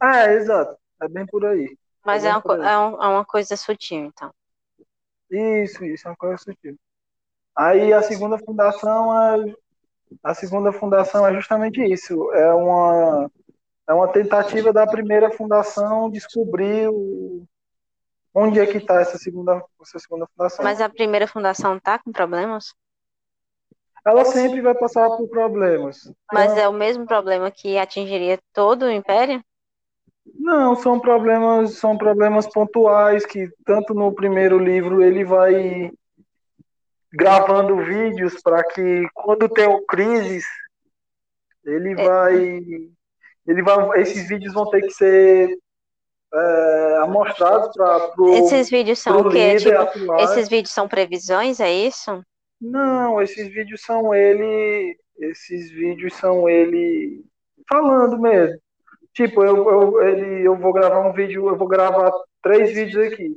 Ah, 0.00 0.26
é, 0.26 0.34
exato. 0.34 0.76
É 1.02 1.08
bem 1.08 1.26
por 1.26 1.44
aí. 1.44 1.76
Mas 2.04 2.24
é, 2.24 2.28
é, 2.28 2.36
uma, 2.36 2.68
é, 2.68 2.78
um, 2.78 3.02
é 3.02 3.08
uma 3.08 3.24
coisa 3.24 3.56
sutil, 3.56 4.04
então. 4.06 4.30
Isso, 5.30 5.84
isso, 5.84 6.06
é 6.06 6.10
uma 6.10 6.16
coisa 6.16 6.38
sutil. 6.38 6.76
Aí 7.54 7.92
a 7.92 8.02
segunda 8.02 8.38
fundação 8.38 9.14
é 9.14 9.54
a 10.22 10.34
segunda 10.34 10.72
fundação 10.72 11.26
é 11.26 11.32
justamente 11.34 11.82
isso. 11.82 12.32
É 12.32 12.52
uma, 12.54 13.30
é 13.88 13.94
uma 13.94 14.08
tentativa 14.08 14.72
da 14.72 14.86
primeira 14.86 15.30
fundação 15.30 16.10
descobrir 16.10 16.88
o, 16.88 17.44
onde 18.34 18.60
é 18.60 18.66
que 18.66 18.78
está 18.78 19.00
essa 19.00 19.16
segunda, 19.16 19.62
essa 19.80 19.98
segunda 19.98 20.26
fundação. 20.26 20.64
Mas 20.64 20.80
a 20.80 20.88
primeira 20.88 21.26
fundação 21.26 21.76
está 21.76 21.98
com 21.98 22.12
problemas? 22.12 22.74
Ela 24.06 24.24
sempre 24.24 24.60
vai 24.60 24.74
passar 24.74 25.08
por 25.08 25.28
problemas. 25.28 26.12
Mas 26.32 26.52
então, 26.52 26.62
é 26.62 26.68
o 26.68 26.72
mesmo 26.72 27.06
problema 27.06 27.50
que 27.50 27.76
atingiria 27.76 28.38
todo 28.52 28.84
o 28.84 28.90
império? 28.90 29.42
Não, 30.38 30.76
são 30.76 31.00
problemas, 31.00 31.74
são 31.74 31.96
problemas 31.96 32.46
pontuais 32.46 33.24
que 33.24 33.48
tanto 33.64 33.94
no 33.94 34.12
primeiro 34.12 34.58
livro 34.58 35.02
ele 35.02 35.24
vai 35.24 35.90
gravando 37.16 37.76
vídeos 37.78 38.40
para 38.42 38.62
que 38.62 39.08
quando 39.14 39.48
tem 39.48 39.66
o 39.66 39.84
crises 39.86 40.44
ele 41.64 41.92
é. 41.92 41.94
vai 41.94 42.60
ele 43.46 43.62
vai 43.62 44.00
esses 44.00 44.28
vídeos 44.28 44.52
vão 44.52 44.68
ter 44.70 44.82
que 44.82 44.90
ser 44.90 45.58
é, 46.34 46.98
amostrados 47.02 47.70
para 47.74 48.12
esses 48.34 48.68
vídeos 48.68 48.98
são 48.98 49.20
o 49.20 49.30
quê? 49.30 49.56
Tipo, 49.56 50.14
esses 50.20 50.48
vídeos 50.48 50.72
são 50.72 50.86
previsões 50.86 51.60
é 51.60 51.72
isso 51.72 52.22
não 52.60 53.20
esses 53.22 53.48
vídeos 53.48 53.80
são 53.82 54.14
ele 54.14 54.96
esses 55.18 55.70
vídeos 55.70 56.14
são 56.14 56.48
ele 56.48 57.24
falando 57.68 58.18
mesmo 58.18 58.58
tipo 59.14 59.42
eu, 59.42 59.56
eu 59.70 60.02
ele 60.02 60.46
eu 60.46 60.56
vou 60.56 60.72
gravar 60.72 61.08
um 61.08 61.12
vídeo 61.12 61.48
eu 61.48 61.56
vou 61.56 61.68
gravar 61.68 62.12
três 62.42 62.72
vídeos 62.74 63.12
aqui 63.12 63.34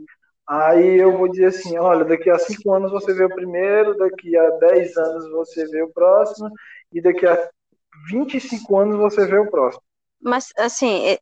Aí 0.50 0.97
eu 0.97 1.16
vou 1.16 1.30
dizer 1.30 1.45
assim, 1.45 1.78
olha, 1.78 2.04
daqui 2.04 2.28
a 2.28 2.39
cinco 2.39 2.74
anos 2.74 2.91
você 2.91 3.14
vê 3.14 3.24
o 3.24 3.36
primeiro, 3.36 3.95
daqui 3.95 4.36
a 4.36 4.50
dez 4.58 4.97
anos 4.97 5.30
você 5.30 5.64
vê 5.68 5.84
o 5.84 5.93
próximo, 5.93 6.50
e 6.91 7.00
daqui 7.00 7.28
a 7.28 7.50
25 8.10 8.76
anos 8.76 8.97
você 8.97 9.28
vê 9.28 9.38
o 9.38 9.47
próximo. 9.52 9.84
Mas, 10.20 10.52
assim, 10.58 11.06
é, 11.06 11.20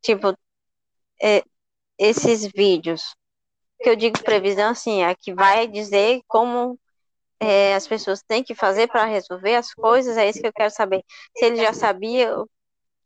tipo, 0.00 0.36
é, 1.20 1.42
esses 1.98 2.46
vídeos, 2.46 3.16
que 3.82 3.90
eu 3.90 3.96
digo 3.96 4.22
previsão, 4.22 4.70
assim, 4.70 5.02
é 5.02 5.12
que 5.16 5.34
vai 5.34 5.66
dizer 5.66 6.20
como 6.28 6.78
é, 7.40 7.74
as 7.74 7.88
pessoas 7.88 8.22
têm 8.22 8.44
que 8.44 8.54
fazer 8.54 8.86
para 8.86 9.04
resolver 9.04 9.56
as 9.56 9.74
coisas, 9.74 10.16
é 10.16 10.28
isso 10.28 10.40
que 10.40 10.46
eu 10.46 10.52
quero 10.52 10.70
saber. 10.70 11.02
Se 11.36 11.44
ele 11.44 11.56
já 11.56 11.72
sabia 11.72 12.36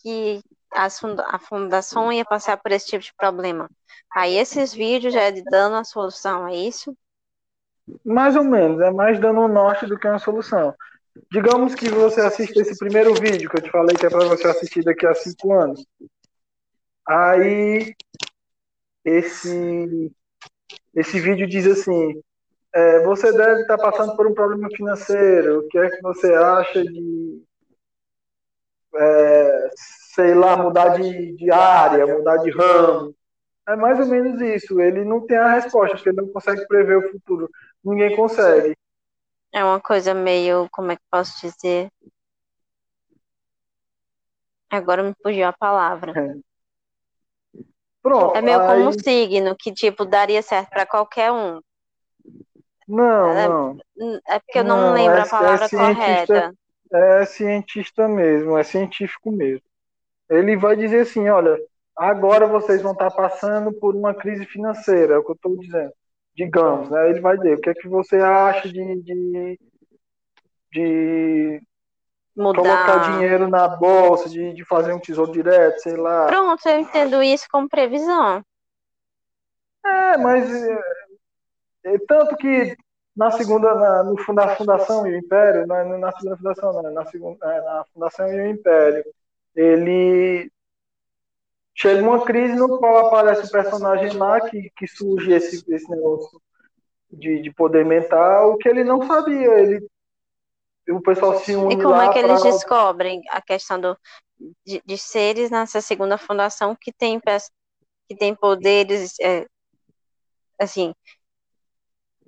que 0.01 0.43
a 0.79 1.39
fundação 1.39 2.13
ia 2.13 2.25
passar 2.25 2.57
por 2.57 2.71
esse 2.71 2.87
tipo 2.87 3.03
de 3.03 3.13
problema. 3.17 3.69
Aí 4.15 4.37
esses 4.37 4.73
vídeos 4.73 5.13
já 5.13 5.23
é 5.23 5.33
dando 5.33 5.77
a 5.77 5.85
solução, 5.85 6.47
é 6.47 6.55
isso? 6.55 6.97
Mais 8.05 8.37
ou 8.37 8.45
menos, 8.45 8.81
é 8.81 8.91
mais 8.91 9.19
dando 9.19 9.41
um 9.41 9.49
norte 9.49 9.87
do 9.87 9.99
que 9.99 10.07
uma 10.07 10.19
solução. 10.19 10.75
Digamos 11.33 11.75
que 11.75 11.89
você 11.89 12.21
assiste 12.21 12.57
esse 12.59 12.79
primeiro 12.79 13.13
vídeo 13.15 13.51
que 13.51 13.57
eu 13.57 13.63
te 13.63 13.71
falei 13.71 13.97
que 13.97 14.07
é 14.07 14.11
para 14.11 14.27
você 14.27 14.47
assistir 14.47 14.85
daqui 14.85 15.05
a 15.07 15.15
cinco 15.15 15.53
anos. 15.53 15.85
Aí 17.07 17.95
esse 19.05 20.13
esse 20.95 21.19
vídeo 21.19 21.47
diz 21.49 21.67
assim: 21.67 22.21
é, 22.73 23.03
você 23.05 23.33
deve 23.33 23.63
estar 23.63 23.79
passando 23.79 24.15
por 24.17 24.27
um 24.27 24.35
problema 24.35 24.69
financeiro. 24.77 25.61
O 25.61 25.69
que 25.69 25.79
é 25.79 25.91
que 25.91 26.03
você 26.03 26.33
acha 26.35 26.83
de 26.85 27.43
é, 28.95 29.69
sei 30.19 30.35
lá, 30.35 30.57
mudar 30.57 31.01
de, 31.01 31.37
de 31.37 31.49
área, 31.53 32.05
mudar 32.05 32.39
de 32.39 32.51
ramo. 32.51 33.15
É 33.69 33.77
mais 33.77 34.01
ou 34.01 34.07
menos 34.07 34.41
isso. 34.41 34.81
Ele 34.81 35.05
não 35.05 35.25
tem 35.25 35.37
a 35.37 35.53
resposta, 35.53 35.95
porque 35.95 36.09
ele 36.09 36.23
não 36.23 36.33
consegue 36.33 36.67
prever 36.67 36.97
o 36.99 37.13
futuro. 37.13 37.49
Ninguém 37.85 38.17
consegue. 38.17 38.77
É 39.53 39.63
uma 39.63 39.81
coisa 39.81 40.13
meio, 40.15 40.69
como 40.73 40.91
é 40.91 40.97
que 40.97 41.03
posso 41.09 41.41
dizer? 41.41 41.89
Agora 44.69 45.05
me 45.05 45.15
fugiu 45.23 45.47
a 45.47 45.53
palavra. 45.53 46.13
É. 46.19 46.35
Pronto. 48.03 48.37
É 48.37 48.43
meio 48.43 48.61
aí... 48.61 48.67
como 48.67 48.89
um 48.89 48.93
signo, 48.93 49.55
que 49.57 49.73
tipo, 49.73 50.05
daria 50.05 50.43
certo 50.43 50.71
para 50.71 50.85
qualquer 50.85 51.31
um. 51.31 51.61
Não, 52.89 53.31
é, 53.31 53.49
não. 53.49 53.79
É 54.27 54.41
porque 54.41 54.59
eu 54.59 54.65
não, 54.65 54.89
não 54.89 54.95
lembro 54.95 55.19
é, 55.19 55.23
a 55.23 55.27
palavra 55.29 55.67
é 55.67 55.69
correta. 55.69 56.55
É 56.91 57.25
cientista 57.25 58.09
mesmo, 58.09 58.57
é 58.57 58.65
científico 58.65 59.31
mesmo 59.31 59.68
ele 60.29 60.57
vai 60.57 60.77
dizer 60.77 61.01
assim, 61.01 61.29
olha, 61.29 61.59
agora 61.97 62.47
vocês 62.47 62.83
vão 62.83 62.93
estar 62.93 63.11
passando 63.11 63.73
por 63.73 63.95
uma 63.95 64.15
crise 64.15 64.45
financeira, 64.47 65.15
é 65.15 65.19
o 65.19 65.25
que 65.25 65.31
eu 65.31 65.35
estou 65.35 65.57
dizendo. 65.59 65.93
Digamos, 66.37 66.89
né? 66.91 67.11
Ele 67.11 67.21
vai 67.21 67.37
dizer, 67.37 67.55
o 67.55 67.61
que 67.61 67.71
é 67.71 67.75
que 67.75 67.89
você 67.89 68.17
acha 68.17 68.69
de, 68.69 69.03
de, 69.03 69.61
de 70.73 71.63
Mudar. 72.37 72.63
colocar 72.63 73.13
dinheiro 73.13 73.49
na 73.49 73.67
bolsa, 73.67 74.29
de, 74.29 74.53
de 74.53 74.65
fazer 74.65 74.93
um 74.93 75.01
tesouro 75.01 75.33
direto, 75.33 75.81
sei 75.81 75.97
lá. 75.97 76.27
Pronto, 76.27 76.69
eu 76.69 76.79
entendo 76.79 77.23
isso 77.23 77.47
como 77.51 77.69
previsão. 77.69 78.45
É, 79.85 80.17
mas 80.19 80.49
é, 80.55 80.79
é, 81.87 81.99
tanto 82.07 82.37
que 82.37 82.77
na 83.17 83.33
segunda, 83.33 83.75
na, 83.75 84.05
no, 84.05 84.15
na 84.33 84.55
fundação 84.55 85.05
e 85.07 85.15
o 85.15 85.19
império, 85.19 85.67
na, 85.67 85.85
na 85.85 86.13
segunda 86.13 86.37
fundação, 86.37 86.83
na, 86.83 86.91
na, 86.91 87.05
segunda, 87.07 87.53
é, 87.53 87.61
na 87.63 87.85
fundação 87.93 88.33
e 88.33 88.41
o 88.41 88.47
império, 88.47 89.05
ele 89.59 90.53
chega 91.75 92.01
uma 92.01 92.25
crise 92.25 92.55
no 92.55 92.79
qual 92.79 93.07
aparece 93.07 93.49
o 93.49 93.51
personagem 93.51 94.17
lá 94.17 94.41
que, 94.41 94.71
que 94.77 94.87
surge 94.87 95.33
esse, 95.33 95.65
esse 95.69 95.91
negócio 95.91 96.41
de, 97.11 97.43
de 97.43 97.53
poder 97.53 97.85
mental 97.85 98.57
que 98.57 98.69
ele 98.69 98.85
não 98.85 99.05
sabia. 99.05 99.51
Ele, 99.59 99.85
o 100.91 101.03
pessoal 101.03 101.41
se 101.41 101.57
une 101.57 101.75
E 101.75 101.83
como 101.83 102.01
é 102.01 102.13
que 102.13 102.21
eles 102.21 102.41
pra... 102.41 102.51
descobrem 102.53 103.21
a 103.31 103.43
questão 103.43 103.81
do, 103.81 103.99
de, 104.65 104.81
de, 104.87 104.97
seres 104.97 105.51
nessa 105.51 105.81
segunda 105.81 106.17
fundação 106.17 106.77
que 106.81 106.93
tem, 106.93 107.21
que 108.09 108.17
tem 108.17 108.37
poderes, 108.37 109.19
é, 109.21 109.45
assim, 110.61 110.95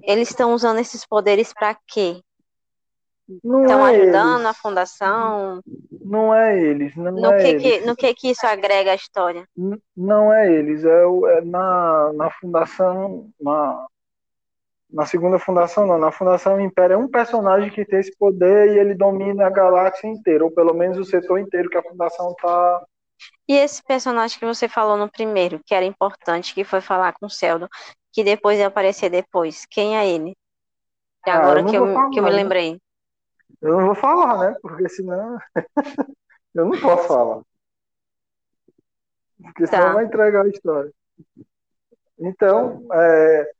eles 0.02 0.30
estão 0.30 0.52
usando 0.52 0.80
esses 0.80 1.06
poderes 1.06 1.52
para 1.52 1.78
quê? 1.86 2.20
Estão 3.36 3.86
é 3.86 3.96
ajudando 3.96 4.36
eles. 4.36 4.46
a 4.46 4.54
fundação? 4.54 5.60
Não 6.04 6.34
é 6.34 6.60
eles, 6.60 6.96
não 6.96 7.12
no 7.12 7.32
é 7.32 7.38
que 7.38 7.48
eles. 7.48 7.62
Que, 7.62 7.86
no 7.86 7.96
que 7.96 8.14
que 8.14 8.30
isso 8.30 8.46
agrega 8.46 8.92
à 8.92 8.94
história? 8.94 9.46
Não 9.96 10.32
é 10.32 10.52
eles, 10.52 10.84
é, 10.84 11.02
é 11.36 11.40
na, 11.42 12.12
na 12.12 12.30
fundação, 12.30 13.30
na, 13.40 13.86
na 14.92 15.06
segunda 15.06 15.38
fundação 15.38 15.86
não, 15.86 15.98
na 15.98 16.10
fundação 16.10 16.60
Império 16.60 16.94
é 16.94 16.96
um 16.96 17.08
personagem 17.08 17.70
que 17.70 17.84
tem 17.84 18.00
esse 18.00 18.16
poder 18.16 18.74
e 18.74 18.78
ele 18.78 18.94
domina 18.94 19.46
a 19.46 19.50
galáxia 19.50 20.08
inteira, 20.08 20.44
ou 20.44 20.50
pelo 20.50 20.74
menos 20.74 20.98
o 20.98 21.04
setor 21.04 21.38
inteiro 21.38 21.70
que 21.70 21.78
a 21.78 21.82
fundação 21.82 22.34
tá. 22.34 22.82
E 23.46 23.54
esse 23.54 23.82
personagem 23.82 24.38
que 24.38 24.46
você 24.46 24.68
falou 24.68 24.96
no 24.96 25.10
primeiro, 25.10 25.60
que 25.64 25.74
era 25.74 25.84
importante, 25.84 26.54
que 26.54 26.64
foi 26.64 26.80
falar 26.80 27.12
com 27.12 27.26
o 27.26 27.30
Sheldon, 27.30 27.68
que 28.12 28.24
depois 28.24 28.58
ia 28.58 28.66
aparecer 28.66 29.10
depois, 29.10 29.66
quem 29.70 29.96
é 29.96 30.08
ele? 30.08 30.34
É 31.26 31.30
agora 31.30 31.60
ah, 31.60 31.64
que, 31.64 31.76
eu, 31.76 31.86
falar, 31.86 32.10
que 32.10 32.18
eu 32.18 32.24
me 32.24 32.30
lembrei. 32.30 32.80
Eu 33.60 33.76
não 33.76 33.86
vou 33.86 33.94
falar, 33.94 34.38
né? 34.38 34.56
Porque 34.62 34.88
senão 34.88 35.38
eu 36.54 36.64
não 36.66 36.80
posso 36.80 37.08
falar. 37.08 37.42
Porque 39.42 39.66
senão 39.66 39.82
tá. 39.82 39.92
vai 39.92 40.04
entregar 40.04 40.44
a 40.44 40.48
história. 40.48 40.92
Então, 42.18 42.86
é, 42.92 43.52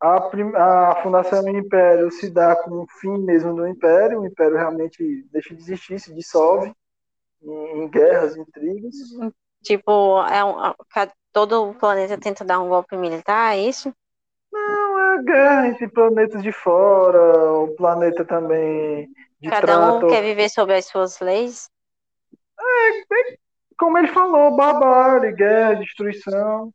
a, 0.00 0.90
a 0.90 1.02
fundação 1.02 1.42
do 1.42 1.50
Império 1.50 2.10
se 2.10 2.28
dá 2.28 2.56
com 2.56 2.82
o 2.82 2.86
fim 3.00 3.18
mesmo 3.18 3.54
do 3.54 3.66
Império, 3.66 4.20
o 4.20 4.26
Império 4.26 4.56
realmente 4.56 5.24
deixa 5.30 5.54
de 5.54 5.62
existir, 5.62 6.00
se 6.00 6.12
dissolve 6.12 6.74
em, 7.40 7.84
em 7.84 7.88
guerras, 7.88 8.36
intrigas. 8.36 8.94
Tipo, 9.62 10.20
é 10.26 10.44
um, 10.44 10.74
todo 11.32 11.70
o 11.70 11.74
planeta 11.74 12.18
tenta 12.18 12.44
dar 12.44 12.60
um 12.60 12.68
golpe 12.68 12.96
militar, 12.96 13.56
é 13.56 13.60
isso? 13.60 13.94
Não, 14.52 14.91
guerra 15.18 15.68
entre 15.68 15.88
planetas 15.88 16.42
de 16.42 16.52
fora, 16.52 17.52
o 17.52 17.74
planeta 17.74 18.24
também 18.24 19.10
de 19.40 19.50
Cada 19.50 19.60
trato. 19.66 20.06
um 20.06 20.08
quer 20.08 20.22
viver 20.22 20.48
sob 20.48 20.72
as 20.72 20.86
suas 20.86 21.20
leis? 21.20 21.68
É, 22.58 22.98
é 23.00 23.36
como 23.76 23.98
ele 23.98 24.08
falou, 24.08 24.54
barbárie, 24.54 25.32
guerra, 25.32 25.74
destruição, 25.74 26.72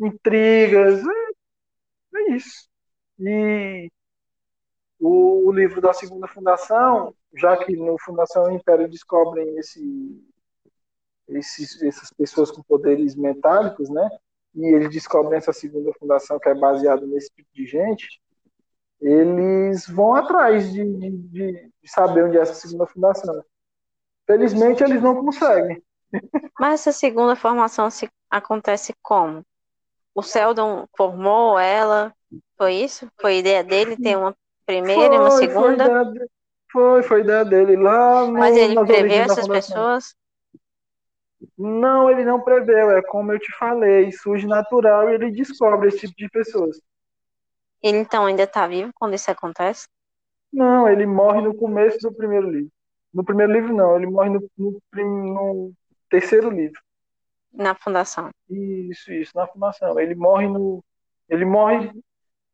intrigas, 0.00 1.00
é 1.00 1.30
é 2.14 2.34
isso. 2.34 2.68
E 3.18 3.90
o, 4.98 5.48
o, 5.48 5.52
livro 5.52 5.80
da 5.80 5.92
segunda 5.92 6.26
fundação, 6.26 7.14
já 7.36 7.56
que 7.56 7.76
no 7.76 7.98
Fundação 7.98 8.50
Império 8.50 8.88
descobrem 8.88 9.56
esse, 9.58 10.22
esses, 11.28 11.82
essas 11.82 12.12
pessoas 12.12 12.50
com 12.50 12.62
poderes 12.62 13.14
metálicos, 13.14 13.88
né? 13.88 14.08
E 14.54 14.66
eles 14.66 14.90
descobrem 14.90 15.38
essa 15.38 15.52
segunda 15.52 15.92
fundação 15.94 16.38
que 16.38 16.48
é 16.48 16.54
baseada 16.54 17.06
nesse 17.06 17.30
tipo 17.30 17.48
de 17.52 17.66
gente, 17.66 18.20
eles 19.00 19.86
vão 19.86 20.14
atrás 20.14 20.72
de, 20.72 20.84
de, 20.84 21.70
de 21.82 21.90
saber 21.90 22.24
onde 22.24 22.36
é 22.36 22.40
essa 22.40 22.54
segunda 22.54 22.86
fundação. 22.86 23.42
Felizmente 24.26 24.82
eles 24.82 25.02
não 25.02 25.24
conseguem. 25.24 25.82
Mas 26.58 26.80
essa 26.80 26.92
segunda 26.92 27.36
formação 27.36 27.88
se 27.90 28.08
acontece 28.30 28.92
como? 29.00 29.44
o 30.14 30.22
Sheldon 30.22 30.86
formou 30.96 31.58
ela, 31.58 32.12
foi 32.56 32.74
isso? 32.74 33.08
Foi 33.20 33.38
ideia 33.38 33.62
dele 33.64 33.96
ter 33.96 34.16
uma 34.16 34.34
primeira 34.66 35.06
foi, 35.06 35.16
e 35.16 35.18
uma 35.18 35.30
segunda? 35.30 35.84
Foi 35.84 36.00
ideia, 36.02 36.28
foi, 36.72 37.02
foi 37.02 37.20
ideia 37.20 37.44
dele 37.44 37.76
lá 37.76 38.26
no, 38.26 38.32
Mas 38.32 38.56
ele 38.56 38.74
preveu 38.84 39.22
essas 39.22 39.48
pessoas? 39.48 40.14
Não, 41.56 42.10
ele 42.10 42.24
não 42.24 42.40
preveu, 42.40 42.90
é 42.90 43.02
como 43.02 43.32
eu 43.32 43.38
te 43.38 43.50
falei, 43.56 44.12
surge 44.12 44.46
natural 44.46 45.08
e 45.08 45.14
ele 45.14 45.30
descobre 45.30 45.88
esse 45.88 46.00
tipo 46.00 46.14
de 46.16 46.28
pessoas. 46.28 46.80
Ele 47.82 47.98
então 47.98 48.26
ainda 48.26 48.42
está 48.42 48.66
vivo 48.66 48.92
quando 48.94 49.14
isso 49.14 49.30
acontece? 49.30 49.88
Não, 50.52 50.88
ele 50.88 51.06
morre 51.06 51.40
no 51.40 51.54
começo 51.54 51.98
do 51.98 52.12
primeiro 52.12 52.50
livro. 52.50 52.70
No 53.12 53.24
primeiro 53.24 53.52
livro 53.52 53.74
não, 53.74 53.96
ele 53.96 54.06
morre 54.06 54.30
no, 54.30 54.50
no, 54.56 54.80
no 54.94 55.72
terceiro 56.08 56.50
livro. 56.50 56.80
Na 57.52 57.74
fundação. 57.74 58.30
Isso, 58.48 59.12
isso, 59.12 59.32
na 59.34 59.46
fundação. 59.46 59.98
Ele 59.98 60.14
morre 60.14 60.48
no. 60.48 60.84
Ele 61.28 61.44
morre. 61.44 61.90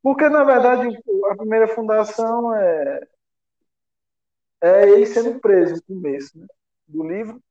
Porque, 0.02 0.28
na 0.28 0.44
verdade, 0.44 0.96
a 1.30 1.36
primeira 1.36 1.68
fundação 1.68 2.54
é. 2.54 3.00
É 4.62 4.88
ele 4.88 5.04
sendo 5.04 5.38
preso 5.38 5.74
no 5.74 5.82
começo 5.82 6.38
né, 6.38 6.46
do 6.88 7.06
livro. 7.06 7.42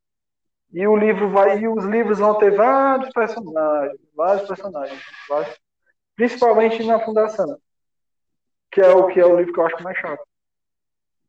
E 0.76 0.88
o 0.88 0.96
livro 0.96 1.30
vai. 1.30 1.58
E 1.58 1.68
os 1.68 1.84
livros 1.86 2.20
vão 2.20 2.38
ter 2.38 2.52
vários 2.52 3.10
personagens. 3.12 4.00
Vários 4.16 4.48
personagens. 4.48 5.02
Vários, 5.28 5.58
principalmente 6.16 6.84
na 6.84 7.00
fundação. 7.00 7.58
Que 8.72 8.82
é 8.82 8.90
o 8.90 9.08
que 9.08 9.20
é 9.20 9.26
o 9.26 9.38
livro 9.38 9.54
que 9.54 9.60
eu 9.60 9.66
acho 9.66 9.82
mais 9.82 9.98
chato. 9.98 10.24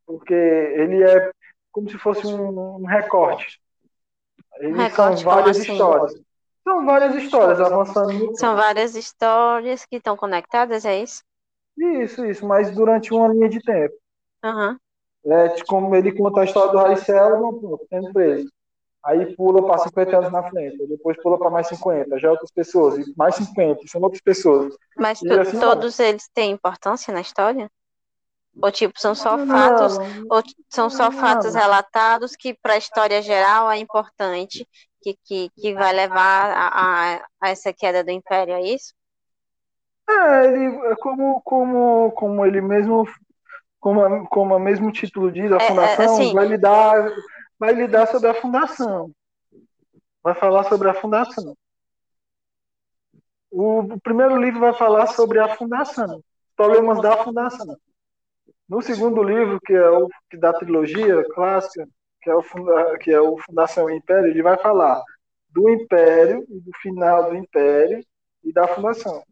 Porque 0.05 0.35
ele 0.35 1.03
é 1.03 1.31
como 1.73 1.89
se 1.89 1.99
fosse 1.99 2.27
um, 2.27 2.77
um 2.77 2.87
recorte 2.87 3.61
eles 4.59 4.93
são 4.95 5.17
várias 5.17 5.59
assim? 5.59 5.73
histórias. 5.73 6.15
São 6.65 6.85
várias 6.85 7.15
histórias 7.15 7.61
avançando. 7.61 8.37
São 8.37 8.57
várias 8.57 8.97
histórias 8.97 9.85
que 9.87 9.97
estão 9.97 10.17
conectadas, 10.17 10.85
é 10.85 11.01
isso? 11.01 11.23
Isso, 11.77 12.25
isso, 12.25 12.47
mas 12.47 12.75
durante 12.75 13.13
uma 13.13 13.29
linha 13.29 13.49
de 13.49 13.61
tempo. 13.61 13.95
Uhum. 14.45 14.77
É, 15.27 15.63
como 15.65 15.95
ele 15.95 16.13
conta 16.13 16.41
a 16.41 16.45
história 16.45 16.73
do 16.73 16.79
Harry 16.79 16.97
Seldon, 17.01 17.79
sendo 17.89 18.13
preso. 18.13 18.51
Aí 19.07 19.37
pula 19.37 19.65
para 19.65 19.79
50 19.79 20.19
anos 20.19 20.33
na 20.33 20.43
frente, 20.51 20.85
depois 20.89 21.17
pula 21.23 21.39
para 21.39 21.49
mais 21.49 21.69
50, 21.69 22.19
já 22.19 22.29
outras 22.29 22.51
pessoas, 22.51 22.99
e 22.99 23.15
mais 23.17 23.37
50, 23.37 23.83
são 23.87 24.01
outras 24.01 24.21
pessoas. 24.21 24.77
Mas 24.99 25.23
assim 25.23 25.61
todos 25.61 26.01
eles 26.01 26.29
têm 26.35 26.51
importância 26.51 27.15
na 27.15 27.21
história? 27.21 27.71
Ou 28.61 28.73
tipo, 28.73 28.99
são 28.99 29.15
só 29.15 29.39
fatos, 29.47 29.97
ou 30.31 30.43
são 30.69 30.91
só 30.91 31.13
fatos 31.13 31.55
relatados 31.55 32.35
que 32.35 32.55
para 32.55 32.73
a 32.73 32.79
história 32.79 33.23
geral 33.23 33.71
é 33.71 33.79
importante, 33.79 34.67
que, 35.01 35.17
que, 35.25 35.51
que 35.57 35.75
vai 35.75 35.93
levar 35.93 36.51
a, 36.51 36.67
a, 36.67 37.27
a 37.43 37.49
essa 37.51 37.73
queda 37.73 38.03
do 38.03 38.11
império, 38.11 38.55
é 38.55 38.63
isso? 38.63 38.93
É, 40.09 40.47
ele, 40.47 40.77
é 40.87 40.97
como, 40.97 41.41
como, 41.43 42.11
como 42.13 42.47
ele 42.47 42.61
mesmo, 42.61 43.07
como, 43.79 44.27
como 44.29 44.57
o 44.57 44.59
mesmo 44.59 44.91
título 44.91 45.31
diz, 45.31 45.53
a 45.53 45.57
é, 45.57 45.63
é, 45.63 45.69
fundação 45.69 46.05
é, 46.05 46.09
assim, 46.09 46.33
vai 46.33 46.47
lidar, 46.47 47.13
vai 47.59 47.73
lidar 47.73 48.07
sobre 48.07 48.29
a 48.29 48.35
fundação. 48.35 49.11
Vai 50.23 50.35
falar 50.35 50.65
sobre 50.65 50.89
a 50.89 50.95
fundação. 50.95 51.57
O, 53.51 53.99
primeiro 54.01 54.37
livro 54.37 54.61
vai 54.61 54.75
falar 54.75 55.07
sobre 55.07 55.39
a 55.39 55.57
fundação, 55.57 56.23
problemas 56.57 57.01
da 57.01 57.17
fundação. 57.25 57.77
No 58.69 58.83
segundo 58.83 59.23
livro, 59.23 59.61
que 59.65 59.73
é 59.73 59.89
o 59.89 60.09
que 60.29 60.37
da 60.37 60.53
trilogia 60.53 61.25
clássica, 61.33 61.89
que 62.21 62.29
é 62.29 62.35
o, 62.35 62.43
que 62.99 63.11
é 63.13 63.21
o 63.21 63.39
Fundação 63.39 63.89
Império, 63.89 64.29
ele 64.29 64.43
vai 64.43 64.59
falar 64.59 65.01
do 65.51 65.71
Império 65.71 66.45
e 66.49 66.61
do 66.61 66.73
final 66.83 67.31
do 67.31 67.37
Império 67.37 68.05
e 68.43 68.53
da 68.53 68.67
fundação. 68.67 69.23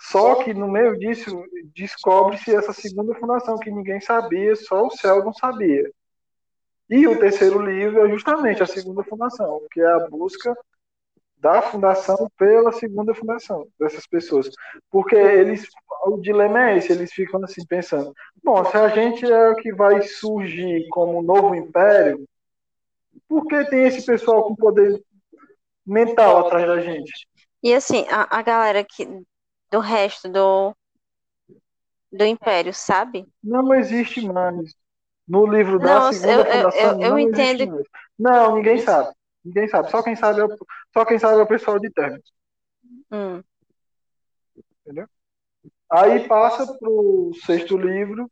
Só 0.00 0.42
que 0.42 0.54
no 0.54 0.70
meio 0.70 0.96
disso 0.98 1.44
descobre-se 1.74 2.54
essa 2.54 2.72
segunda 2.72 3.14
fundação 3.14 3.58
que 3.58 3.70
ninguém 3.70 4.00
sabia, 4.00 4.54
só 4.54 4.86
o 4.86 5.24
não 5.24 5.32
sabia. 5.32 5.90
E 6.88 7.06
o 7.08 7.18
terceiro 7.18 7.60
livro 7.60 8.06
é 8.06 8.10
justamente 8.10 8.62
a 8.62 8.66
segunda 8.66 9.02
fundação, 9.04 9.60
que 9.70 9.80
é 9.80 9.86
a 9.86 10.08
busca 10.08 10.54
da 11.38 11.60
fundação 11.60 12.30
pela 12.38 12.72
segunda 12.72 13.14
fundação 13.14 13.66
dessas 13.78 14.06
pessoas. 14.06 14.50
Porque 14.90 15.14
eles, 15.14 15.66
o 16.06 16.18
dilema 16.18 16.70
é 16.70 16.78
esse, 16.78 16.92
eles 16.92 17.12
ficam 17.12 17.42
assim 17.44 17.64
pensando, 17.66 18.14
bom, 18.42 18.64
se 18.64 18.76
a 18.76 18.88
gente 18.88 19.30
é 19.30 19.50
o 19.50 19.56
que 19.56 19.72
vai 19.72 20.02
surgir 20.02 20.86
como 20.88 21.22
novo 21.22 21.54
império, 21.54 22.26
por 23.28 23.46
que 23.46 23.64
tem 23.66 23.86
esse 23.86 24.04
pessoal 24.04 24.44
com 24.44 24.54
poder 24.54 25.02
mental 25.86 26.46
atrás 26.46 26.66
da 26.66 26.80
gente? 26.80 27.12
E 27.62 27.74
assim, 27.74 28.06
a, 28.10 28.38
a 28.38 28.42
galera 28.42 28.84
que, 28.84 29.06
do 29.70 29.80
resto 29.80 30.28
do, 30.28 30.74
do 32.12 32.24
império, 32.24 32.72
sabe? 32.72 33.26
Não 33.42 33.74
existe 33.74 34.26
mais. 34.26 34.74
No 35.26 35.46
livro 35.46 35.78
da 35.78 36.00
não, 36.00 36.12
segunda 36.12 36.32
eu, 36.32 36.44
fundação, 36.44 36.80
eu, 36.80 36.92
eu, 36.92 37.00
eu 37.00 37.10
não 37.10 37.18
entendo. 37.18 37.82
Não, 38.18 38.56
ninguém 38.56 38.78
sabe. 38.78 39.14
Ninguém 39.44 39.68
sabe. 39.68 39.90
Só 39.90 40.02
quem 40.02 40.16
sabe 40.16 40.40
é 40.40 40.44
o, 40.44 40.56
só 40.92 41.04
quem 41.04 41.18
sabe 41.18 41.38
é 41.38 41.42
o 41.42 41.46
pessoal 41.46 41.78
de 41.78 41.90
terno. 41.90 42.20
Hum. 43.10 43.42
Entendeu? 44.80 45.06
Aí 45.90 46.26
passa 46.26 46.66
pro 46.78 47.32
sexto 47.44 47.76
livro. 47.76 48.30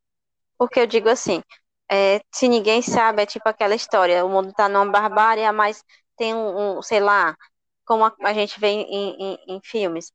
Porque 0.58 0.80
eu 0.80 0.86
digo 0.86 1.08
assim, 1.08 1.42
é, 1.90 2.20
se 2.32 2.48
ninguém 2.48 2.82
sabe, 2.82 3.22
é 3.22 3.26
tipo 3.26 3.48
aquela 3.48 3.74
história, 3.74 4.24
o 4.24 4.28
mundo 4.28 4.52
tá 4.52 4.68
numa 4.68 4.90
barbárie, 4.90 5.50
mas 5.52 5.84
tem 6.16 6.34
um, 6.34 6.78
um 6.78 6.82
sei 6.82 7.00
lá, 7.00 7.36
como 7.84 8.04
a, 8.04 8.14
a 8.22 8.32
gente 8.32 8.58
vê 8.58 8.68
em, 8.68 8.84
em, 8.88 9.38
em, 9.48 9.60
filmes. 9.62 10.12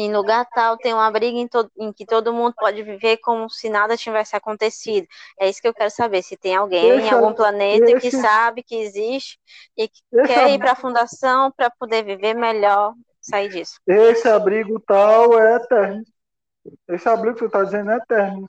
Em 0.00 0.14
lugar 0.14 0.46
tal 0.54 0.76
tem 0.76 0.94
um 0.94 1.00
abrigo 1.00 1.36
em, 1.36 1.48
em, 1.76 1.92
que 1.92 2.06
todo 2.06 2.32
mundo 2.32 2.54
pode 2.56 2.82
viver 2.84 3.16
como 3.16 3.50
se 3.50 3.68
nada 3.68 3.96
tivesse 3.96 4.36
acontecido. 4.36 5.08
É 5.40 5.48
isso 5.48 5.60
que 5.60 5.66
eu 5.66 5.74
quero 5.74 5.90
saber, 5.90 6.22
se 6.22 6.36
tem 6.36 6.54
alguém 6.54 6.88
esse, 6.90 7.08
em 7.08 7.10
algum 7.10 7.34
planeta 7.34 7.90
esse, 7.90 8.00
que 8.00 8.16
sabe 8.16 8.62
que 8.62 8.76
existe 8.76 9.40
e 9.76 9.88
que 9.88 10.00
quer 10.24 10.50
ir 10.50 10.58
para 10.60 10.72
a 10.72 10.76
fundação 10.76 11.50
para 11.50 11.68
poder 11.68 12.04
viver 12.04 12.34
melhor, 12.34 12.94
sair 13.20 13.48
disso. 13.48 13.80
Esse 13.88 14.28
abrigo 14.28 14.78
tal 14.86 15.36
é 15.36 15.56
eterno. 15.56 16.04
Esse 16.88 17.08
abrigo 17.08 17.34
que 17.34 17.40
você 17.40 17.46
está 17.46 17.64
dizendo 17.64 17.90
é 17.90 17.96
eterno. 17.96 18.48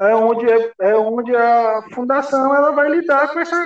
É 0.00 0.14
onde, 0.14 0.48
é, 0.48 0.72
é 0.80 0.96
onde 0.96 1.34
a 1.34 1.82
fundação 1.92 2.54
ela 2.54 2.70
vai 2.70 2.88
lidar 2.88 3.32
com 3.32 3.40
essa, 3.40 3.56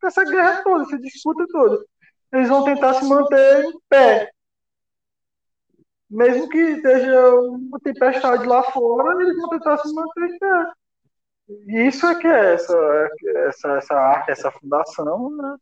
com 0.00 0.06
essa 0.06 0.24
guerra 0.24 0.62
toda, 0.62 0.84
essa 0.84 0.98
disputa 0.98 1.46
toda. 1.50 1.82
Eles 2.30 2.48
vão 2.50 2.62
tentar 2.62 2.92
se 2.94 3.06
manter 3.06 3.64
em 3.64 3.72
pé 3.88 4.30
mesmo 6.16 6.48
que 6.48 6.58
esteja 6.58 7.30
uma 7.34 7.78
tempestade 7.78 8.46
lá 8.46 8.62
fora, 8.62 9.22
eles 9.22 9.36
vão 9.36 9.50
tentar 9.50 9.76
se 9.76 9.94
manter 9.94 10.24
em 10.24 10.38
pé. 10.38 10.72
Isso 11.88 12.06
é 12.06 12.14
que 12.14 12.26
é 12.26 12.54
essa, 12.54 13.08
essa, 13.46 13.68
essa 13.76 13.94
arte, 13.94 14.30
essa 14.30 14.50
fundação, 14.50 15.30
né? 15.36 15.56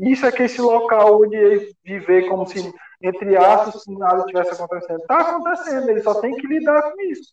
Isso 0.00 0.26
é 0.26 0.32
que 0.32 0.42
esse 0.42 0.60
local 0.60 1.22
onde 1.22 1.72
viver 1.84 2.28
como 2.28 2.44
se, 2.44 2.72
entre 3.00 3.36
aspas, 3.36 3.84
nada 3.86 4.24
tivesse 4.24 4.52
acontecendo. 4.52 5.00
Está 5.00 5.20
acontecendo, 5.20 5.88
ele 5.88 6.02
só 6.02 6.20
tem 6.20 6.34
que 6.34 6.46
lidar 6.46 6.82
com 6.82 7.00
isso. 7.02 7.32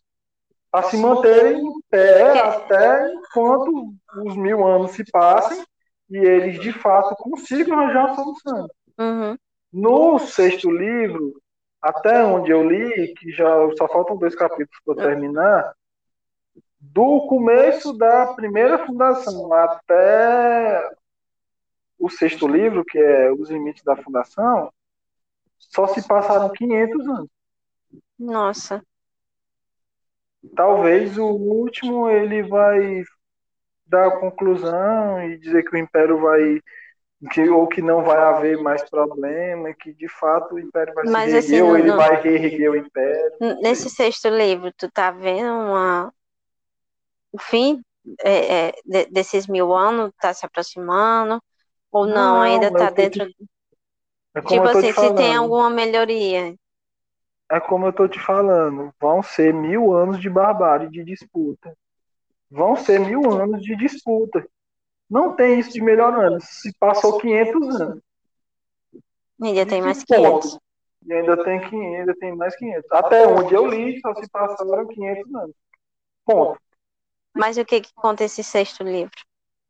Para 0.69 0.83
se 0.83 0.97
manterem 0.97 1.65
em 1.65 1.81
pé 1.89 2.39
até 2.39 3.11
enquanto 3.11 3.91
os 4.23 4.37
mil 4.37 4.65
anos 4.67 4.91
se 4.91 5.03
passem 5.11 5.63
e 6.11 6.17
eles 6.17 6.59
de 6.59 6.71
fato 6.71 7.15
consigam 7.15 7.79
arranjar 7.79 8.11
a 8.11 8.15
solução. 8.15 8.67
Uhum. 8.99 9.35
No 9.73 10.19
sexto 10.19 10.69
livro, 10.69 11.33
até 11.81 12.23
onde 12.23 12.51
eu 12.51 12.67
li, 12.67 13.13
que 13.13 13.31
já 13.31 13.47
só 13.77 13.87
faltam 13.87 14.17
dois 14.17 14.35
capítulos 14.35 14.81
para 14.85 15.07
terminar, 15.07 15.73
do 16.79 17.27
começo 17.27 17.93
da 17.93 18.33
primeira 18.33 18.85
fundação 18.85 19.51
até 19.53 20.89
o 21.97 22.09
sexto 22.09 22.47
livro, 22.47 22.85
que 22.85 22.97
é 22.97 23.31
Os 23.31 23.49
Limites 23.49 23.83
da 23.83 23.95
Fundação, 23.95 24.71
só 25.57 25.87
se 25.87 26.07
passaram 26.07 26.49
500 26.49 27.07
anos. 27.07 27.29
Nossa. 28.17 28.81
Talvez 30.55 31.17
o 31.17 31.27
último 31.27 32.09
ele 32.09 32.43
vai 32.43 33.03
dar 33.85 34.07
a 34.07 34.19
conclusão 34.19 35.21
e 35.23 35.37
dizer 35.37 35.63
que 35.63 35.75
o 35.75 35.79
Império 35.79 36.19
vai 36.19 36.61
que, 37.27 37.49
ou 37.49 37.67
que 37.67 37.81
não 37.81 38.03
vai 38.03 38.17
haver 38.17 38.57
mais 38.61 38.87
problema, 38.89 39.73
que 39.73 39.93
de 39.93 40.07
fato 40.07 40.55
o 40.55 40.59
Império 40.59 40.93
vai 40.93 41.03
Mas, 41.05 41.31
se 41.31 41.37
assim, 41.37 41.51
reerguer, 41.55 41.63
assim, 41.63 41.71
ou 41.71 41.77
ele 41.77 41.91
vai 41.91 42.21
reerguer 42.21 42.71
o 42.71 42.75
Império. 42.75 43.37
Nesse 43.61 43.89
sexto 43.89 44.29
livro, 44.29 44.71
tu 44.77 44.89
tá 44.89 45.11
vendo 45.11 45.49
uma... 45.49 46.13
o 47.31 47.37
fim 47.37 47.81
é, 48.21 48.67
é, 48.67 48.73
de, 48.85 49.05
desses 49.07 49.47
mil 49.47 49.73
anos 49.75 50.11
tá 50.19 50.33
se 50.33 50.45
aproximando, 50.45 51.41
ou 51.91 52.05
não, 52.05 52.35
não 52.35 52.41
ainda 52.41 52.67
é 52.67 52.71
tá 52.71 52.89
dentro... 52.89 53.25
Te... 53.25 53.35
É 54.35 54.41
tipo 54.41 54.63
assim, 54.63 54.93
se 54.93 55.13
tem 55.15 55.35
alguma 55.35 55.69
melhoria. 55.69 56.55
É 57.51 57.59
como 57.59 57.87
eu 57.87 57.93
tô 57.93 58.07
te 58.07 58.19
falando, 58.19 58.93
vão 59.01 59.23
ser 59.23 59.53
mil 59.53 59.91
anos 59.91 60.21
de 60.21 60.29
barbárie, 60.29 60.89
de 60.89 61.03
disputa. 61.03 61.75
Vão 62.49 62.75
ser 62.75 62.99
mil 62.99 63.29
anos 63.31 63.61
de 63.61 63.75
disputa. 63.75 64.47
Não 65.09 65.35
tem 65.35 65.59
isso 65.59 65.71
de 65.71 65.81
melhorando. 65.81 66.39
Se 66.41 66.71
passou 66.77 67.17
500 67.17 67.81
anos. 67.81 68.03
Ainda 69.41 69.65
tem 69.65 69.81
mais 69.81 70.03
500. 70.03 70.59
E 71.05 71.13
ainda 71.13 71.43
tem, 71.43 71.59
500, 71.61 71.99
ainda 71.99 72.15
tem 72.15 72.35
mais 72.35 72.55
500. 72.55 72.91
Até 72.91 73.27
onde 73.27 73.53
eu 73.53 73.65
li, 73.65 73.99
só 74.01 74.13
se 74.13 74.29
passaram 74.29 74.85
500 74.87 75.35
anos. 75.35 75.55
Ponto. 76.25 76.59
Mas 77.33 77.57
o 77.57 77.65
que, 77.65 77.81
que 77.81 77.93
conta 77.95 78.23
esse 78.23 78.43
sexto 78.43 78.83
livro? 78.83 79.15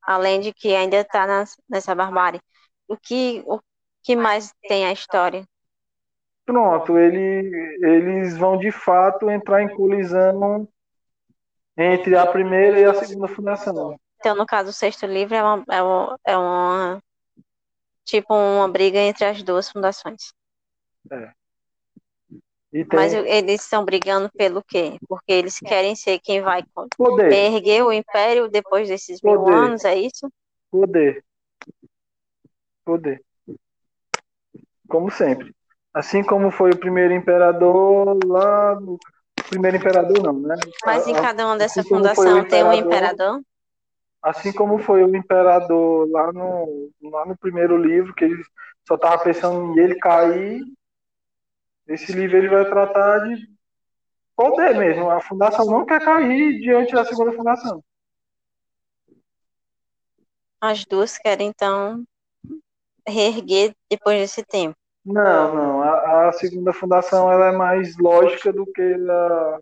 Além 0.02 0.40
de 0.40 0.52
que 0.54 0.76
ainda 0.76 0.98
está 0.98 1.46
nessa 1.70 1.94
barbárie. 1.94 2.42
O 2.88 2.98
que, 2.98 3.44
o 3.46 3.60
que 4.02 4.16
mais 4.16 4.52
tem 4.68 4.86
a 4.86 4.92
história? 4.92 5.46
Pronto, 6.46 6.98
ele, 6.98 7.78
eles 7.84 8.36
vão 8.36 8.58
de 8.58 8.72
fato 8.72 9.30
entrar 9.30 9.62
em 9.62 9.70
colisão 9.76 10.68
entre 11.78 12.18
a 12.18 12.26
primeira 12.26 12.80
e 12.80 12.86
a 12.86 12.94
segunda 12.96 13.28
fundação. 13.28 13.96
Então, 14.20 14.36
no 14.36 14.46
caso, 14.46 14.70
o 14.70 14.74
sexto 14.74 15.06
livro 15.06 15.34
é 15.34 15.42
uma, 15.42 15.64
é 15.70 15.82
uma, 15.82 16.20
é 16.26 16.38
uma 16.38 17.04
tipo 18.04 18.34
uma 18.34 18.68
briga 18.68 19.00
entre 19.00 19.26
as 19.26 19.42
duas 19.44 19.70
fundações. 19.70 20.34
É. 21.12 21.32
Tem... 22.72 22.86
Mas 22.94 23.14
eles 23.14 23.62
estão 23.62 23.84
brigando 23.84 24.30
pelo 24.32 24.64
quê? 24.64 24.98
Porque 25.08 25.32
eles 25.32 25.60
querem 25.60 25.96
ser 25.96 26.20
quem 26.20 26.42
vai 26.42 26.64
Poder. 26.96 27.32
erguer 27.32 27.84
o 27.84 27.92
império 27.92 28.48
depois 28.48 28.88
desses 28.88 29.20
Poder. 29.20 29.38
mil 29.40 29.58
anos, 29.58 29.86
é 29.86 29.96
isso? 29.96 30.32
Poder. 30.70 31.24
Poder. 32.86 33.24
Como 34.88 35.10
sempre. 35.10 35.56
Assim 35.94 36.24
como 36.24 36.52
foi 36.52 36.72
o 36.72 36.78
primeiro 36.78 37.14
imperador 37.14 38.20
lá. 38.26 38.78
Primeiro 39.50 39.78
imperador 39.78 40.22
não, 40.22 40.34
né? 40.34 40.56
Mas 40.86 41.08
em 41.08 41.14
cada 41.14 41.46
uma 41.48 41.58
dessa 41.58 41.80
assim 41.80 41.90
fundação 41.90 42.48
tem 42.48 42.64
um 42.64 42.74
imperador? 42.74 43.42
Assim 44.22 44.52
como 44.52 44.80
foi 44.80 45.04
o 45.04 45.16
imperador 45.16 46.10
lá 46.10 46.32
no, 46.34 46.92
lá 47.04 47.26
no 47.26 47.38
primeiro 47.38 47.78
livro, 47.78 48.14
que 48.14 48.26
ele 48.26 48.44
só 48.88 48.96
estava 48.96 49.24
pensando 49.24 49.74
em 49.74 49.80
ele 49.82 49.96
cair, 49.96 50.62
esse 51.88 52.12
livro 52.12 52.38
ele 52.38 52.50
vai 52.50 52.66
tratar 52.70 53.20
de 53.20 53.48
poder 54.36 54.78
mesmo. 54.78 55.10
A 55.10 55.22
fundação 55.22 55.66
não 55.66 55.86
quer 55.86 56.04
cair 56.04 56.60
diante 56.60 56.94
da 56.94 57.06
segunda 57.06 57.32
fundação. 57.32 57.84
As 60.62 60.84
duas 60.84 61.18
querem, 61.18 61.48
então, 61.48 62.04
reerguer 63.08 63.74
depois 63.90 64.20
desse 64.20 64.44
tempo. 64.44 64.76
Não, 65.06 65.56
não. 65.56 65.82
A, 65.82 66.28
a 66.28 66.32
segunda 66.34 66.74
fundação 66.74 67.32
ela 67.32 67.48
é 67.48 67.52
mais 67.52 67.98
lógica 67.98 68.52
do 68.52 68.66
que 68.66 68.82
a, 69.10 69.60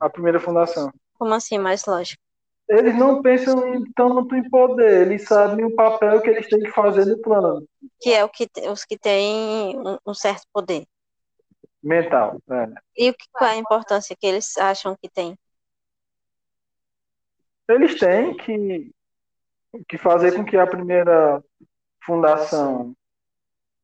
a 0.00 0.10
primeira 0.10 0.38
fundação. 0.38 0.92
Como 1.14 1.32
assim, 1.32 1.58
mais 1.58 1.84
lógica? 1.86 2.25
Eles 2.68 2.96
não 2.96 3.22
pensam 3.22 3.84
tanto 3.94 4.34
em 4.34 4.48
poder, 4.50 5.02
eles 5.02 5.24
sabem 5.24 5.64
o 5.64 5.74
papel 5.74 6.20
que 6.20 6.30
eles 6.30 6.48
têm 6.48 6.60
que 6.60 6.70
fazer 6.70 7.04
no 7.04 7.18
plano. 7.18 7.66
Que 8.00 8.12
é 8.12 8.24
o 8.24 8.28
que 8.28 8.48
os 8.68 8.84
que 8.84 8.98
têm 8.98 9.78
um, 9.78 9.98
um 10.06 10.14
certo 10.14 10.46
poder. 10.52 10.86
Mental. 11.82 12.40
É. 12.50 12.68
E 12.96 13.10
o 13.10 13.14
que, 13.14 13.26
qual 13.32 13.50
é 13.50 13.54
a 13.54 13.58
importância 13.58 14.16
que 14.18 14.26
eles 14.26 14.56
acham 14.58 14.96
que 15.00 15.08
tem? 15.08 15.38
Eles 17.68 17.98
têm 17.98 18.36
que, 18.36 18.92
que 19.88 19.98
fazer 19.98 20.34
com 20.34 20.44
que 20.44 20.56
a 20.56 20.66
primeira 20.66 21.42
fundação 22.04 22.96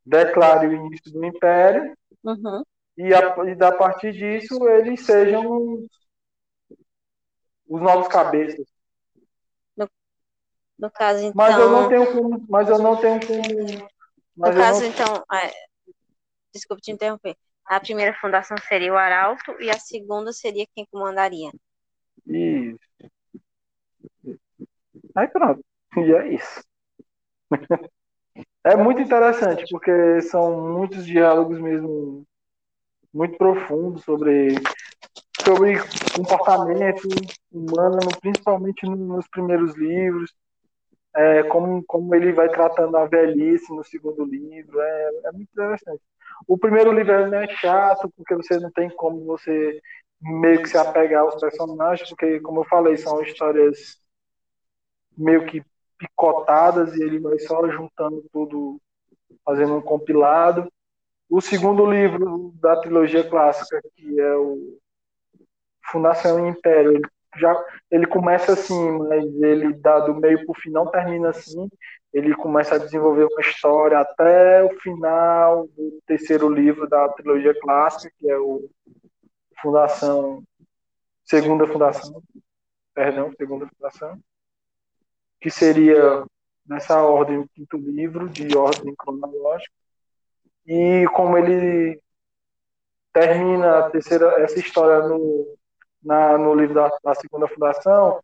declare 0.04 0.66
o 0.66 0.72
início 0.72 1.12
do 1.12 1.24
império 1.24 1.96
uhum. 2.24 2.64
e, 2.96 3.14
a, 3.14 3.20
e 3.20 3.64
a 3.64 3.72
partir 3.72 4.12
disso 4.12 4.68
eles 4.68 5.04
sejam 5.04 5.84
os 7.68 7.80
novos 7.80 8.08
cabeças. 8.08 8.71
No, 10.82 10.90
caso, 10.90 11.20
então. 11.20 11.32
Mas 11.36 11.56
eu 11.56 11.70
não 11.70 11.88
tenho 11.88 12.12
como. 12.12 12.46
Mas 12.48 12.68
eu 12.68 12.78
não 12.78 12.96
tenho 12.96 13.20
como. 13.24 13.42
no 14.36 14.56
caso, 14.56 14.80
não... 14.80 14.88
então. 14.88 15.24
É, 15.32 15.52
desculpe 16.52 16.82
te 16.82 16.90
interromper. 16.90 17.36
A 17.64 17.78
primeira 17.78 18.12
fundação 18.20 18.56
seria 18.68 18.92
o 18.92 18.96
Arauto 18.96 19.54
e 19.60 19.70
a 19.70 19.78
segunda 19.78 20.32
seria 20.32 20.66
quem 20.74 20.84
comandaria. 20.90 21.52
Isso. 22.26 22.78
Aí 25.14 25.28
pronto. 25.28 25.64
E 25.96 26.12
é 26.12 26.34
isso. 26.34 26.64
É 28.64 28.76
muito 28.76 29.00
interessante, 29.00 29.64
porque 29.70 30.22
são 30.22 30.72
muitos 30.72 31.04
diálogos 31.04 31.60
mesmo 31.60 32.24
muito 33.12 33.36
profundos 33.36 34.02
sobre 34.04 34.54
sobre 35.44 35.74
comportamento 36.14 37.08
humano, 37.50 37.98
principalmente 38.20 38.86
nos 38.86 39.28
primeiros 39.28 39.76
livros, 39.76 40.32
é, 41.14 41.42
como, 41.44 41.84
como 41.84 42.14
ele 42.14 42.32
vai 42.32 42.48
tratando 42.48 42.96
a 42.96 43.06
velhice 43.06 43.74
no 43.74 43.84
segundo 43.84 44.24
livro, 44.24 44.80
é, 44.80 45.10
é 45.26 45.32
muito 45.32 45.50
interessante. 45.50 46.02
O 46.46 46.56
primeiro 46.58 46.92
livro 46.92 47.12
é 47.12 47.48
chato, 47.56 48.10
porque 48.16 48.34
você 48.34 48.58
não 48.58 48.70
tem 48.70 48.88
como 48.90 49.24
você 49.24 49.80
meio 50.20 50.62
que 50.62 50.68
se 50.68 50.78
apegar 50.78 51.22
aos 51.22 51.40
personagens, 51.40 52.08
porque, 52.08 52.40
como 52.40 52.60
eu 52.60 52.64
falei, 52.64 52.96
são 52.96 53.20
histórias 53.22 54.00
meio 55.16 55.46
que 55.46 55.62
picotadas 55.98 56.96
e 56.96 57.02
ele 57.02 57.18
vai 57.18 57.38
só 57.38 57.68
juntando 57.68 58.24
tudo, 58.32 58.80
fazendo 59.44 59.76
um 59.76 59.82
compilado. 59.82 60.70
O 61.28 61.40
segundo 61.40 61.90
livro 61.90 62.52
da 62.60 62.76
trilogia 62.76 63.28
clássica, 63.28 63.80
que 63.96 64.20
é 64.20 64.36
o 64.36 64.78
Fundação 65.90 66.46
Império, 66.46 66.92
ele, 66.92 67.06
já, 67.36 67.64
ele 67.90 68.06
começa 68.06 68.52
assim, 68.52 68.98
mas 68.98 69.24
ele 69.24 69.72
dá 69.74 70.00
do 70.00 70.14
meio 70.14 70.44
para 70.44 70.52
o 70.52 70.60
fim, 70.60 70.70
não 70.70 70.90
termina 70.90 71.30
assim. 71.30 71.68
ele 72.12 72.34
começa 72.34 72.74
a 72.74 72.78
desenvolver 72.78 73.24
uma 73.24 73.40
história 73.40 73.98
até 73.98 74.62
o 74.64 74.70
final 74.80 75.66
do 75.68 76.00
terceiro 76.06 76.48
livro 76.48 76.88
da 76.88 77.08
trilogia 77.10 77.58
clássica, 77.60 78.12
que 78.18 78.30
é 78.30 78.38
o 78.38 78.68
Fundação, 79.60 80.42
Segunda 81.24 81.66
Fundação, 81.66 82.22
perdão, 82.94 83.32
Segunda 83.36 83.66
Fundação, 83.66 84.18
que 85.40 85.50
seria 85.50 86.24
nessa 86.66 87.02
ordem 87.02 87.38
o 87.38 87.48
quinto 87.48 87.76
livro, 87.76 88.28
de 88.28 88.56
ordem 88.56 88.94
cronológica, 88.96 89.72
e 90.66 91.06
como 91.14 91.38
ele 91.38 92.00
termina 93.12 93.78
a 93.78 93.90
terceira, 93.90 94.42
essa 94.42 94.58
história 94.58 95.06
no, 95.08 95.56
na, 96.02 96.36
no 96.36 96.54
livro 96.54 96.74
da, 96.74 96.90
da 97.02 97.14
segunda 97.14 97.46
fundação, 97.48 98.20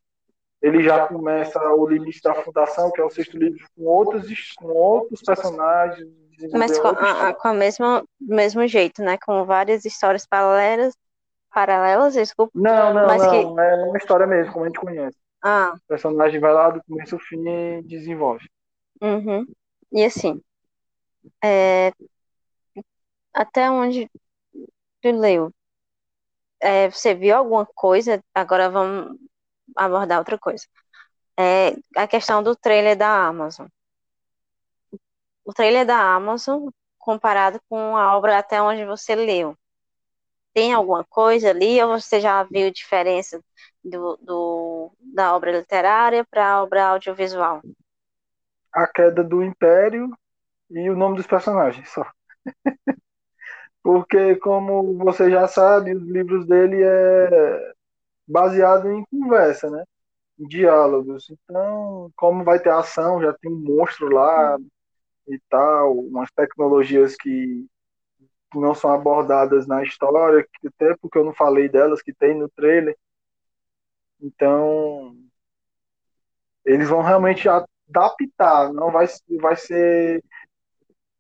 ele 0.61 0.83
já 0.83 1.07
começa 1.07 1.61
o 1.73 1.87
limite 1.87 2.21
da 2.23 2.35
fundação, 2.35 2.91
que 2.91 3.01
é 3.01 3.05
o 3.05 3.11
sexto 3.11 3.39
livro, 3.39 3.65
com 3.77 3.85
outros, 3.85 4.53
com 4.55 4.67
outros 4.67 5.23
personagens. 5.23 6.09
Mas 6.53 6.79
com, 6.79 6.89
a, 6.89 7.35
com 7.35 7.49
o 7.49 7.55
mesmo, 7.55 8.09
mesmo 8.21 8.67
jeito, 8.67 9.03
né? 9.03 9.19
Com 9.25 9.45
várias 9.45 9.85
histórias 9.85 10.27
paralelas, 10.27 10.97
paralelas, 11.51 12.15
desculpa. 12.15 12.53
Não, 12.55 12.95
não, 12.95 13.07
mas 13.07 13.23
não, 13.23 13.31
que... 13.31 13.61
é 13.61 13.75
uma 13.85 13.99
história 13.99 14.27
mesmo, 14.27 14.53
como 14.53 14.65
a 14.65 14.69
gente 14.69 14.81
conhece. 14.81 15.17
Ah. 15.43 15.75
O 15.77 15.89
personagem 15.89 16.41
vai 16.41 16.53
lá 16.53 16.71
do 16.71 16.83
começo 16.85 17.15
ao 17.15 17.21
fim 17.21 17.49
e 17.49 17.83
desenvolve. 17.83 18.49
Uhum. 19.01 19.47
E 19.93 20.05
assim, 20.05 20.41
é... 21.43 21.93
até 23.33 23.71
onde 23.71 24.11
tu 25.01 25.11
leu, 25.11 25.53
é, 26.61 26.91
você 26.91 27.15
viu 27.15 27.37
alguma 27.37 27.67
coisa? 27.67 28.23
Agora 28.35 28.71
vamos 28.71 29.17
abordar 29.77 30.19
outra 30.19 30.39
coisa. 30.39 30.65
É 31.39 31.77
a 31.97 32.07
questão 32.07 32.43
do 32.43 32.57
trailer 32.57 32.97
da 32.97 33.27
Amazon. 33.27 33.69
O 35.45 35.53
trailer 35.53 35.87
da 35.87 35.99
Amazon 35.99 36.69
comparado 36.99 37.61
com 37.69 37.97
a 37.97 38.17
obra 38.17 38.39
até 38.39 38.61
onde 38.61 38.85
você 38.85 39.15
leu. 39.15 39.57
Tem 40.53 40.75
alguma 40.75 41.05
coisa 41.05 41.51
ali 41.51 41.81
ou 41.83 42.01
você 42.01 42.21
já 42.21 42.43
viu 42.43 42.71
diferença 42.71 43.41
do, 43.83 44.17
do 44.17 44.93
da 45.01 45.35
obra 45.35 45.53
literária 45.53 46.25
para 46.29 46.47
a 46.47 46.63
obra 46.63 46.87
audiovisual? 46.89 47.63
A 48.73 48.87
queda 48.87 49.23
do 49.23 49.43
Império 49.43 50.11
e 50.71 50.91
o 50.91 50.97
nome 50.97 51.17
dos 51.17 51.27
personagens 51.27 51.89
só. 51.89 52.05
Porque, 53.89 54.37
como 54.37 54.99
você 54.99 55.31
já 55.31 55.49
sabe, 55.49 55.95
os 55.95 56.03
livros 56.03 56.47
dele 56.47 56.83
é 56.83 57.73
baseado 58.29 58.93
em 58.93 59.03
conversa, 59.07 59.71
né? 59.71 59.83
Em 60.39 60.47
diálogos. 60.47 61.31
Então, 61.31 62.13
como 62.15 62.45
vai 62.45 62.61
ter 62.61 62.69
ação, 62.69 63.23
já 63.23 63.33
tem 63.33 63.51
um 63.51 63.57
monstro 63.59 64.11
lá 64.11 64.59
e 65.27 65.41
tal, 65.49 66.01
umas 66.01 66.31
tecnologias 66.33 67.17
que 67.17 67.67
não 68.55 68.75
são 68.75 68.93
abordadas 68.93 69.67
na 69.67 69.83
história, 69.83 70.47
até 70.67 70.95
porque 71.01 71.17
eu 71.17 71.25
não 71.25 71.33
falei 71.33 71.67
delas, 71.67 72.03
que 72.03 72.13
tem 72.13 72.35
no 72.39 72.51
trailer. 72.51 72.95
Então, 74.21 75.17
eles 76.63 76.91
vão 76.91 77.01
realmente 77.01 77.49
adaptar, 77.49 78.71
não 78.71 78.91
vai, 78.91 79.07
vai 79.41 79.57
ser. 79.57 80.23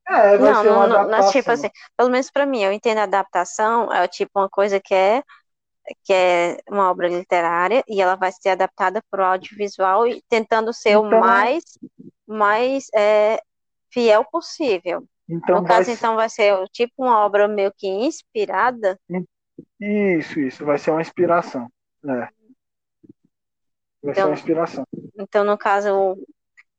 É, 0.08 0.38
vai 0.38 0.52
não, 0.52 0.62
ser 0.62 0.70
uma 0.70 0.86
não, 0.86 0.96
adaptação. 0.96 1.24
Não, 1.24 1.32
tipo 1.32 1.50
assim, 1.50 1.70
pelo 1.96 2.10
menos 2.10 2.30
para 2.30 2.46
mim, 2.46 2.62
eu 2.62 2.72
entendo 2.72 2.98
a 2.98 3.02
adaptação, 3.02 3.92
é 3.92 4.08
tipo 4.08 4.38
uma 4.38 4.48
coisa 4.48 4.80
que 4.80 4.94
é 4.94 5.22
que 6.04 6.12
é 6.12 6.58
uma 6.68 6.90
obra 6.90 7.08
literária, 7.08 7.82
e 7.88 8.00
ela 8.00 8.14
vai 8.14 8.30
ser 8.30 8.50
adaptada 8.50 9.02
para 9.10 9.22
o 9.22 9.26
audiovisual 9.26 10.06
e 10.06 10.22
tentando 10.28 10.70
ser 10.72 10.90
então, 10.90 11.04
o 11.04 11.20
mais, 11.20 11.64
mais 12.26 12.88
é, 12.94 13.40
fiel 13.90 14.24
possível. 14.24 15.02
Então 15.28 15.60
no 15.60 15.66
caso, 15.66 15.86
vai... 15.86 15.94
então, 15.94 16.16
vai 16.16 16.28
ser 16.28 16.54
tipo 16.68 16.92
uma 16.98 17.24
obra 17.24 17.48
meio 17.48 17.72
que 17.74 17.86
inspirada. 17.86 18.98
Isso, 19.80 20.40
isso, 20.40 20.64
vai 20.64 20.78
ser 20.78 20.90
uma 20.90 21.00
inspiração. 21.00 21.70
Né? 22.02 22.28
Vai 24.02 24.12
então, 24.12 24.14
ser 24.14 24.24
uma 24.24 24.34
inspiração. 24.34 24.84
Então, 25.18 25.44
no 25.44 25.56
caso, 25.56 26.16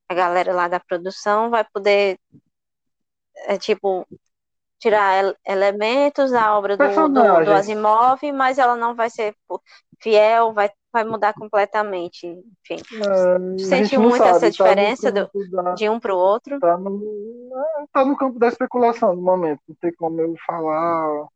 a 0.08 0.14
galera 0.14 0.54
lá 0.54 0.68
da 0.68 0.80
produção 0.80 1.50
vai 1.50 1.64
poder 1.64 2.20
é, 3.48 3.58
tipo 3.58 4.08
tirar 4.80 5.36
elementos 5.46 6.32
da 6.32 6.58
obra 6.58 6.78
do, 6.78 6.88
do, 6.88 7.46
do, 7.46 7.52
Asimov, 7.52 8.20
mas 8.32 8.58
ela 8.58 8.78
não 8.78 8.96
vai 8.96 9.10
ser 9.10 9.36
fiel, 10.00 10.54
vai, 10.54 10.72
vai 10.92 11.04
mudar 11.04 11.34
completamente. 11.34 12.26
Enfim. 12.26 12.82
É, 12.96 13.58
Sentiu 13.60 14.02
muito 14.02 14.18
sabe, 14.18 14.30
essa 14.30 14.40
tá 14.40 14.50
diferença 14.50 15.12
tá 15.12 15.24
do, 15.24 15.50
da, 15.52 15.74
de 15.74 15.90
um 15.90 16.00
para 16.00 16.16
o 16.16 16.18
outro? 16.18 16.56
Está 16.56 16.78
no, 16.78 17.52
é, 17.54 17.86
tá 17.92 18.06
no 18.06 18.16
campo 18.16 18.40
da 18.40 18.48
especulação 18.48 19.16
no 19.16 19.22
momento. 19.22 19.62
Não 19.68 19.76
tem 19.76 19.94
como 19.94 20.22
eu 20.22 20.34
falar. 20.48 21.28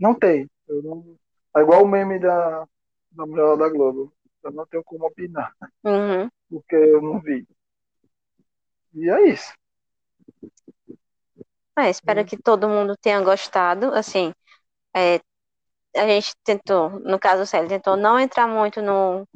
Não 0.00 0.14
tem. 0.14 0.48
Não, 0.66 1.16
é 1.56 1.60
igual 1.60 1.82
o 1.82 1.88
meme 1.88 2.18
da, 2.18 2.66
da 3.12 3.26
mulher 3.26 3.56
da 3.58 3.68
Globo. 3.68 4.12
Eu 4.42 4.52
não 4.52 4.66
tenho 4.66 4.82
como 4.82 5.06
opinar. 5.06 5.52
Uhum. 5.84 6.30
Porque 6.48 6.76
eu 6.76 7.02
não 7.02 7.20
vi. 7.20 7.46
E 8.94 9.10
é 9.10 9.28
isso. 9.28 9.52
É, 11.78 11.90
espero 11.90 12.24
que 12.24 12.36
todo 12.36 12.68
mundo 12.68 12.96
tenha 13.00 13.20
gostado. 13.20 13.92
Assim, 13.94 14.32
é, 14.96 15.20
a 15.96 16.06
gente 16.08 16.34
tentou, 16.44 16.90
no 17.00 17.18
caso 17.18 17.42
o 17.42 17.46
Célio, 17.46 17.68
tentou 17.68 17.96
não 17.96 18.18
entrar 18.20 18.46
muito 18.48 18.82
no, 18.82 19.26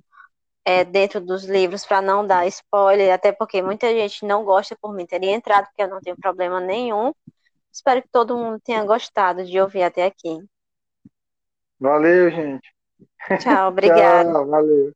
é, 0.64 0.84
dentro 0.84 1.20
dos 1.20 1.44
livros 1.44 1.86
para 1.86 2.02
não 2.02 2.26
dar 2.26 2.46
spoiler, 2.48 3.12
até 3.12 3.32
porque 3.32 3.62
muita 3.62 3.88
gente 3.92 4.24
não 4.26 4.44
gosta 4.44 4.76
por 4.80 4.94
mim 4.94 5.06
teria 5.06 5.32
entrado, 5.32 5.66
porque 5.66 5.82
eu 5.82 5.88
não 5.88 6.00
tenho 6.00 6.16
problema 6.16 6.60
nenhum. 6.60 7.12
Espero 7.72 8.02
que 8.02 8.08
todo 8.10 8.36
mundo 8.36 8.60
tenha 8.64 8.84
gostado 8.84 9.44
de 9.44 9.60
ouvir 9.60 9.82
até 9.84 10.04
aqui. 10.06 10.38
Valeu, 11.80 12.30
gente. 12.30 12.68
Tchau, 13.38 13.68
obrigado. 13.70 14.30
Tchau, 14.42 14.46
valeu. 14.48 14.92